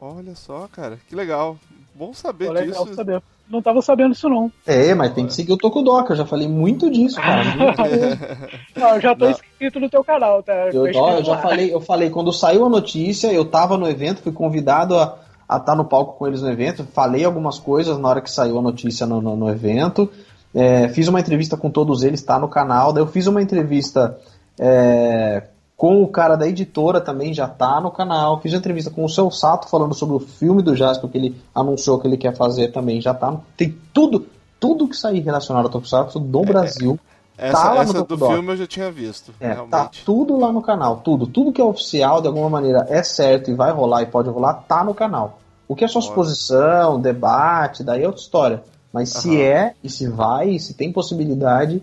[0.00, 1.56] Olha só, cara, que legal.
[1.94, 2.94] Bom saber legal disso.
[2.96, 3.22] saber.
[3.50, 4.50] Não tava sabendo isso, não.
[4.64, 7.42] É, mas tem que seguir o Tokudoka, eu já falei muito disso, cara.
[8.76, 9.30] Não, eu já tô Não.
[9.32, 10.68] inscrito no teu canal, tá?
[10.72, 14.30] Eu, eu já falei, eu falei, quando saiu a notícia, eu tava no evento, fui
[14.32, 18.30] convidado a estar no palco com eles no evento, falei algumas coisas na hora que
[18.30, 20.08] saiu a notícia no, no- no evento,
[20.54, 24.18] é, fiz uma entrevista com todos eles, tá no canal, daí eu fiz uma entrevista
[24.58, 25.44] é,
[25.76, 29.08] com o cara da editora também, já tá no canal, fiz uma entrevista com o
[29.08, 32.68] seu Sato falando sobre o filme do Jasper que ele anunciou que ele quer fazer
[32.68, 34.26] também, já tá, tem tudo,
[34.58, 36.98] tudo que sair relacionado ao Tokusatsu do Brasil
[37.38, 38.34] Essa, Tá lá no essa do Tokudok.
[38.34, 41.26] filme eu já tinha visto, É, tá tudo lá no canal, tudo.
[41.26, 44.52] Tudo que é oficial, de alguma maneira, é certo e vai rolar e pode rolar,
[44.68, 45.40] tá no canal.
[45.66, 46.08] O que é só Olha.
[46.08, 48.62] suposição, debate, daí é outra história.
[48.92, 49.40] Mas se Aham.
[49.40, 51.82] é, e se vai, e se tem possibilidade,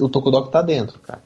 [0.00, 1.22] o Tokudok tá dentro, cara.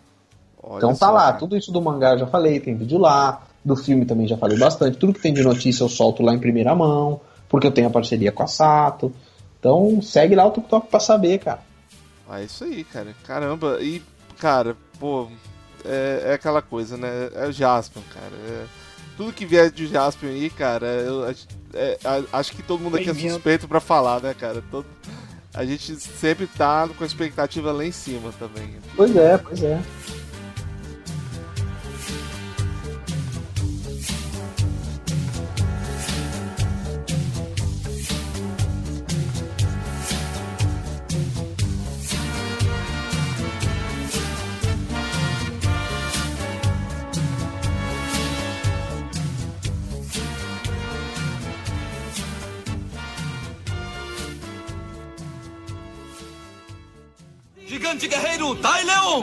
[0.62, 1.36] Olha então tá só, lá, cara.
[1.38, 4.58] tudo isso do mangá eu já falei, tem vídeo lá, do filme também já falei
[4.58, 7.88] bastante, tudo que tem de notícia eu solto lá em primeira mão, porque eu tenho
[7.88, 9.12] a parceria com a Sato.
[9.58, 11.60] Então segue lá o Tokudok pra saber, cara.
[12.28, 13.14] Ah, isso aí, cara.
[13.24, 13.78] Caramba.
[13.80, 14.02] E,
[14.38, 15.28] cara, pô,
[15.84, 17.28] é, é aquela coisa, né?
[17.34, 18.34] É o Jaspion, cara.
[18.48, 18.81] É-
[19.22, 21.96] tudo que vier de Jaspion aí, cara, eu acho- é,
[22.32, 24.62] acho que todo mundo aqui é suspeito pra falar, né, cara?
[24.68, 24.86] Todo-
[25.54, 28.74] a gente sempre tá com a expectativa lá em cima também.
[28.96, 29.80] Pois é, pois é.
[58.54, 59.22] Dai Leon!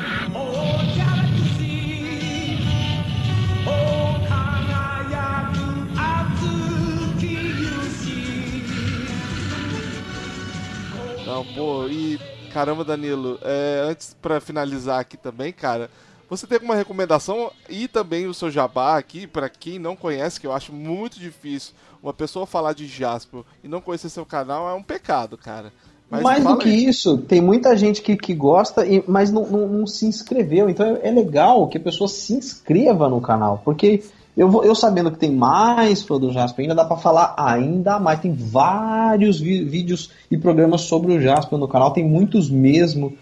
[11.26, 12.20] Não, pô, e
[12.52, 15.90] caramba, Danilo, é, antes pra finalizar aqui também, cara,
[16.30, 20.48] você tem alguma recomendação e também o seu jabá aqui, pra quem não conhece, que
[20.48, 24.74] eu acho muito difícil, uma pessoa falar de Jasper e não conhecer seu canal é
[24.74, 25.72] um pecado, cara.
[26.10, 26.86] Mas Mais do que aí.
[26.86, 30.70] isso, tem muita gente que, que gosta, e- mas não, não- não se inscreveu.
[30.70, 34.02] Então é, é legal que a pessoa se inscreva no canal, porque
[34.36, 38.00] eu, vou, eu sabendo que tem mais fã do Jasper, ainda dá pra falar ainda
[38.00, 38.20] mais.
[38.22, 43.14] Tem vários vi- vídeos e programas sobre o Jasper no canal, tem muitos mesmo.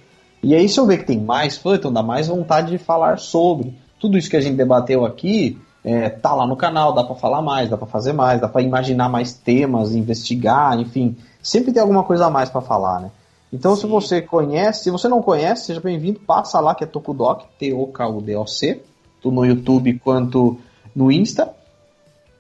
[0.42, 3.20] E aí, se eu ver que tem mais fã, então dá mais vontade de falar
[3.20, 3.74] sobre.
[4.00, 5.58] Tudo isso que a gente debateu aqui
[5.88, 8.62] é, tá lá no canal, dá pra falar mais, dá pra fazer mais, dá pra
[8.62, 11.16] imaginar mais temas, investigar, enfim.
[11.42, 13.10] Sempre tem alguma coisa a mais pra falar, né?
[13.54, 18.82] Então, se você conhece, se você não conhece, seja bem-vindo, passa lá que é T-O-K-U-D-O-C,
[19.22, 20.58] tanto no YouTube quanto
[20.94, 21.54] no Insta.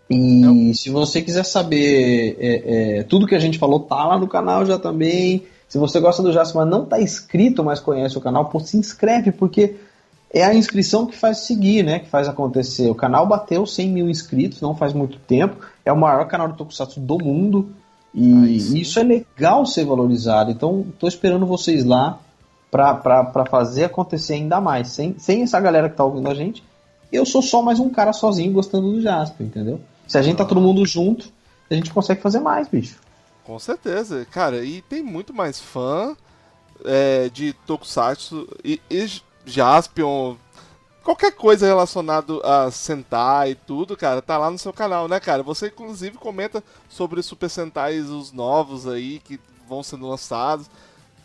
[0.09, 4.27] E se você quiser saber é, é, tudo que a gente falou, tá lá no
[4.27, 5.43] canal já também.
[5.69, 8.75] Se você gosta do Jasper, mas não tá inscrito, mas conhece o canal, pô, se
[8.75, 9.75] inscreve, porque
[10.31, 11.99] é a inscrição que faz seguir, né?
[11.99, 12.89] Que faz acontecer.
[12.89, 15.57] O canal bateu 100 mil inscritos, não faz muito tempo.
[15.85, 17.69] É o maior canal de Tokusatsu do mundo.
[18.13, 18.77] E Aí sim.
[18.79, 20.51] isso é legal ser valorizado.
[20.51, 22.19] Então, tô esperando vocês lá
[22.69, 24.89] pra fazer acontecer ainda mais.
[24.89, 26.63] Sem, sem essa galera que tá ouvindo a gente,
[27.11, 29.79] eu sou só mais um cara sozinho gostando do Jasper, entendeu?
[30.07, 31.29] Se a gente tá todo mundo junto,
[31.69, 32.97] a gente consegue fazer mais, bicho.
[33.45, 36.15] Com certeza, cara, e tem muito mais fã
[36.83, 39.07] é, de Tokusatsu e, e
[39.47, 40.35] Jaspion,
[41.03, 45.41] qualquer coisa relacionado a Sentai e tudo, cara, tá lá no seu canal, né, cara?
[45.43, 50.67] Você inclusive comenta sobre os Super Sentais, os novos aí que vão sendo lançados.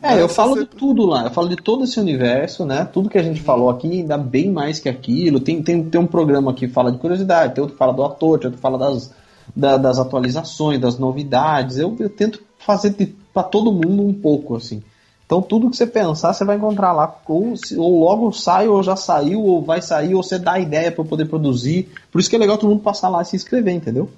[0.01, 2.85] É, eu falo você- de tudo lá, eu falo de todo esse universo, né?
[2.85, 5.39] Tudo que a gente falou aqui, ainda bem mais que aquilo.
[5.39, 8.39] Tem, tem, tem um programa que fala de curiosidade, tem outro que fala do ator,
[8.39, 9.13] tem outro que fala das,
[9.55, 11.79] da- das atualizações, das novidades.
[11.79, 14.83] Eu, eu tento fazer pra todo mundo um pouco, assim.
[15.27, 17.15] Então tudo que você pensar, você vai encontrar lá.
[17.27, 21.03] Ou, ou logo sai, ou já saiu, ou vai sair, ou você dá ideia pra
[21.03, 21.89] eu poder produzir.
[22.11, 24.11] Por isso que é legal todo mundo passar lá e se inscrever, entendeu?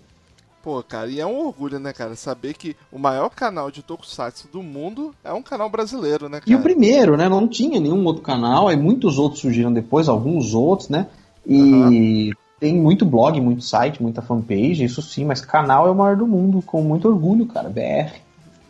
[0.64, 4.48] Pô, cara, e é um orgulho, né, cara, saber que o maior canal de Tokusatsu
[4.50, 6.50] do mundo é um canal brasileiro, né, cara?
[6.50, 7.28] E o primeiro, né?
[7.28, 11.06] Não tinha nenhum outro canal, aí muitos outros surgiram depois, alguns outros, né?
[11.46, 16.16] E tem muito blog, muito site, muita fanpage, isso sim, mas canal é o maior
[16.16, 18.14] do mundo, com muito orgulho, cara, BR.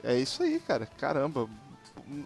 [0.02, 0.88] É isso aí, cara.
[0.98, 1.46] Caramba.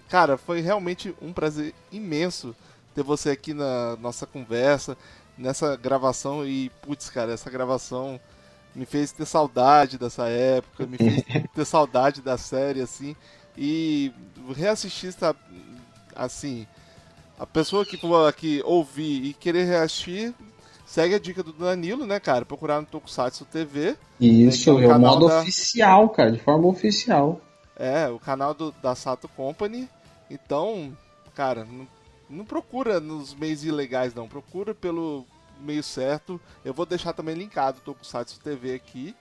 [0.09, 2.55] Cara, foi realmente um prazer imenso
[2.95, 4.97] ter você aqui na nossa conversa,
[5.37, 6.47] nessa gravação.
[6.47, 8.21] E, putz, cara, essa gravação
[8.75, 11.23] me fez ter saudade dessa época, me fez
[11.55, 13.15] ter saudade da série, assim,
[13.57, 14.13] e
[14.55, 15.39] reassistir, sabe,
[16.15, 16.67] assim,
[17.39, 20.35] a pessoa que for aqui ouvir e querer reassistir,
[20.87, 24.93] segue a dica do Danilo, né, cara, procurar no Tokusatsu TV, Isso, que é o
[24.93, 27.41] é o modo da- oficial, cara, de forma oficial.
[27.79, 29.89] É, o canal do, da Sato Company.
[30.31, 30.97] Então,
[31.35, 31.87] cara, não,
[32.29, 34.29] não procura nos meios ilegais, não.
[34.29, 35.25] Procura pelo
[35.61, 36.41] meio certo.
[36.65, 39.15] Eu vou deixar também linkado o Tokusatsu TV aqui.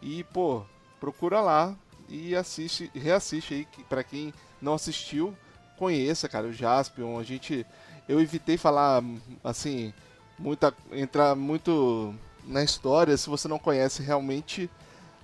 [0.00, 0.62] E, pô,
[1.00, 1.74] procura lá
[2.08, 5.36] e assiste, reassiste aí, que, pra quem não assistiu,
[5.76, 7.18] conheça, cara, o Jaspion.
[7.18, 7.66] A gente.
[8.08, 9.02] Eu evitei falar,
[9.44, 9.92] assim,
[10.38, 10.74] muita.
[10.92, 12.14] entrar muito
[12.44, 13.16] na história.
[13.16, 14.70] Se você não conhece realmente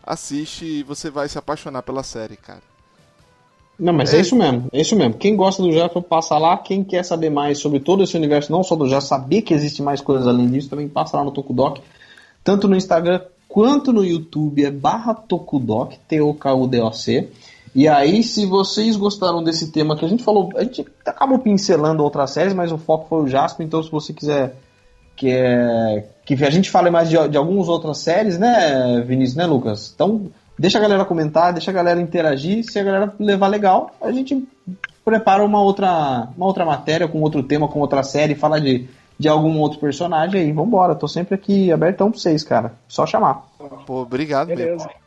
[0.06, 2.62] assiste e você vai se apaixonar pela série, cara.
[3.78, 4.20] Não, mas é.
[4.20, 5.14] isso mesmo, é isso mesmo.
[5.14, 6.56] Quem gosta do Jasper, passa lá.
[6.56, 9.82] Quem quer saber mais sobre todo esse universo, não só do Jasper, saber que existe
[9.82, 11.80] mais coisas além disso, também passa lá no Tokudok.
[12.44, 17.30] Tanto no Instagram quanto no YouTube é barra Tokudok, T-O-K-U-D-O-C.
[17.74, 22.04] E aí, se vocês gostaram desse tema que a gente falou, a gente acabou pincelando
[22.04, 24.56] outras séries, mas o foco foi o Jasper, então se você quiser
[25.16, 29.46] que, é, que a gente fale mais de, de algumas outras séries, né, Vinícius, né,
[29.46, 29.92] Lucas?
[29.94, 34.10] Então, deixa a galera comentar, deixa a galera interagir, se a galera levar legal, a
[34.10, 34.46] gente
[35.04, 38.88] prepara uma outra, uma outra matéria com outro tema, com outra série, fala de,
[39.18, 43.46] de algum outro personagem aí, vambora, tô sempre aqui abertão pra vocês, cara, só chamar.
[43.86, 44.86] Pô, obrigado Beleza.
[44.86, 45.03] mesmo.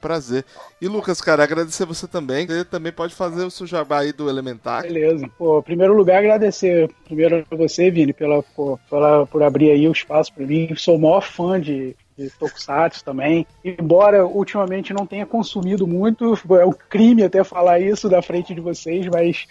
[0.00, 0.44] Prazer.
[0.80, 2.46] E Lucas, cara, agradecer você também.
[2.46, 4.82] Você também pode fazer o seu jabá aí do Elementar.
[4.82, 5.28] Beleza.
[5.38, 9.86] Pô, em primeiro lugar, agradecer primeiro a você, Vini, pela, pô, pela, por abrir aí
[9.86, 10.74] o espaço para mim.
[10.76, 13.46] Sou o maior fã de, de Tokusatsu também.
[13.64, 18.60] Embora ultimamente não tenha consumido muito, é um crime até falar isso da frente de
[18.60, 19.46] vocês, mas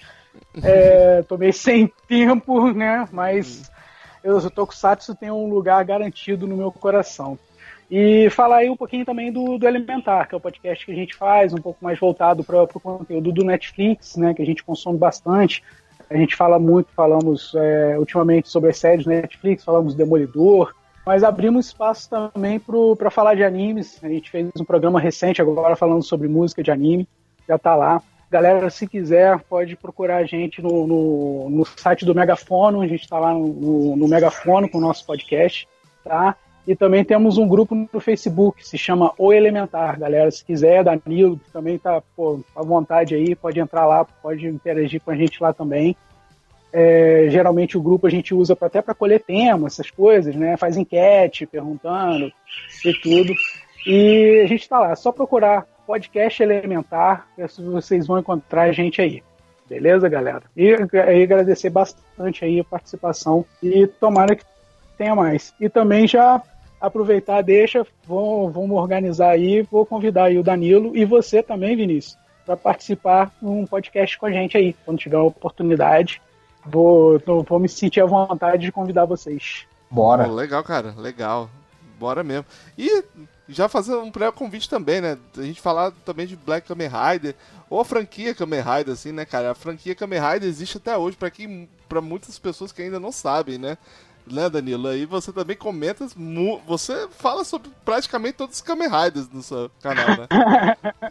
[0.63, 3.07] é, tomei sem tempo, né?
[3.11, 3.69] Mas
[4.23, 7.37] eu, o Tokusatsu tem um lugar garantido no meu coração.
[7.89, 10.95] E falar aí um pouquinho também do, do Elementar, que é o podcast que a
[10.95, 14.63] gente faz, um pouco mais voltado para o conteúdo do Netflix, né, que a gente
[14.63, 15.63] consome bastante.
[16.07, 20.73] A gente fala muito, falamos é, ultimamente sobre as séries Netflix, falamos Demolidor,
[21.05, 22.59] mas abrimos espaço também
[22.95, 23.99] para falar de animes.
[24.03, 27.07] A gente fez um programa recente agora falando sobre música de anime,
[27.47, 28.01] já está lá.
[28.29, 33.01] Galera, se quiser, pode procurar a gente no, no, no site do Megafono, a gente
[33.01, 35.67] está lá no, no Megafono com o nosso podcast,
[36.03, 36.35] tá?
[36.69, 40.29] E também temos um grupo no Facebook, se chama O Elementar, galera.
[40.29, 45.09] Se quiser, Danilo também tá pô, à vontade aí, pode entrar lá, pode interagir com
[45.09, 45.95] a gente lá também.
[46.71, 50.57] É, geralmente o grupo a gente usa pra, até para colher temas, essas coisas, né?
[50.57, 52.31] Faz enquete, perguntando
[52.85, 53.33] e tudo.
[53.87, 59.01] E a gente está lá, é só procurar podcast Elementar, vocês vão encontrar a gente
[59.01, 59.23] aí.
[59.67, 60.43] Beleza, galera?
[60.55, 64.45] E, e agradecer bastante aí a participação e tomara que
[64.99, 65.51] tenha mais.
[65.59, 66.39] E também já
[66.79, 72.17] aproveitar, deixa, vamos, vamos organizar aí, vou convidar aí o Danilo e você também, Vinícius,
[72.45, 76.21] para participar num podcast com a gente aí, quando tiver a oportunidade.
[76.65, 79.65] Vou, vou me sentir à vontade de convidar vocês.
[79.89, 80.25] Bora.
[80.25, 81.49] Pô, legal, cara, legal.
[81.97, 82.45] Bora mesmo.
[82.77, 83.03] E
[83.47, 85.17] já fazer um pré-convite também, né?
[85.35, 87.35] A gente falar também de Black Kamen Rider,
[87.69, 89.51] ou a franquia Kamen Rider, assim, né, cara?
[89.51, 93.11] A franquia Kamen Rider existe até hoje, para quem, para muitas pessoas que ainda não
[93.11, 93.77] sabem, né?
[94.33, 94.87] Né, Danilo?
[94.87, 96.07] Aí você também comenta,
[96.67, 100.27] você fala sobre praticamente todos os Kamen Riders no seu canal, né?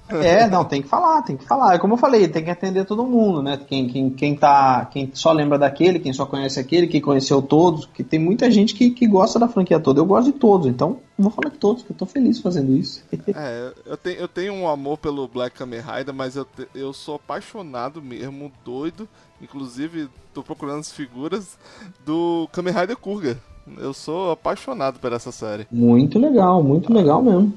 [0.23, 1.75] é, não, tem que falar, tem que falar.
[1.75, 3.59] É como eu falei, tem que atender todo mundo, né?
[3.69, 7.87] Quem, quem, quem, tá, quem só lembra daquele, quem só conhece aquele, quem conheceu todos,
[7.87, 10.01] que tem muita gente que, que gosta da franquia toda.
[10.01, 13.05] Eu gosto de todos, então vou falar de todos, que eu tô feliz fazendo isso.
[13.35, 16.93] é, eu tenho, eu tenho um amor pelo Black Kamen Rider, mas eu, te, eu
[16.93, 19.09] sou apaixonado mesmo, doido
[19.41, 21.57] Inclusive, tô procurando as figuras
[22.05, 23.39] do Kamen Rider Kurga.
[23.77, 25.67] Eu sou apaixonado por essa série.
[25.71, 27.55] Muito legal, muito legal mesmo.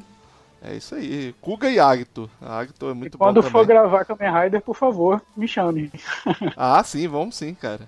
[0.61, 1.33] É isso aí.
[1.41, 2.29] Kuga e Agito.
[2.39, 3.67] A Agito é muito e quando bom for também.
[3.67, 5.91] gravar Kamen Rider, por favor, me chame.
[6.55, 7.87] ah, sim, vamos sim, cara.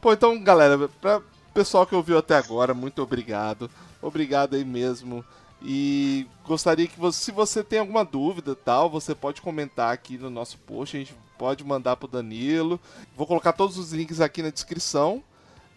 [0.00, 1.22] Pô, então, galera, pra
[1.54, 3.70] pessoal que ouviu até agora, muito obrigado.
[4.02, 5.24] Obrigado aí mesmo.
[5.62, 10.30] E gostaria que você, se você tem alguma dúvida tal, você pode comentar aqui no
[10.30, 10.96] nosso post.
[10.96, 12.80] A gente pode mandar pro Danilo.
[13.16, 15.22] Vou colocar todos os links aqui na descrição.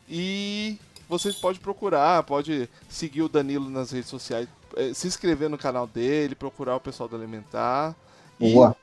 [0.07, 0.77] E
[1.07, 5.85] vocês podem procurar, pode seguir o Danilo nas redes sociais, eh, se inscrever no canal
[5.85, 7.95] dele, procurar o pessoal do Elementar.
[8.39, 8.75] Boa.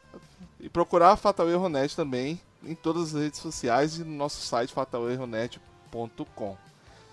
[0.61, 4.41] E, e procurar a Fatal Erronet também em todas as redes sociais e no nosso
[4.43, 6.57] site fatalerronet.com.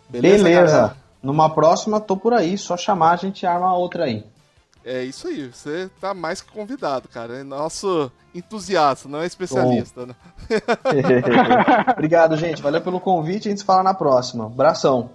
[0.10, 0.44] Beleza?
[0.44, 0.98] Beleza.
[1.22, 4.24] Numa próxima, tô por aí, só chamar, a gente arma outra aí.
[4.86, 7.40] É isso aí, você tá mais que convidado, cara.
[7.40, 10.06] É nosso entusiasta, não é especialista.
[10.06, 10.16] Né?
[11.92, 12.62] Obrigado, gente.
[12.62, 13.48] Valeu pelo convite.
[13.48, 14.46] A gente se fala na próxima.
[14.46, 15.10] Abração.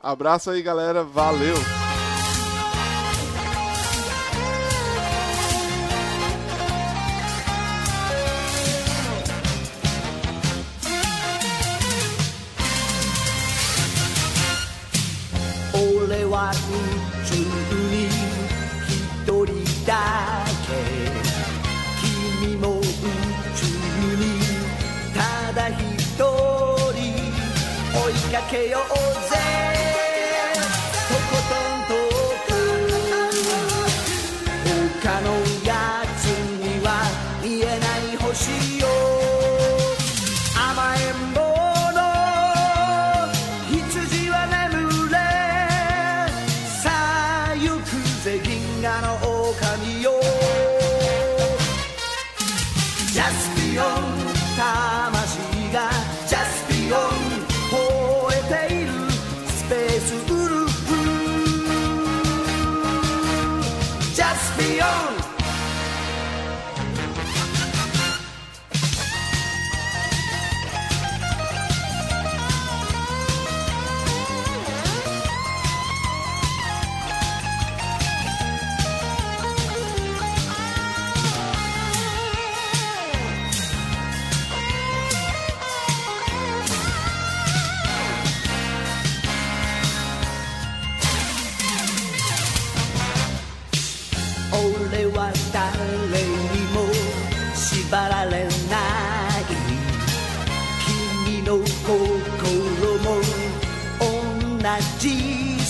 [0.00, 1.02] Abraço aí, galera.
[1.02, 1.56] Valeu.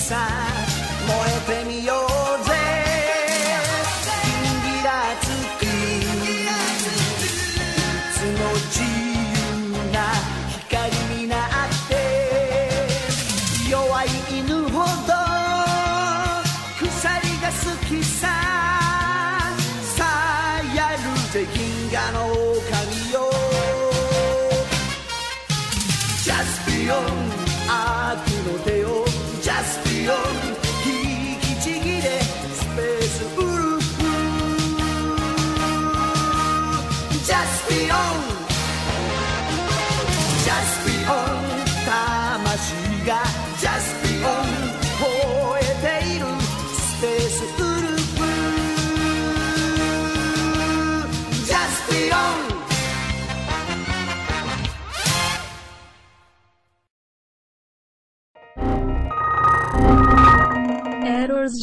[0.08, 0.45] pensar.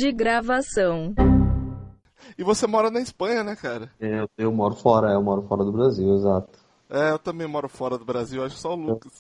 [0.04, 1.14] De gravação.
[2.38, 3.90] E você mora na Espanha, né, cara?
[4.02, 6.50] É, Eu, eu moro fora, eu moro fora do Brasil, exato.
[6.90, 9.14] É, eu também moro fora do Brasil, acho só o Lucas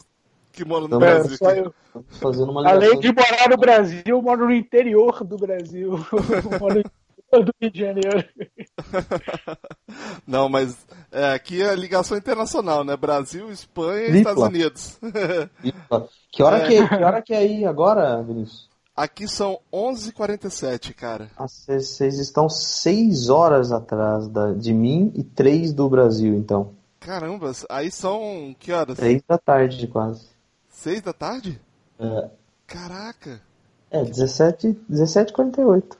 [0.51, 1.10] que mora no Também.
[1.10, 1.38] É, Brasil.
[1.38, 1.73] só eu.
[1.93, 5.93] Tô Fazendo uma Além de morar no Brasil, eu moro no interior do Brasil.
[6.53, 8.30] Eu moro no interior do Rio de Janeiro.
[10.27, 12.95] Não, mas é, aqui é ligação internacional, né?
[12.95, 14.18] Brasil, Espanha e.
[14.18, 14.99] Estados Unidos.
[16.31, 16.68] Que hora É.
[16.68, 18.68] que, que hora que é aí agora, Vinícius?
[18.95, 21.29] Aqui são 11h47, cara.
[21.37, 26.75] Vocês vocês estão seis horas atrás da- de mim e três do Brasil, então.
[26.99, 28.97] Caramba, aí são que horas?
[28.97, 30.27] Três da tarde, quase.
[30.69, 31.59] Seis da tarde?
[31.99, 32.29] É,
[32.67, 33.41] Caraca.
[33.89, 35.97] é 17, 17h48.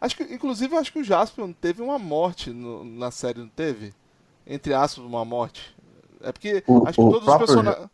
[0.00, 3.48] Acho que, inclusive, eu acho que o Jaspion teve uma morte no- na série, não
[3.48, 3.94] teve?
[4.46, 5.74] Entre aspas, uma morte.
[6.20, 7.88] É porque O- acho que todos os personagens.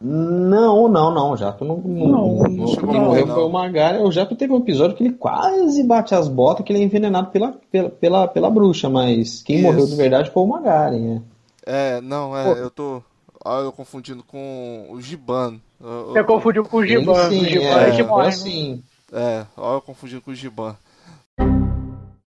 [0.00, 1.36] Não, não, não.
[1.36, 3.34] Já que não, Não, não chegou quem a morrer, morreu não.
[3.34, 3.98] foi o Magari.
[4.02, 7.30] O Jaco teve um episódio que ele quase bate as botas, que ele é envenenado
[7.30, 9.64] pela, pela, pela, pela bruxa, mas quem Isso.
[9.66, 11.22] morreu de verdade foi o Magari, né?
[11.64, 12.50] É, não, é, Pô.
[12.60, 13.02] eu tô.
[13.44, 15.60] Ah, eu confundindo com o Giban.
[15.80, 17.28] Eu- confundiu com o Giban.
[17.28, 17.44] sim, o
[17.92, 18.82] Giban é, é, assim.
[19.12, 20.76] É, ó, eu confundindo com o Giban.